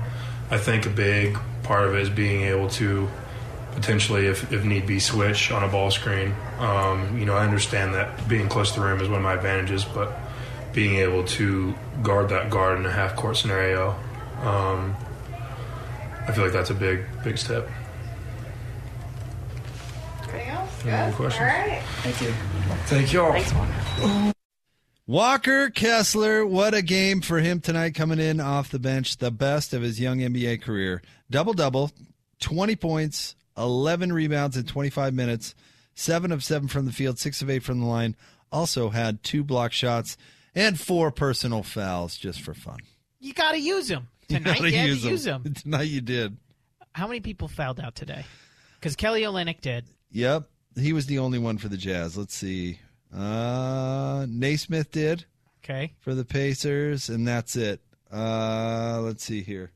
I 0.51 0.57
think 0.57 0.85
a 0.85 0.89
big 0.89 1.37
part 1.63 1.87
of 1.87 1.95
it 1.95 2.01
is 2.01 2.09
being 2.09 2.41
able 2.43 2.69
to 2.71 3.07
potentially, 3.71 4.27
if, 4.27 4.51
if 4.51 4.63
need 4.63 4.85
be, 4.85 4.99
switch 4.99 5.51
on 5.51 5.63
a 5.63 5.67
ball 5.67 5.91
screen. 5.91 6.33
Um, 6.59 7.17
you 7.17 7.25
know, 7.25 7.35
I 7.35 7.45
understand 7.45 7.93
that 7.93 8.27
being 8.27 8.47
close 8.47 8.71
to 8.73 8.79
the 8.79 8.85
rim 8.85 9.01
is 9.01 9.07
one 9.07 9.17
of 9.17 9.23
my 9.23 9.33
advantages, 9.33 9.83
but 9.85 10.13
being 10.73 10.95
able 10.95 11.23
to 11.23 11.73
guard 12.01 12.29
that 12.29 12.49
guard 12.49 12.79
in 12.79 12.85
a 12.85 12.91
half 12.91 13.15
court 13.15 13.37
scenario, 13.37 13.91
um, 14.41 14.95
I 16.27 16.31
feel 16.33 16.43
like 16.43 16.53
that's 16.53 16.69
a 16.69 16.75
big 16.75 17.05
big 17.23 17.37
step. 17.37 17.69
Anything 20.23 20.49
else? 20.49 20.83
Any 20.83 20.91
other 20.93 21.11
Good. 21.11 21.15
questions? 21.15 21.41
All 21.41 21.57
right. 21.57 21.81
Thank 22.01 22.21
you. 22.21 22.33
Thank 22.85 23.13
y'all. 23.13 23.31
Thanks, 23.31 24.33
Walker 25.05 25.69
Kessler, 25.69 26.45
what 26.45 26.73
a 26.73 26.81
game 26.81 27.19
for 27.19 27.39
him 27.39 27.59
tonight 27.59 27.93
coming 27.93 28.19
in 28.19 28.39
off 28.39 28.71
the 28.71 28.79
bench, 28.79 29.17
the 29.17 29.31
best 29.31 29.73
of 29.73 29.81
his 29.81 29.99
young 29.99 30.19
NBA 30.19 30.61
career. 30.61 31.01
Double 31.29 31.51
double, 31.51 31.91
20 32.39 32.77
points, 32.77 33.35
11 33.57 34.13
rebounds 34.13 34.55
in 34.55 34.63
25 34.63 35.13
minutes, 35.13 35.55
7 35.93 36.31
of 36.31 36.41
7 36.41 36.69
from 36.69 36.85
the 36.85 36.93
field, 36.93 37.19
6 37.19 37.41
of 37.41 37.49
8 37.49 37.63
from 37.63 37.81
the 37.81 37.85
line. 37.85 38.15
Also 38.49 38.91
had 38.91 39.23
two 39.23 39.43
block 39.43 39.73
shots 39.73 40.15
and 40.55 40.79
four 40.79 41.11
personal 41.11 41.63
fouls 41.63 42.17
just 42.17 42.41
for 42.41 42.53
fun. 42.53 42.79
You 43.19 43.33
got 43.33 43.53
to 43.53 43.59
use 43.59 43.87
them 43.87 44.07
You 44.27 44.37
tonight. 44.37 44.57
gotta 44.57 44.71
You 44.71 44.77
had 44.77 44.83
to 44.85 44.89
use 44.89 45.05
'em. 45.05 45.11
use 45.11 45.23
them. 45.23 45.53
Tonight 45.55 45.87
you 45.87 46.01
did. 46.01 46.37
How 46.93 47.07
many 47.07 47.19
people 47.21 47.47
fouled 47.47 47.79
out 47.79 47.95
today? 47.95 48.23
Because 48.79 48.95
Kelly 48.95 49.21
Olynyk 49.23 49.61
did. 49.61 49.85
Yep. 50.11 50.47
He 50.77 50.93
was 50.93 51.05
the 51.07 51.19
only 51.19 51.39
one 51.39 51.57
for 51.57 51.67
the 51.69 51.77
Jazz. 51.77 52.17
Let's 52.17 52.35
see. 52.35 52.79
Uh, 53.15 54.25
Nesmith 54.29 54.91
did. 54.91 55.25
Okay. 55.63 55.93
For 55.99 56.13
the 56.13 56.25
Pacers, 56.25 57.09
and 57.09 57.27
that's 57.27 57.55
it. 57.55 57.81
Uh, 58.11 58.99
let's 59.01 59.23
see 59.23 59.41
here. 59.41 59.71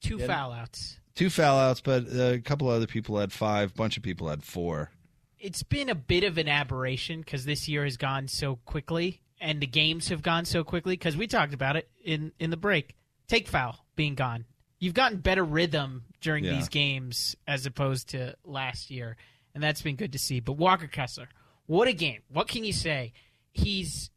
Two 0.00 0.16
Yeah. 0.18 0.26
foul 0.26 0.52
outs. 0.52 0.98
Two 1.14 1.30
foul 1.30 1.58
outs, 1.58 1.80
but 1.80 2.04
a 2.12 2.40
couple 2.44 2.68
other 2.68 2.86
people 2.86 3.18
had 3.18 3.32
five. 3.32 3.74
bunch 3.74 3.96
of 3.96 4.02
people 4.02 4.28
had 4.28 4.42
four. 4.44 4.90
It's 5.38 5.62
been 5.62 5.88
a 5.88 5.94
bit 5.94 6.24
of 6.24 6.36
an 6.38 6.48
aberration 6.48 7.20
because 7.20 7.44
this 7.44 7.68
year 7.68 7.84
has 7.84 7.96
gone 7.96 8.28
so 8.28 8.56
quickly, 8.64 9.20
and 9.40 9.60
the 9.60 9.66
games 9.66 10.08
have 10.08 10.22
gone 10.22 10.44
so 10.44 10.64
quickly. 10.64 10.94
Because 10.94 11.16
we 11.16 11.26
talked 11.26 11.54
about 11.54 11.76
it 11.76 11.88
in 12.04 12.32
in 12.38 12.50
the 12.50 12.56
break. 12.56 12.94
Take 13.26 13.48
foul 13.48 13.84
being 13.96 14.14
gone. 14.14 14.44
You've 14.78 14.94
gotten 14.94 15.18
better 15.18 15.44
rhythm 15.44 16.04
during 16.20 16.44
Yeah. 16.44 16.52
these 16.54 16.68
games 16.68 17.36
as 17.46 17.66
opposed 17.66 18.10
to 18.10 18.36
last 18.44 18.90
year, 18.90 19.16
and 19.54 19.62
that's 19.62 19.82
been 19.82 19.96
good 19.96 20.12
to 20.12 20.18
see. 20.18 20.40
But 20.40 20.52
Walker 20.54 20.86
Kessler, 20.86 21.28
what 21.66 21.88
a 21.88 21.92
game! 21.92 22.22
What 22.28 22.48
can 22.48 22.64
you 22.64 22.72
say? 22.72 23.12
He's 23.52 24.10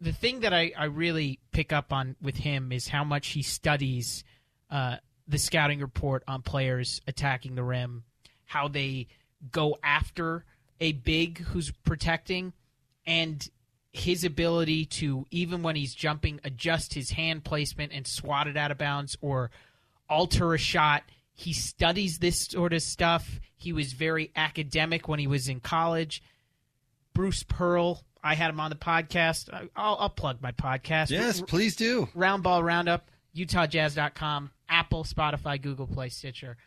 the 0.00 0.12
thing 0.12 0.40
that 0.40 0.54
I, 0.54 0.72
I 0.76 0.84
really 0.86 1.38
pick 1.52 1.72
up 1.72 1.92
on 1.92 2.16
with 2.22 2.36
him 2.38 2.72
is 2.72 2.88
how 2.88 3.04
much 3.04 3.28
he 3.28 3.42
studies 3.42 4.24
uh, 4.70 4.96
the 5.28 5.36
scouting 5.38 5.80
report 5.80 6.24
on 6.26 6.40
players 6.42 7.02
attacking 7.06 7.54
the 7.54 7.62
rim, 7.62 8.04
how 8.46 8.66
they 8.68 9.08
go 9.52 9.78
after 9.82 10.44
a 10.80 10.92
big 10.92 11.38
who's 11.38 11.70
protecting, 11.84 12.54
and 13.06 13.46
his 13.92 14.24
ability 14.24 14.84
to 14.84 15.26
even 15.30 15.62
when 15.62 15.76
he's 15.76 15.94
jumping, 15.94 16.40
adjust 16.44 16.94
his 16.94 17.10
hand 17.10 17.44
placement 17.44 17.92
and 17.92 18.06
swat 18.06 18.46
it 18.46 18.56
out 18.56 18.70
of 18.70 18.78
bounds 18.78 19.16
or 19.20 19.50
alter 20.08 20.54
a 20.54 20.58
shot. 20.58 21.02
He 21.32 21.52
studies 21.52 22.18
this 22.18 22.46
sort 22.46 22.72
of 22.72 22.82
stuff. 22.82 23.40
He 23.56 23.72
was 23.72 23.92
very 23.92 24.30
academic 24.36 25.08
when 25.08 25.18
he 25.18 25.26
was 25.26 25.48
in 25.48 25.60
college. 25.60 26.22
Bruce 27.14 27.42
Pearl. 27.42 28.04
I 28.22 28.34
had 28.34 28.50
him 28.50 28.60
on 28.60 28.68
the 28.70 28.76
podcast. 28.76 29.48
I'll, 29.74 29.96
I'll 29.98 30.10
plug 30.10 30.42
my 30.42 30.52
podcast. 30.52 31.10
Yes, 31.10 31.40
please 31.40 31.74
do. 31.74 32.06
Round 32.14 32.42
Ball 32.42 32.62
Roundup, 32.62 33.08
UtahJazz.com, 33.34 34.50
Apple, 34.68 35.04
Spotify, 35.04 35.60
Google 35.60 35.86
Play, 35.86 36.10
Stitcher. 36.10 36.58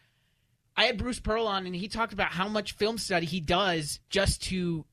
I 0.76 0.86
had 0.86 0.98
Bruce 0.98 1.20
Pearl 1.20 1.46
on, 1.46 1.68
and 1.68 1.76
he 1.76 1.88
talked 1.88 2.14
about 2.14 2.32
how 2.32 2.48
much 2.48 2.72
film 2.72 2.98
study 2.98 3.28
he 3.28 3.40
does 3.40 4.00
just 4.10 4.42
to 4.46 4.86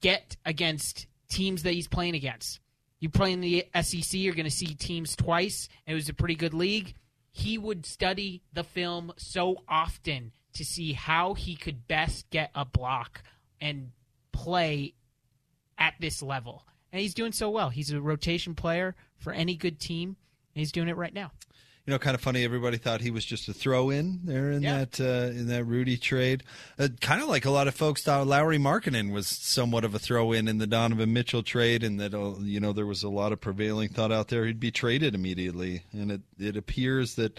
get 0.00 0.36
against 0.46 1.06
teams 1.28 1.62
that 1.62 1.72
he's 1.72 1.88
playing 1.88 2.14
against. 2.14 2.60
You 2.98 3.10
play 3.10 3.32
in 3.32 3.40
the 3.40 3.66
SEC, 3.80 4.14
you're 4.14 4.34
going 4.34 4.44
to 4.44 4.50
see 4.50 4.74
teams 4.74 5.16
twice. 5.16 5.68
It 5.86 5.94
was 5.94 6.08
a 6.08 6.14
pretty 6.14 6.34
good 6.34 6.54
league. 6.54 6.94
He 7.30 7.58
would 7.58 7.84
study 7.84 8.42
the 8.52 8.64
film 8.64 9.12
so 9.18 9.56
often 9.68 10.32
to 10.54 10.64
see 10.64 10.94
how 10.94 11.34
he 11.34 11.54
could 11.54 11.86
best 11.86 12.30
get 12.30 12.50
a 12.54 12.64
block 12.64 13.22
and 13.60 13.90
play 14.32 14.94
at 15.76 15.94
this 16.00 16.22
level. 16.22 16.64
And 16.92 17.02
he's 17.02 17.14
doing 17.14 17.32
so 17.32 17.50
well. 17.50 17.68
He's 17.68 17.92
a 17.92 18.00
rotation 18.00 18.54
player 18.54 18.94
for 19.18 19.32
any 19.32 19.56
good 19.56 19.78
team, 19.78 20.08
and 20.54 20.60
he's 20.60 20.72
doing 20.72 20.88
it 20.88 20.96
right 20.96 21.12
now. 21.12 21.32
You 21.86 21.92
know, 21.92 22.00
kind 22.00 22.16
of 22.16 22.20
funny. 22.20 22.44
Everybody 22.44 22.78
thought 22.78 23.00
he 23.00 23.12
was 23.12 23.24
just 23.24 23.48
a 23.48 23.54
throw 23.54 23.90
in 23.90 24.20
there 24.24 24.50
in 24.50 24.62
that 24.62 25.00
uh, 25.00 25.30
in 25.30 25.46
that 25.46 25.64
Rudy 25.64 25.96
trade. 25.96 26.42
Uh, 26.78 26.88
kind 27.00 27.22
of 27.22 27.28
like 27.28 27.44
a 27.44 27.50
lot 27.50 27.68
of 27.68 27.76
folks 27.76 28.02
thought 28.02 28.26
Lauri 28.26 28.58
Markkanen 28.58 29.12
was 29.12 29.28
somewhat 29.28 29.84
of 29.84 29.94
a 29.94 29.98
throw 30.00 30.32
in 30.32 30.48
in 30.48 30.58
the 30.58 30.66
Donovan 30.66 31.12
Mitchell 31.12 31.44
trade, 31.44 31.84
and 31.84 32.00
that 32.00 32.12
uh, 32.12 32.34
you 32.40 32.58
know 32.58 32.72
there 32.72 32.86
was 32.86 33.04
a 33.04 33.08
lot 33.08 33.30
of 33.32 33.40
prevailing 33.40 33.88
thought 33.88 34.10
out 34.10 34.28
there 34.28 34.46
he'd 34.46 34.58
be 34.58 34.72
traded 34.72 35.14
immediately. 35.14 35.82
And 35.92 36.10
it 36.10 36.22
it 36.40 36.56
appears 36.56 37.14
that 37.14 37.38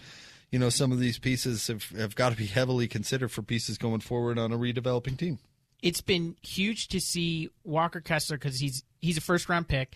you 0.49 0.59
know 0.59 0.69
some 0.69 0.93
of 0.93 0.99
these 0.99 1.19
pieces 1.19 1.67
have 1.67 1.89
have 1.89 2.15
got 2.15 2.29
to 2.29 2.37
be 2.37 2.45
heavily 2.47 2.87
considered 2.87 3.29
for 3.31 3.41
pieces 3.41 3.77
going 3.77 3.99
forward 3.99 4.39
on 4.39 4.53
a 4.53 4.57
redeveloping 4.57 5.17
team. 5.17 5.39
it's 5.83 6.01
been 6.01 6.37
huge 6.41 6.87
to 6.87 7.01
see 7.01 7.49
Walker 7.65 7.99
Kessler 7.99 8.37
because 8.37 8.59
he's 8.59 8.83
he's 9.01 9.17
a 9.17 9.21
first 9.21 9.49
round 9.49 9.67
pick. 9.67 9.93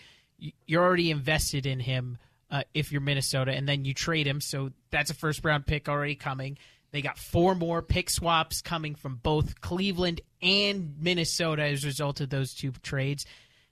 You're 0.65 0.83
already 0.83 1.09
invested 1.09 1.65
in 1.65 1.79
him 1.79 2.17
uh, 2.51 2.63
if 2.73 2.91
you're 2.91 3.01
Minnesota, 3.01 3.53
and 3.53 3.67
then 3.67 3.85
you 3.85 3.93
trade 3.93 4.27
him, 4.27 4.41
so 4.41 4.71
that's 4.91 5.09
a 5.09 5.15
first 5.15 5.43
round 5.43 5.65
pick 5.65 5.87
already 5.87 6.15
coming. 6.15 6.57
They 6.91 7.01
got 7.01 7.17
four 7.17 7.55
more 7.55 7.81
pick 7.81 8.09
swaps 8.09 8.61
coming 8.61 8.95
from 8.95 9.15
both 9.15 9.61
Cleveland 9.61 10.21
and 10.41 10.95
Minnesota 10.99 11.63
as 11.63 11.83
a 11.83 11.87
result 11.87 12.19
of 12.19 12.29
those 12.29 12.53
two 12.53 12.71
trades. 12.83 13.25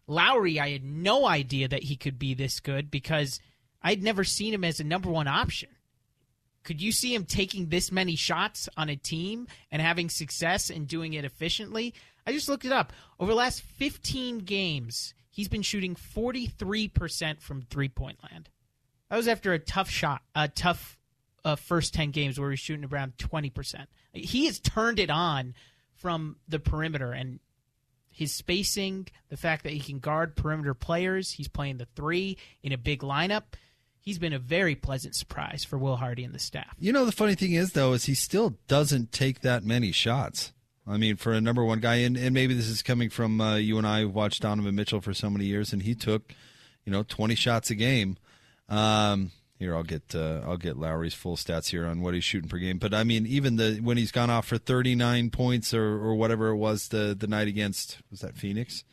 Lauri, 0.07 0.59
I 0.59 0.69
had 0.69 0.83
no 0.83 1.27
idea 1.27 1.67
that 1.67 1.83
he 1.83 1.97
could 1.97 2.17
be 2.17 2.33
this 2.33 2.61
good 2.61 2.89
because 2.89 3.39
I'd 3.81 4.01
never 4.01 4.23
seen 4.23 4.53
him 4.53 4.63
as 4.63 4.79
a 4.79 4.85
number 4.85 5.09
one 5.09 5.27
option. 5.27 5.69
Could 6.63 6.81
you 6.81 6.91
see 6.91 7.13
him 7.13 7.25
taking 7.25 7.67
this 7.67 7.91
many 7.91 8.15
shots 8.15 8.69
on 8.77 8.89
a 8.89 8.95
team 8.95 9.47
and 9.71 9.81
having 9.81 10.09
success 10.09 10.69
and 10.69 10.87
doing 10.87 11.13
it 11.13 11.25
efficiently? 11.25 11.93
I 12.25 12.31
just 12.31 12.49
looked 12.49 12.65
it 12.65 12.71
up. 12.71 12.93
Over 13.19 13.31
the 13.31 13.37
last 13.37 13.61
15 13.61 14.39
games, 14.39 15.13
he's 15.29 15.47
been 15.47 15.61
shooting 15.61 15.95
43% 15.95 17.41
from 17.41 17.61
three 17.63 17.89
point 17.89 18.19
land. 18.23 18.49
That 19.09 19.17
was 19.17 19.27
after 19.27 19.53
a 19.53 19.59
tough 19.59 19.89
shot, 19.89 20.21
a 20.35 20.47
tough 20.47 20.97
uh, 21.43 21.55
first 21.55 21.93
10 21.93 22.11
games 22.11 22.39
where 22.39 22.51
he's 22.51 22.59
shooting 22.59 22.85
around 22.85 23.17
20%. 23.17 23.85
He 24.13 24.45
has 24.45 24.59
turned 24.59 24.99
it 24.99 25.09
on 25.09 25.55
from 25.95 26.37
the 26.47 26.59
perimeter 26.59 27.11
and 27.11 27.39
his 28.11 28.33
spacing, 28.33 29.07
the 29.29 29.37
fact 29.37 29.63
that 29.63 29.71
he 29.71 29.79
can 29.79 29.99
guard 29.99 30.35
perimeter 30.35 30.73
players, 30.73 31.31
he's 31.31 31.47
playing 31.47 31.77
the 31.77 31.87
three 31.95 32.37
in 32.61 32.71
a 32.71 32.77
big 32.77 32.99
lineup. 32.99 33.43
He's 34.01 34.19
been 34.19 34.33
a 34.33 34.39
very 34.39 34.75
pleasant 34.75 35.15
surprise 35.15 35.63
for 35.63 35.77
Will 35.77 35.97
Hardy 35.97 36.23
and 36.23 36.33
the 36.33 36.39
staff. 36.39 36.75
You 36.79 36.91
know, 36.91 37.05
the 37.05 37.11
funny 37.11 37.35
thing 37.35 37.53
is, 37.53 37.73
though, 37.73 37.93
is 37.93 38.05
he 38.05 38.15
still 38.15 38.57
doesn't 38.67 39.11
take 39.11 39.41
that 39.41 39.63
many 39.63 39.91
shots. 39.91 40.51
I 40.87 40.97
mean, 40.97 41.15
for 41.15 41.31
a 41.31 41.39
number 41.39 41.63
one 41.63 41.79
guy, 41.79 41.95
and, 41.97 42.17
and 42.17 42.33
maybe 42.33 42.53
this 42.53 42.67
is 42.67 42.81
coming 42.81 43.09
from 43.09 43.39
uh, 43.39 43.55
you 43.55 43.77
and 43.77 43.85
I 43.85 44.05
watched 44.05 44.41
Donovan 44.41 44.75
Mitchell 44.75 45.01
for 45.01 45.13
so 45.13 45.29
many 45.29 45.45
years, 45.45 45.71
and 45.71 45.83
he 45.83 45.95
took, 45.95 46.33
you 46.85 46.91
know, 46.91 47.03
20 47.03 47.35
shots 47.35 47.69
a 47.69 47.75
game. 47.75 48.17
Um, 48.69 49.31
here, 49.59 49.75
I'll 49.75 49.83
get 49.83 50.15
uh, 50.15 50.41
I'll 50.45 50.57
get 50.57 50.77
Lauri's 50.77 51.13
full 51.13 51.35
stats 51.35 51.69
here 51.69 51.85
on 51.85 52.01
what 52.01 52.13
he's 52.13 52.23
shooting 52.23 52.49
per 52.49 52.57
game. 52.57 52.77
But 52.77 52.93
I 52.93 53.03
mean, 53.03 53.27
even 53.27 53.57
the 53.57 53.79
when 53.83 53.97
he's 53.97 54.11
gone 54.11 54.29
off 54.29 54.47
for 54.47 54.57
39 54.57 55.31
points 55.31 55.73
or, 55.73 55.83
or 55.83 56.15
whatever 56.15 56.47
it 56.49 56.55
was 56.55 56.87
the 56.87 57.13
the 57.17 57.27
night 57.27 57.49
against 57.49 57.97
was 58.09 58.21
that 58.21 58.37
Phoenix, 58.37 58.85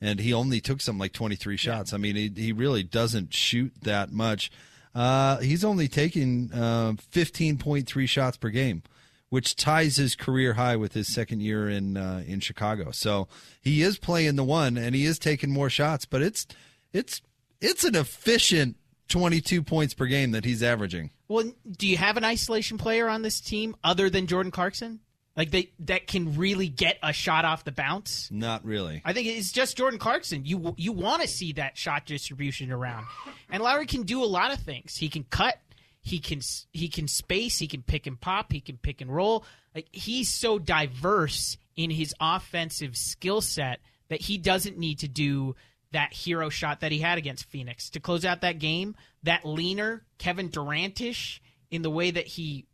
and 0.00 0.20
he 0.20 0.32
only 0.32 0.60
took 0.60 0.80
something 0.80 1.00
like 1.00 1.12
23 1.12 1.56
shots. 1.56 1.92
I 1.92 1.96
mean, 1.96 2.14
he 2.14 2.30
he 2.34 2.52
really 2.52 2.84
doesn't 2.84 3.34
shoot 3.34 3.72
that 3.82 4.12
much. 4.12 4.52
Uh, 4.94 5.38
he's 5.38 5.64
only 5.64 5.88
taking 5.88 6.50
uh, 6.52 6.92
15.3 7.12 8.08
shots 8.08 8.36
per 8.36 8.48
game, 8.48 8.82
which 9.28 9.54
ties 9.54 9.96
his 9.96 10.16
career 10.16 10.54
high 10.54 10.76
with 10.76 10.92
his 10.94 11.12
second 11.12 11.40
year 11.40 11.68
in 11.68 11.96
uh, 11.96 12.22
in 12.24 12.38
Chicago. 12.38 12.92
So 12.92 13.26
he 13.60 13.82
is 13.82 13.98
playing 13.98 14.36
the 14.36 14.44
one, 14.44 14.76
and 14.76 14.94
he 14.94 15.04
is 15.06 15.18
taking 15.18 15.50
more 15.50 15.70
shots. 15.70 16.04
But 16.04 16.22
it's 16.22 16.46
it's 16.92 17.20
it's 17.60 17.82
an 17.82 17.96
efficient 17.96 18.76
22 19.08 19.62
points 19.62 19.94
per 19.94 20.06
game 20.06 20.32
that 20.32 20.44
he's 20.44 20.62
averaging. 20.62 21.10
Well, 21.28 21.52
do 21.70 21.86
you 21.86 21.96
have 21.96 22.16
an 22.16 22.24
isolation 22.24 22.78
player 22.78 23.08
on 23.08 23.22
this 23.22 23.40
team 23.40 23.76
other 23.82 24.10
than 24.10 24.26
Jordan 24.26 24.52
Clarkson? 24.52 25.00
Like 25.36 25.52
they 25.52 25.70
that 25.80 26.08
can 26.08 26.36
really 26.36 26.68
get 26.68 26.98
a 27.00 27.12
shot 27.12 27.44
off 27.44 27.62
the 27.62 27.70
bounce? 27.70 28.28
Not 28.32 28.64
really. 28.64 29.02
I 29.04 29.12
think 29.12 29.28
it's 29.28 29.52
just 29.52 29.76
Jordan 29.76 30.00
Clarkson. 30.00 30.44
You 30.44 30.74
you 30.76 30.90
want 30.90 31.22
to 31.22 31.28
see 31.28 31.52
that 31.52 31.78
shot 31.78 32.06
distribution 32.06 32.72
around, 32.72 33.06
and 33.48 33.62
Lauri 33.62 33.86
can 33.86 34.02
do 34.02 34.24
a 34.24 34.26
lot 34.26 34.52
of 34.52 34.58
things. 34.58 34.96
He 34.96 35.08
can 35.08 35.22
cut, 35.22 35.56
he 36.00 36.18
can 36.18 36.40
he 36.72 36.88
can 36.88 37.06
space, 37.06 37.56
he 37.56 37.68
can 37.68 37.84
pick 37.84 38.08
and 38.08 38.20
pop, 38.20 38.50
he 38.50 38.60
can 38.60 38.78
pick 38.78 39.00
and 39.00 39.14
roll. 39.14 39.44
Like 39.76 39.86
he's 39.92 40.28
so 40.28 40.58
diverse 40.58 41.56
in 41.76 41.90
his 41.90 42.12
offensive 42.20 42.96
skill 42.96 43.40
set 43.40 43.78
that 44.08 44.22
he 44.22 44.38
doesn't 44.38 44.76
need 44.76 44.98
to 44.98 45.08
do 45.08 45.54
that 45.92 46.12
hero 46.12 46.48
shot 46.48 46.80
that 46.80 46.92
he 46.92 46.98
had 46.98 47.18
against 47.18 47.48
Phoenix 47.48 47.90
to 47.90 48.00
close 48.00 48.24
out 48.24 48.42
that 48.42 48.58
game. 48.58 48.94
That 49.22 49.44
leaner 49.44 50.04
Kevin 50.18 50.50
Durantish 50.50 51.40
in 51.70 51.82
the 51.82 51.90
way 51.90 52.10
that 52.10 52.26
he 52.26 52.66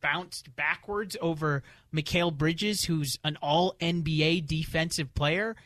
bounced 0.00 0.54
backwards 0.56 1.16
over 1.20 1.62
Mikal 1.94 2.36
Bridges, 2.36 2.84
who's 2.84 3.18
an 3.24 3.36
all 3.40 3.76
NBA 3.80 4.46
defensive 4.46 5.14
player. 5.14 5.56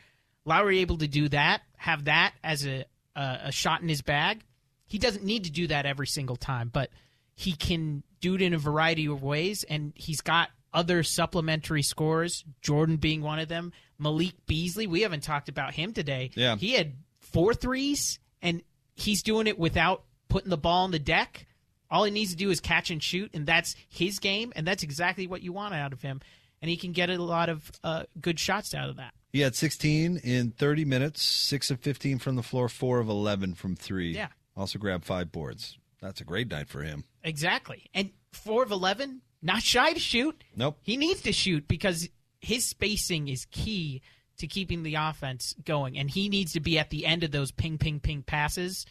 Lauri 0.44 0.80
able 0.80 0.98
to 0.98 1.08
do 1.08 1.28
that, 1.30 1.62
have 1.76 2.04
that 2.04 2.34
as 2.44 2.66
a, 2.66 2.84
a 3.16 3.38
a 3.44 3.52
shot 3.52 3.82
in 3.82 3.88
his 3.88 4.02
bag. 4.02 4.44
He 4.86 4.98
doesn't 4.98 5.24
need 5.24 5.44
to 5.44 5.50
do 5.50 5.66
that 5.68 5.86
every 5.86 6.06
single 6.06 6.36
time, 6.36 6.70
but 6.72 6.90
he 7.34 7.52
can 7.52 8.04
do 8.20 8.34
it 8.34 8.42
in 8.42 8.54
a 8.54 8.58
variety 8.58 9.06
of 9.06 9.22
ways, 9.22 9.64
and 9.64 9.92
he's 9.96 10.20
got 10.20 10.50
other 10.72 11.02
supplementary 11.02 11.82
scores. 11.82 12.44
Jordan 12.62 12.96
being 12.96 13.22
one 13.22 13.38
of 13.38 13.48
them. 13.48 13.72
Malik 13.98 14.34
Beasley, 14.46 14.86
we 14.86 15.02
haven't 15.02 15.22
talked 15.22 15.48
about 15.48 15.74
him 15.74 15.92
today. 15.92 16.30
Yeah. 16.34 16.56
he 16.56 16.72
had 16.72 16.94
four 17.20 17.54
threes, 17.54 18.18
and 18.42 18.62
he's 18.94 19.22
doing 19.22 19.46
it 19.46 19.58
without 19.58 20.04
putting 20.28 20.50
the 20.50 20.56
ball 20.56 20.84
on 20.84 20.90
the 20.90 20.98
deck. 20.98 21.46
All 21.90 22.04
he 22.04 22.10
needs 22.10 22.32
to 22.32 22.36
do 22.36 22.50
is 22.50 22.60
catch 22.60 22.90
and 22.90 23.02
shoot, 23.02 23.30
and 23.32 23.46
that's 23.46 23.76
his 23.88 24.18
game, 24.18 24.52
and 24.56 24.66
that's 24.66 24.82
exactly 24.82 25.26
what 25.26 25.42
you 25.42 25.52
want 25.52 25.74
out 25.74 25.92
of 25.92 26.02
him. 26.02 26.20
And 26.60 26.68
he 26.68 26.76
can 26.76 26.92
get 26.92 27.10
a 27.10 27.22
lot 27.22 27.48
of 27.48 27.70
uh, 27.84 28.04
good 28.20 28.40
shots 28.40 28.74
out 28.74 28.88
of 28.88 28.96
that. 28.96 29.12
He 29.32 29.40
had 29.40 29.54
16 29.54 30.16
in 30.18 30.50
30 30.52 30.84
minutes, 30.84 31.22
6 31.22 31.70
of 31.70 31.80
15 31.80 32.18
from 32.18 32.36
the 32.36 32.42
floor, 32.42 32.68
4 32.68 32.98
of 32.98 33.08
11 33.08 33.54
from 33.54 33.76
3. 33.76 34.12
Yeah. 34.12 34.28
Also 34.56 34.78
grabbed 34.78 35.04
5 35.04 35.30
boards. 35.30 35.78
That's 36.00 36.20
a 36.20 36.24
great 36.24 36.50
night 36.50 36.68
for 36.68 36.82
him. 36.82 37.04
Exactly. 37.22 37.84
And 37.94 38.10
four 38.32 38.62
of 38.62 38.70
11, 38.70 39.22
not 39.42 39.62
shy 39.62 39.92
to 39.92 39.98
shoot. 40.00 40.42
Nope. 40.54 40.78
He 40.82 40.96
needs 40.96 41.22
to 41.22 41.32
shoot 41.32 41.66
because 41.68 42.08
his 42.40 42.64
spacing 42.64 43.28
is 43.28 43.46
key 43.50 44.02
to 44.38 44.46
keeping 44.46 44.82
the 44.82 44.96
offense 44.96 45.54
going, 45.64 45.98
and 45.98 46.10
he 46.10 46.28
needs 46.28 46.52
to 46.52 46.60
be 46.60 46.78
at 46.78 46.90
the 46.90 47.06
end 47.06 47.24
of 47.24 47.30
those 47.30 47.50
ping, 47.50 47.78
ping, 47.78 48.00
ping 48.00 48.22
passes 48.22 48.86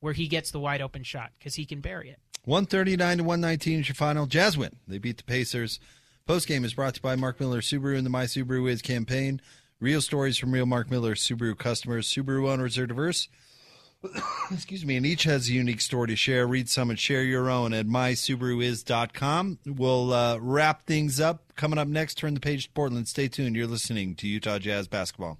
where 0.00 0.12
he 0.12 0.28
gets 0.28 0.50
the 0.50 0.60
wide 0.60 0.82
open 0.82 1.02
shot 1.02 1.30
because 1.38 1.54
he 1.54 1.64
can 1.64 1.80
bury 1.80 2.10
it. 2.10 2.18
139 2.44 3.18
to 3.18 3.24
119 3.24 3.80
is 3.80 3.88
your 3.88 3.94
final. 3.94 4.26
Jazz 4.26 4.56
win. 4.56 4.76
They 4.86 4.98
beat 4.98 5.18
the 5.18 5.24
Pacers. 5.24 5.80
Post 6.26 6.46
game 6.46 6.64
is 6.64 6.74
brought 6.74 6.94
to 6.94 6.98
you 6.98 7.02
by 7.02 7.16
Mark 7.16 7.40
Miller 7.40 7.60
Subaru 7.60 7.96
and 7.96 8.06
the 8.06 8.10
My 8.10 8.24
Subaru 8.24 8.70
Is 8.70 8.82
campaign. 8.82 9.40
Real 9.80 10.00
stories 10.00 10.38
from 10.38 10.52
real 10.52 10.66
Mark 10.66 10.90
Miller 10.90 11.14
Subaru 11.14 11.56
customers. 11.56 12.08
Subaru 12.08 12.48
owners 12.48 12.78
are 12.78 12.86
diverse. 12.86 13.28
Excuse 14.52 14.84
me, 14.84 14.96
and 14.96 15.04
each 15.04 15.24
has 15.24 15.48
a 15.48 15.52
unique 15.52 15.80
story 15.80 16.08
to 16.08 16.16
share. 16.16 16.46
Read 16.46 16.68
some 16.68 16.90
and 16.90 16.98
share 16.98 17.22
your 17.22 17.50
own 17.50 17.72
at 17.72 17.86
mysubaruis.com. 17.86 19.58
We'll 19.66 20.12
uh, 20.12 20.38
wrap 20.38 20.86
things 20.86 21.20
up. 21.20 21.52
Coming 21.56 21.78
up 21.78 21.88
next, 21.88 22.14
turn 22.16 22.34
the 22.34 22.40
page 22.40 22.66
to 22.66 22.70
Portland. 22.70 23.08
Stay 23.08 23.28
tuned. 23.28 23.56
You're 23.56 23.66
listening 23.66 24.14
to 24.16 24.28
Utah 24.28 24.58
Jazz 24.58 24.86
basketball. 24.88 25.38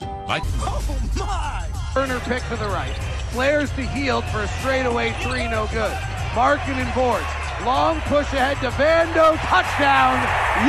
Mike. 0.00 0.42
Oh, 0.44 1.10
my! 1.16 1.66
Turner 1.92 2.20
pick 2.20 2.42
to 2.44 2.56
the 2.56 2.68
right. 2.68 2.94
Flares 3.30 3.70
to 3.70 3.82
Hield 3.82 4.24
for 4.26 4.42
a 4.42 4.48
straightaway 4.48 5.12
three, 5.22 5.48
no 5.48 5.66
good. 5.72 5.96
Markkanen 6.32 6.94
boards. 6.94 7.26
Long 7.64 8.00
push 8.02 8.32
ahead 8.32 8.58
to 8.58 8.70
Vando. 8.70 9.36
Touchdown, 9.38 10.14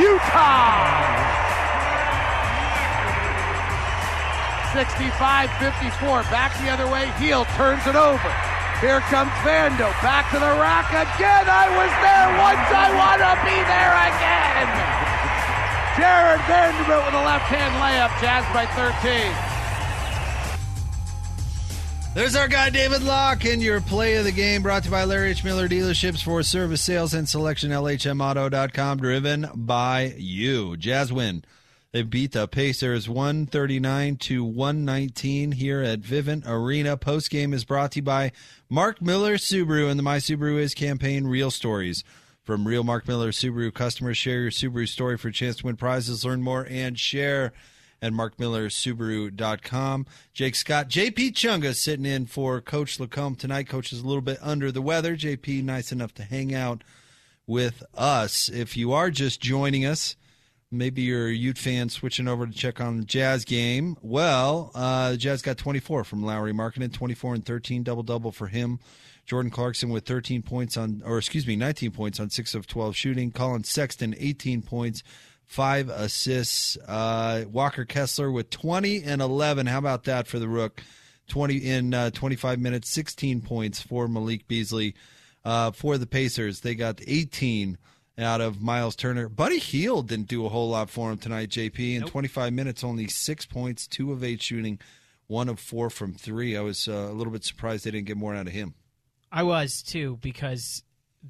Utah! 0.00 1.39
65-54. 4.70 6.30
Back 6.30 6.56
the 6.62 6.70
other 6.70 6.86
way. 6.90 7.10
Hield 7.18 7.46
turns 7.58 7.86
it 7.86 7.96
over. 7.96 8.30
Here 8.80 9.00
comes 9.12 9.30
Vando. 9.44 9.92
Back 10.00 10.30
to 10.32 10.38
the 10.38 10.54
rack 10.56 10.88
again. 10.90 11.44
I 11.44 11.68
was 11.74 11.92
there 12.00 12.30
once. 12.40 12.68
I 12.72 12.88
want 12.96 13.20
to 13.20 13.34
be 13.44 13.58
there 13.68 13.94
again. 14.08 14.68
Jared 15.98 16.40
Vanderbilt 16.48 17.04
with 17.04 17.14
a 17.14 17.24
left-hand 17.24 17.74
layup. 17.76 18.14
Jazz 18.20 18.46
by 18.54 18.64
13. 18.78 19.50
There's 22.14 22.34
our 22.34 22.48
guy 22.48 22.70
David 22.70 23.02
Locke 23.02 23.44
and 23.44 23.62
your 23.62 23.80
play 23.80 24.16
of 24.16 24.24
the 24.24 24.32
game 24.32 24.62
brought 24.62 24.82
to 24.82 24.88
you 24.88 24.92
by 24.92 25.04
Larry 25.04 25.30
H. 25.30 25.44
Miller 25.44 25.68
Dealerships 25.68 26.24
for 26.24 26.42
service 26.42 26.80
sales 26.80 27.14
and 27.14 27.28
selection 27.28 27.70
LHMauto.com 27.70 28.98
driven 28.98 29.48
by 29.54 30.14
you. 30.16 30.76
Jazz 30.76 31.12
win. 31.12 31.44
They 31.92 32.02
beat 32.02 32.30
the 32.30 32.46
Pacers 32.46 33.08
139 33.08 34.16
to 34.18 34.44
119 34.44 35.52
here 35.52 35.82
at 35.82 36.00
Vivint 36.00 36.46
Arena. 36.46 36.96
Post 36.96 37.30
game 37.30 37.52
is 37.52 37.64
brought 37.64 37.90
to 37.92 37.96
you 37.96 38.02
by 38.04 38.30
Mark 38.68 39.02
Miller 39.02 39.36
Subaru 39.36 39.90
and 39.90 39.98
the 39.98 40.04
My 40.04 40.18
Subaru 40.18 40.60
Is 40.60 40.72
campaign 40.72 41.26
Real 41.26 41.50
Stories. 41.50 42.04
From 42.44 42.68
real 42.68 42.84
Mark 42.84 43.08
Miller 43.08 43.32
Subaru 43.32 43.74
customers, 43.74 44.16
share 44.16 44.42
your 44.42 44.52
Subaru 44.52 44.86
story 44.88 45.18
for 45.18 45.28
a 45.28 45.32
chance 45.32 45.56
to 45.56 45.66
win 45.66 45.74
prizes, 45.74 46.24
learn 46.24 46.42
more, 46.42 46.64
and 46.70 46.96
share 46.96 47.52
at 48.00 48.12
markmillersubaru.com. 48.12 50.06
Jake 50.32 50.54
Scott, 50.54 50.88
JP 50.88 51.32
Chunga 51.32 51.74
sitting 51.74 52.06
in 52.06 52.26
for 52.26 52.60
Coach 52.60 53.00
Lacombe 53.00 53.34
tonight. 53.34 53.68
Coach 53.68 53.92
is 53.92 53.98
a 53.98 54.06
little 54.06 54.22
bit 54.22 54.38
under 54.40 54.70
the 54.70 54.80
weather. 54.80 55.16
JP, 55.16 55.64
nice 55.64 55.90
enough 55.90 56.14
to 56.14 56.22
hang 56.22 56.54
out 56.54 56.84
with 57.48 57.82
us. 57.94 58.48
If 58.48 58.76
you 58.76 58.92
are 58.92 59.10
just 59.10 59.40
joining 59.40 59.84
us, 59.84 60.14
maybe 60.70 61.02
you're 61.02 61.28
a 61.28 61.32
Ute 61.32 61.58
fan 61.58 61.88
switching 61.88 62.28
over 62.28 62.46
to 62.46 62.52
check 62.52 62.80
on 62.80 62.98
the 62.98 63.04
Jazz 63.04 63.44
game. 63.44 63.96
Well, 64.02 64.70
uh, 64.74 65.12
the 65.12 65.16
Jazz 65.16 65.42
got 65.42 65.58
24 65.58 66.04
from 66.04 66.22
Lauri 66.22 66.52
Markkanen, 66.52 66.92
24 66.92 67.34
and 67.34 67.44
13, 67.44 67.82
double 67.82 68.02
double 68.02 68.32
for 68.32 68.46
him. 68.46 68.78
Jordan 69.26 69.50
Clarkson 69.50 69.90
with 69.90 70.06
13 70.06 70.42
points 70.42 70.76
on, 70.76 71.02
or 71.04 71.18
excuse 71.18 71.46
me, 71.46 71.56
19 71.56 71.92
points 71.92 72.18
on 72.18 72.30
6 72.30 72.54
of 72.54 72.66
12 72.66 72.96
shooting. 72.96 73.30
Collin 73.30 73.64
Sexton, 73.64 74.14
18 74.18 74.62
points, 74.62 75.02
5 75.46 75.88
assists. 75.88 76.76
Uh, 76.88 77.44
Walker 77.50 77.84
Kessler 77.84 78.30
with 78.30 78.50
20 78.50 79.02
and 79.04 79.22
11. 79.22 79.66
How 79.66 79.78
about 79.78 80.04
that 80.04 80.26
for 80.26 80.38
the 80.38 80.48
Rook? 80.48 80.82
20 81.28 81.56
in 81.58 81.94
uh, 81.94 82.10
25 82.10 82.58
minutes, 82.58 82.90
16 82.90 83.40
points 83.42 83.80
for 83.80 84.08
Malik 84.08 84.48
Beasley. 84.48 84.94
Uh, 85.44 85.70
for 85.70 85.96
the 85.96 86.06
Pacers, 86.06 86.60
they 86.60 86.74
got 86.74 87.00
18 87.06 87.78
out 88.18 88.40
of 88.40 88.60
Miles 88.60 88.96
Turner. 88.96 89.28
Buddy 89.28 89.58
Hield 89.58 90.08
didn't 90.08 90.28
do 90.28 90.44
a 90.44 90.48
whole 90.48 90.70
lot 90.70 90.90
for 90.90 91.10
him 91.10 91.18
tonight, 91.18 91.50
JP. 91.50 91.94
In 91.94 92.00
Nope. 92.02 92.10
25 92.10 92.52
minutes, 92.52 92.84
only 92.84 93.08
six 93.08 93.46
points, 93.46 93.86
two 93.86 94.12
of 94.12 94.22
eight 94.22 94.42
shooting, 94.42 94.78
one 95.26 95.48
of 95.48 95.58
four 95.58 95.90
from 95.90 96.14
three. 96.14 96.56
I 96.56 96.60
was 96.60 96.88
uh, 96.88 96.92
a 96.92 97.12
little 97.12 97.32
bit 97.32 97.44
surprised 97.44 97.84
they 97.84 97.90
didn't 97.90 98.06
get 98.06 98.16
more 98.16 98.34
out 98.34 98.46
of 98.46 98.52
him. 98.52 98.74
I 99.32 99.44
was 99.44 99.82
too 99.82 100.18
because 100.20 100.82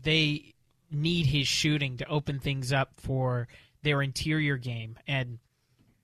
they 0.03 0.55
need 0.91 1.27
his 1.27 1.47
shooting 1.47 1.99
to 1.99 2.09
open 2.09 2.39
things 2.41 2.73
up 2.73 2.93
for 2.97 3.47
their 3.83 4.03
interior 4.03 4.57
game, 4.57 4.99
and 5.07 5.39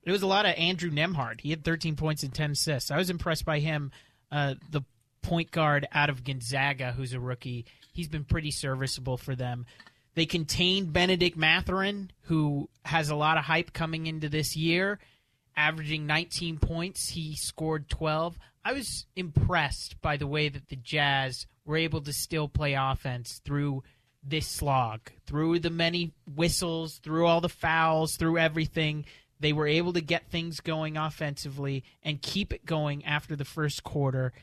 it 0.03 0.11
was 0.11 0.21
a 0.21 0.27
lot 0.27 0.45
of 0.45 0.55
Andrew 0.55 0.89
Nembhard. 0.89 1.41
He 1.41 1.49
had 1.49 1.63
13 1.65 1.95
points 1.95 2.23
and 2.23 2.33
10 2.33 2.51
assists. 2.51 2.91
I 2.91 2.97
was 2.97 3.09
impressed 3.09 3.45
by 3.45 3.59
him. 3.59 3.91
Uh, 4.31 4.55
the 4.71 4.81
point 5.21 5.51
guard 5.51 5.87
out 5.91 6.09
of 6.09 6.23
Gonzaga, 6.23 6.93
who's 6.93 7.13
a 7.13 7.19
rookie, 7.19 7.65
he's 7.93 8.07
been 8.07 8.23
pretty 8.23 8.51
serviceable 8.51 9.17
for 9.17 9.35
them. 9.35 9.65
They 10.17 10.25
contained 10.25 10.93
Bennedict 10.93 11.37
Mathurin, 11.37 12.09
who 12.21 12.69
has 12.83 13.09
a 13.09 13.15
lot 13.15 13.37
of 13.37 13.43
hype 13.43 13.71
coming 13.71 14.07
into 14.07 14.29
this 14.29 14.55
year, 14.55 14.97
averaging 15.55 16.07
19 16.07 16.57
points. 16.57 17.09
He 17.09 17.35
scored 17.35 17.87
12. 17.87 18.35
I 18.65 18.73
was 18.73 19.05
impressed 19.15 20.01
by 20.01 20.17
the 20.17 20.25
way 20.25 20.49
that 20.49 20.69
the 20.69 20.75
Jazz 20.75 21.45
were 21.65 21.77
able 21.77 22.01
to 22.01 22.11
still 22.11 22.47
play 22.47 22.73
offense 22.73 23.41
through 23.45 23.83
this 24.23 24.47
slog, 24.47 25.01
through 25.27 25.59
the 25.59 25.69
many 25.69 26.15
whistles, 26.25 26.97
through 26.97 27.27
all 27.27 27.39
the 27.39 27.47
fouls, 27.47 28.15
through 28.15 28.39
everything. 28.39 29.05
They 29.39 29.53
were 29.53 29.67
able 29.67 29.93
to 29.93 30.01
get 30.01 30.31
things 30.31 30.61
going 30.61 30.97
offensively 30.97 31.83
and 32.01 32.23
keep 32.23 32.51
it 32.51 32.65
going 32.65 33.05
after 33.05 33.35
the 33.35 33.45
first 33.45 33.83
quarter. 33.83 34.33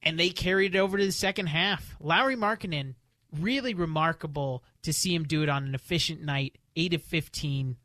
And 0.00 0.16
they 0.16 0.30
carried 0.30 0.76
it 0.76 0.78
over 0.78 0.96
to 0.96 1.04
the 1.04 1.10
second 1.10 1.46
half. 1.46 1.96
Lauri 1.98 2.36
Markkanen, 2.36 2.94
really 3.38 3.74
remarkable 3.74 4.64
to 4.82 4.92
see 4.92 5.14
him 5.14 5.24
do 5.24 5.42
it 5.42 5.48
on 5.48 5.64
an 5.64 5.74
efficient 5.74 6.22
night. 6.22 6.58
8 6.76 6.94
of 6.94 7.02
15, 7.02 7.76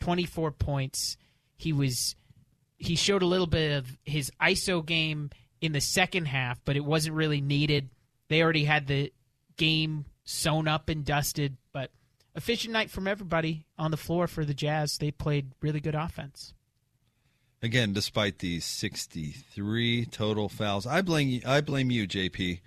24 0.00 0.50
points. 0.52 1.16
He 1.56 1.72
was 1.72 2.16
he 2.76 2.96
showed 2.96 3.22
a 3.22 3.26
little 3.26 3.46
bit 3.46 3.76
of 3.76 3.98
his 4.04 4.32
ISO 4.40 4.84
game 4.84 5.30
in 5.60 5.72
the 5.72 5.80
second 5.80 6.26
half, 6.26 6.60
but 6.64 6.76
it 6.76 6.84
wasn't 6.84 7.14
really 7.14 7.42
needed. 7.42 7.90
They 8.28 8.42
already 8.42 8.64
had 8.64 8.86
the 8.86 9.12
game 9.56 10.06
sewn 10.24 10.66
up 10.66 10.88
and 10.88 11.04
dusted, 11.04 11.58
but 11.72 11.90
efficient 12.34 12.72
night 12.72 12.90
from 12.90 13.06
everybody 13.06 13.66
on 13.76 13.90
the 13.90 13.98
floor 13.98 14.26
for 14.26 14.46
the 14.46 14.54
Jazz. 14.54 14.96
They 14.96 15.10
played 15.10 15.52
really 15.60 15.80
good 15.80 15.94
offense. 15.94 16.54
Again, 17.62 17.92
despite 17.92 18.38
the 18.38 18.60
63 18.60 20.06
total 20.06 20.48
fouls, 20.48 20.86
I 20.86 21.02
blame 21.02 21.28
you, 21.28 21.42
I 21.44 21.60
blame 21.60 21.90
you, 21.90 22.08
JP. 22.08 22.60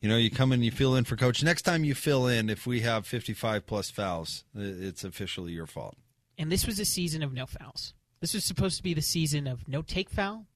You 0.00 0.08
know, 0.08 0.16
you 0.16 0.30
come 0.30 0.52
in, 0.52 0.62
you 0.62 0.70
fill 0.70 0.94
in 0.94 1.04
for 1.04 1.16
coach. 1.16 1.42
Next 1.42 1.62
time 1.62 1.82
you 1.84 1.94
fill 1.94 2.26
in, 2.26 2.48
if 2.48 2.66
we 2.66 2.80
have 2.80 3.06
55 3.06 3.66
plus 3.66 3.90
fouls, 3.90 4.44
it's 4.54 5.02
officially 5.02 5.52
your 5.52 5.66
fault. 5.66 5.96
And 6.36 6.52
this 6.52 6.66
was 6.66 6.78
a 6.78 6.84
season 6.84 7.22
of 7.22 7.32
no 7.32 7.46
fouls. 7.46 7.94
This 8.20 8.34
was 8.34 8.44
supposed 8.44 8.76
to 8.76 8.82
be 8.82 8.94
the 8.94 9.02
season 9.02 9.46
of 9.46 9.66
no 9.66 9.82
take 9.82 10.08
foul. 10.08 10.46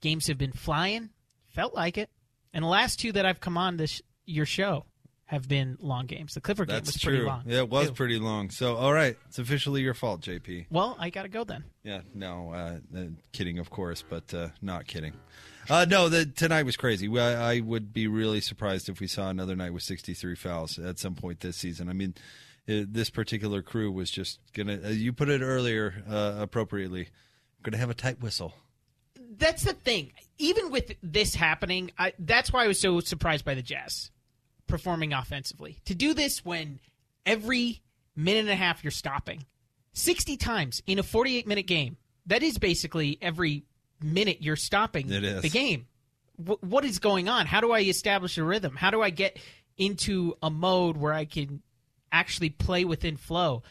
Games 0.00 0.28
have 0.28 0.38
been 0.38 0.52
flying, 0.52 1.10
felt 1.48 1.74
like 1.74 1.98
it. 1.98 2.10
And 2.52 2.62
the 2.62 2.68
last 2.68 3.00
two 3.00 3.12
that 3.12 3.26
I've 3.26 3.40
come 3.40 3.58
on 3.58 3.76
this 3.76 4.00
your 4.26 4.46
show 4.46 4.84
have 5.26 5.48
been 5.48 5.76
long 5.80 6.06
games. 6.06 6.34
The 6.34 6.40
Clifford 6.40 6.68
game 6.68 6.80
was 6.80 6.96
true. 6.96 7.12
pretty 7.12 7.26
long. 7.26 7.42
Yeah, 7.46 7.58
it 7.58 7.68
was 7.68 7.88
too. 7.88 7.94
pretty 7.94 8.18
long. 8.18 8.50
So, 8.50 8.76
all 8.76 8.92
right, 8.92 9.16
it's 9.26 9.38
officially 9.38 9.82
your 9.82 9.94
fault, 9.94 10.20
JP. 10.20 10.66
Well, 10.70 10.96
I 11.00 11.10
got 11.10 11.22
to 11.22 11.28
go 11.28 11.42
then. 11.42 11.64
Yeah, 11.82 12.02
no, 12.14 12.52
uh, 12.52 12.78
uh, 12.96 13.04
kidding, 13.32 13.58
of 13.58 13.70
course, 13.70 14.04
but 14.08 14.32
uh, 14.32 14.48
not 14.62 14.86
kidding. 14.86 15.14
Uh, 15.68 15.86
no, 15.88 16.08
the, 16.08 16.26
tonight 16.26 16.64
was 16.64 16.76
crazy. 16.76 17.08
I, 17.18 17.54
I 17.54 17.60
would 17.60 17.92
be 17.92 18.06
really 18.06 18.40
surprised 18.40 18.88
if 18.88 19.00
we 19.00 19.06
saw 19.06 19.28
another 19.28 19.56
night 19.56 19.72
with 19.72 19.82
63 19.82 20.34
fouls 20.36 20.78
at 20.78 20.98
some 20.98 21.14
point 21.14 21.40
this 21.40 21.56
season. 21.56 21.88
I 21.88 21.92
mean, 21.92 22.14
uh 22.68 22.82
this 22.88 23.10
particular 23.10 23.62
crew 23.62 23.90
was 23.92 24.10
just 24.10 24.40
gonna. 24.52 24.80
Uh, 24.84 24.88
you 24.88 25.12
put 25.12 25.28
it 25.28 25.40
earlier 25.40 26.02
uh, 26.08 26.34
appropriately. 26.38 27.08
Gonna 27.62 27.78
have 27.78 27.90
a 27.90 27.94
tight 27.94 28.20
whistle. 28.20 28.54
That's 29.38 29.64
the 29.64 29.72
thing. 29.72 30.12
Even 30.38 30.70
with 30.70 30.94
this 31.02 31.34
happening, 31.34 31.90
I, 31.98 32.12
that's 32.18 32.52
why 32.52 32.64
I 32.64 32.66
was 32.68 32.80
so 32.80 33.00
surprised 33.00 33.44
by 33.44 33.54
the 33.54 33.62
Jazz 33.62 34.10
performing 34.66 35.12
offensively. 35.12 35.80
To 35.84 35.94
do 35.94 36.14
this 36.14 36.44
when 36.44 36.80
every 37.24 37.82
minute 38.14 38.40
and 38.40 38.50
a 38.50 38.56
half 38.56 38.82
you're 38.82 38.90
stopping 38.90 39.44
60 39.92 40.36
times 40.36 40.82
in 40.86 40.98
a 40.98 41.02
48 41.02 41.46
minute 41.46 41.66
game, 41.66 41.96
that 42.26 42.42
is 42.42 42.58
basically 42.58 43.18
every 43.20 43.64
minute 44.02 44.38
you're 44.40 44.56
stopping 44.56 45.10
It 45.10 45.24
is. 45.24 45.42
the 45.42 45.48
game. 45.48 45.86
Wh- 46.36 46.62
what 46.62 46.84
is 46.84 46.98
going 46.98 47.28
on? 47.28 47.46
How 47.46 47.60
do 47.60 47.72
I 47.72 47.80
establish 47.80 48.38
a 48.38 48.44
rhythm? 48.44 48.76
How 48.76 48.90
do 48.90 49.02
I 49.02 49.10
get 49.10 49.38
into 49.78 50.36
a 50.42 50.50
mode 50.50 50.96
where 50.96 51.12
I 51.12 51.24
can 51.24 51.62
actually 52.12 52.50
play 52.50 52.84
within 52.84 53.16
flow? 53.16 53.62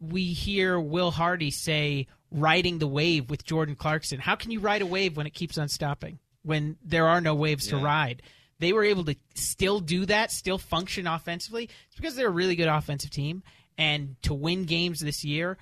We 0.00 0.24
hear 0.32 0.78
Will 0.78 1.10
Hardy 1.10 1.50
say 1.50 2.06
riding 2.30 2.78
the 2.78 2.86
wave 2.86 3.30
with 3.30 3.44
Jordan 3.44 3.76
Clarkson. 3.76 4.20
How 4.20 4.34
can 4.36 4.50
you 4.50 4.60
ride 4.60 4.82
a 4.82 4.86
wave 4.86 5.16
when 5.16 5.26
it 5.26 5.32
keeps 5.34 5.58
on 5.58 5.68
stopping? 5.68 6.18
When 6.42 6.76
there 6.84 7.06
are 7.08 7.20
no 7.20 7.34
waves 7.34 7.68
to 7.68 7.76
ride? 7.78 8.22
They 8.58 8.72
were 8.72 8.84
able 8.84 9.04
to 9.04 9.16
still 9.34 9.80
do 9.80 10.06
that, 10.06 10.30
still 10.30 10.58
function 10.58 11.06
offensively. 11.06 11.64
It's 11.88 11.96
because 11.96 12.14
they're 12.14 12.28
a 12.28 12.30
really 12.30 12.56
good 12.56 12.68
offensive 12.68 13.10
team. 13.10 13.42
And 13.76 14.16
to 14.22 14.32
win 14.32 14.64
games 14.64 15.00
this 15.00 15.24
year, 15.24 15.58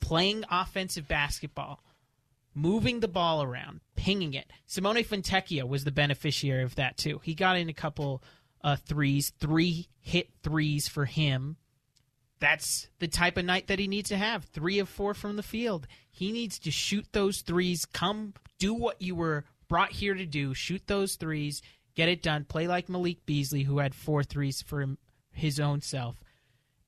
playing 0.00 0.44
offensive 0.50 1.08
basketball, 1.08 1.82
moving 2.58 3.00
the 3.00 3.08
ball 3.08 3.42
around, 3.42 3.80
pinging 3.96 4.34
it. 4.34 4.50
Simone 4.66 5.04
Fontecchio 5.04 5.66
was 5.66 5.84
the 5.84 5.92
beneficiary 5.92 6.64
of 6.64 6.74
that 6.74 6.96
too. 6.96 7.20
He 7.22 7.34
got 7.34 7.56
in 7.56 7.68
a 7.68 7.74
couple 7.74 8.22
uh, 8.62 8.76
threes, 8.76 9.32
three 9.38 9.88
hit 10.00 10.30
threes 10.42 10.88
for 10.88 11.04
him. 11.04 11.56
That's 12.40 12.88
the 12.98 13.08
type 13.08 13.36
of 13.36 13.44
night 13.44 13.66
that 13.68 13.78
he 13.78 13.88
needs 13.88 14.10
to 14.10 14.16
have. 14.16 14.44
Three 14.44 14.78
of 14.78 14.88
four 14.88 15.14
from 15.14 15.36
the 15.36 15.42
field. 15.42 15.86
He 16.10 16.32
needs 16.32 16.58
to 16.60 16.70
shoot 16.70 17.06
those 17.12 17.40
threes. 17.40 17.84
Come 17.84 18.34
do 18.58 18.74
what 18.74 19.00
you 19.00 19.14
were 19.14 19.44
brought 19.68 19.92
here 19.92 20.14
to 20.14 20.26
do. 20.26 20.54
Shoot 20.54 20.86
those 20.86 21.16
threes. 21.16 21.62
Get 21.94 22.08
it 22.08 22.22
done. 22.22 22.44
Play 22.44 22.68
like 22.68 22.88
Malik 22.88 23.26
Beasley, 23.26 23.64
who 23.64 23.78
had 23.78 23.94
four 23.94 24.22
threes 24.22 24.62
for 24.62 24.80
him, 24.80 24.98
his 25.32 25.58
own 25.58 25.80
self. 25.80 26.22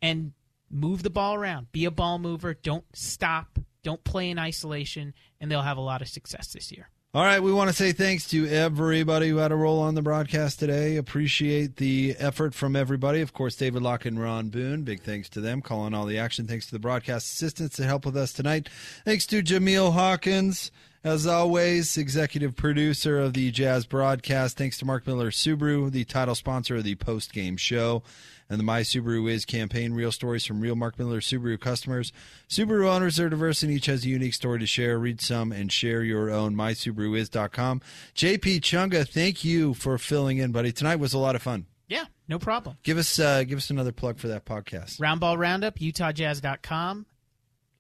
And 0.01 0.33
move 0.71 1.03
the 1.03 1.11
ball 1.11 1.35
around. 1.35 1.73
Be 1.73 1.85
a 1.85 1.91
ball 1.91 2.19
mover. 2.19 2.55
Don't 2.55 2.85
stop. 2.93 3.59
Don't 3.83 4.03
play 4.05 4.31
in 4.31 4.39
isolation. 4.39 5.15
And 5.41 5.51
they'll 5.51 5.63
have 5.63 5.79
a 5.79 5.83
lot 5.83 6.03
of 6.03 6.09
success 6.09 6.53
this 6.53 6.71
year. 6.71 6.89
All 7.13 7.25
right, 7.25 7.43
we 7.43 7.53
want 7.53 7.69
to 7.69 7.75
say 7.75 7.91
thanks 7.91 8.31
to 8.31 8.47
everybody 8.47 9.31
who 9.31 9.39
had 9.39 9.51
a 9.51 9.57
role 9.57 9.81
on 9.81 9.97
the 9.97 10.03
broadcast 10.03 10.61
today. 10.61 10.97
Appreciate 10.97 11.75
the 11.75 12.15
effort 12.21 12.55
from 12.55 12.77
everybody. 12.77 13.21
Of 13.21 13.33
course, 13.33 13.57
David 13.57 13.83
Locke 13.83 14.05
and 14.05 14.21
Ron 14.21 14.51
Boone. 14.51 14.85
Big 14.85 15.03
thanks 15.03 15.29
to 15.31 15.41
them 15.41 15.61
calling 15.61 15.93
all 15.93 16.07
the 16.07 16.19
action. 16.19 16.47
Thanks 16.47 16.67
to 16.67 16.73
the 16.73 16.79
broadcast 16.79 17.33
assistants 17.33 17.79
that 17.79 17.87
help 17.87 18.07
with 18.07 18.17
us 18.17 18.33
tonight. 18.33 18.69
Thanks 19.05 19.27
to 19.27 19.43
Jameel 19.43 19.93
Hawkins, 19.93 20.71
as 21.03 21.27
always, 21.27 21.97
executive 21.97 22.55
producer 22.55 23.19
of 23.19 23.33
the 23.33 23.51
Jazz 23.51 23.87
broadcast. 23.87 24.57
Thanks 24.57 24.79
to 24.79 24.85
Mark 24.85 25.05
Miller 25.05 25.33
Subaru, 25.33 25.91
the 25.91 26.05
title 26.05 26.37
sponsor 26.37 26.77
of 26.77 26.85
the 26.85 26.95
post 26.95 27.33
game 27.33 27.57
show 27.57 28.05
and 28.51 28.59
the 28.59 28.65
My 28.65 28.81
Subaru 28.81 29.31
Is 29.31 29.47
campaign. 29.47 29.95
Real 29.95 30.13
stories 30.13 30.45
from 30.45 30.61
real 30.61 30.77
Mark 30.77 30.99
Miller 30.99 31.21
Subaru 31.21 31.59
customers. 31.59 32.13
Subaru 32.49 32.87
owners 32.87 33.19
are 33.19 33.31
diverse 33.31 33.63
and 33.63 33.73
each 33.73 33.87
has 33.87 34.05
a 34.05 34.09
unique 34.09 34.35
story 34.35 34.59
to 34.59 34.67
share. 34.67 34.99
Read 34.99 35.21
some 35.21 35.53
and 35.53 35.73
share 35.73 36.03
your 36.03 36.31
own. 36.31 36.55
MySubaruIs.com. 36.55 37.81
JP 38.15 38.61
Chunga, 38.61 39.09
thank 39.09 39.45
you 39.45 39.73
for 39.73 39.97
filling 39.97 40.39
in, 40.39 40.53
buddy. 40.53 40.73
Tonight 40.73 40.97
was 40.97 41.15
a 41.15 41.19
lot 41.19 41.37
of 41.37 41.43
fun. 41.43 41.67
Yeah, 41.89 42.05
no 42.29 42.39
problem. 42.39 42.77
Give 42.83 42.99
us 42.99 43.19
uh, 43.19 43.43
give 43.45 43.59
us 43.59 43.71
another 43.71 43.93
plug 43.93 44.19
for 44.19 44.29
that 44.29 44.45
podcast. 44.45 45.01
Roundball 45.01 45.39
Roundup, 45.39 45.79
UtahJazz.com. 45.79 47.07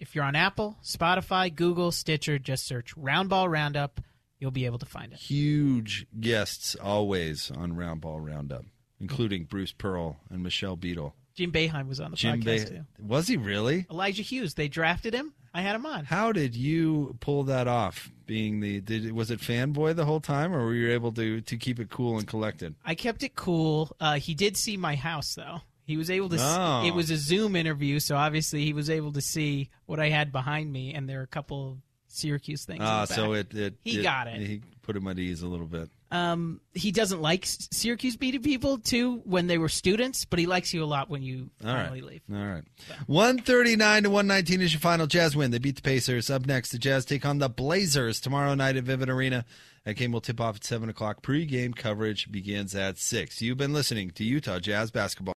If 0.01 0.15
you're 0.15 0.25
on 0.25 0.35
Apple, 0.35 0.79
Spotify, 0.83 1.55
Google, 1.55 1.93
Stitcher, 1.93 2.39
just 2.39 2.67
search 2.67 2.95
Roundball 2.97 3.51
Roundup. 3.51 4.01
You'll 4.41 4.51
be 4.51 4.65
able 4.65 4.79
to 4.79 4.87
find 4.87 5.13
it. 5.13 5.19
Huge 5.19 6.07
guests 6.19 6.75
always 6.75 7.51
on 7.51 7.75
Roundball 7.75 8.27
Roundup, 8.27 8.65
including 9.01 9.45
Bruce 9.45 9.73
Pearl 9.73 10.19
and 10.31 10.43
Michelle 10.43 10.77
Beadle. 10.77 11.15
Jim 11.35 11.53
Boeheim 11.53 11.89
was 11.89 12.01
on 12.01 12.11
the 12.11 12.17
Jim 12.17 12.43
podcast 12.43 12.69
too. 12.69 12.85
Was 12.99 13.29
he 13.29 13.37
really? 13.37 13.87
Elijah 13.91 14.23
Hughes, 14.23 14.55
they 14.55 14.69
drafted 14.69 15.15
him. 15.15 15.33
I 15.53 15.63
had 15.63 15.75
him 15.75 15.87
on. 15.87 16.05
How 16.05 16.33
did 16.33 16.55
you 16.55 17.17
pull 17.21 17.45
that 17.45 17.67
off? 17.67 18.11
Being 18.27 18.61
the 18.61 18.81
did 18.81 19.11
was 19.13 19.31
it 19.31 19.41
fanboy 19.41 19.97
the 19.97 20.05
whole 20.05 20.21
time, 20.21 20.55
or 20.55 20.65
were 20.65 20.75
you 20.75 20.93
able 20.93 21.13
to 21.13 21.41
to 21.41 21.57
keep 21.57 21.81
it 21.81 21.91
cool 21.91 22.19
and 22.19 22.27
collected? 22.27 22.75
I 22.85 22.95
kept 22.95 23.23
it 23.23 23.35
cool. 23.35 23.97
Uh, 23.99 24.15
he 24.15 24.35
did 24.35 24.57
see 24.57 24.77
my 24.77 24.95
house 24.95 25.35
though. 25.35 25.63
He 25.85 25.97
was 25.97 26.09
able 26.09 26.29
to. 26.29 26.37
Oh. 26.39 26.83
See, 26.83 26.89
it 26.89 26.95
was 26.95 27.11
a 27.11 27.17
Zoom 27.17 27.57
interview, 27.57 27.99
so 27.99 28.17
obviously 28.17 28.65
he 28.65 28.73
was 28.73 28.89
able 28.89 29.13
to 29.13 29.21
see 29.21 29.71
what 29.87 29.99
I 29.99 30.09
had 30.09 30.31
behind 30.31 30.73
me, 30.73 30.95
and 30.95 31.09
there 31.09 31.19
are 31.19 31.25
a 31.25 31.27
couple 31.27 31.79
Syracuse 32.07 32.65
things. 32.65 32.79
in 32.81 32.87
Ah, 32.87 33.07
so 33.07 33.33
it, 33.33 33.53
it 33.55 33.75
He 33.83 34.01
got 34.01 34.29
it. 34.29 34.41
He 34.41 34.61
put 34.83 34.95
him 34.95 35.09
at 35.09 35.19
ease 35.19 35.43
a 35.43 35.49
little 35.49 35.67
bit. 35.67 35.91
Um, 36.13 36.61
he 36.75 36.91
doesn't 36.91 37.23
like 37.23 37.45
Syracuse 37.47 38.17
beating 38.17 38.43
people 38.43 38.79
too 38.79 39.19
when 39.25 39.47
they 39.47 39.59
were 39.59 39.69
students, 39.69 40.25
but 40.25 40.39
he 40.41 40.47
likes 40.47 40.75
you 40.75 40.83
a 40.83 40.87
lot 40.87 41.09
when 41.09 41.23
you 41.23 41.51
All 41.65 41.73
right. 41.73 41.83
finally 41.83 42.01
leave. 42.01 42.23
All 42.33 42.37
right. 42.37 42.65
139 43.07 44.03
to 44.05 44.11
119 44.11 44.61
is 44.61 44.73
your 44.73 44.81
final 44.81 45.07
Jazz 45.07 45.37
win. 45.37 45.51
They 45.51 45.59
beat 45.59 45.77
the 45.77 45.83
Pacers. 45.83 46.29
Up 46.31 46.47
next, 46.47 46.71
the 46.71 46.79
Jazz 46.79 47.05
take 47.05 47.25
on 47.25 47.39
the 47.39 47.49
Blazers 47.49 48.21
tomorrow 48.21 48.55
night 48.55 48.77
at 48.77 48.85
Vivint 48.85 49.09
Arena. 49.09 49.45
That 49.85 49.95
game 49.95 50.13
will 50.13 50.21
tip 50.21 50.41
off 50.41 50.57
at 50.57 50.65
7 50.65 50.89
o'clock. 50.89 51.23
Pre-game 51.23 51.73
coverage 51.75 52.31
begins 52.31 52.75
at 52.75 52.99
6. 52.99 53.41
You've 53.41 53.57
been 53.57 53.73
listening 53.73 54.11
to 54.11 54.25
Utah 54.25 54.59
Jazz 54.59 54.91
Basketball. 54.91 55.29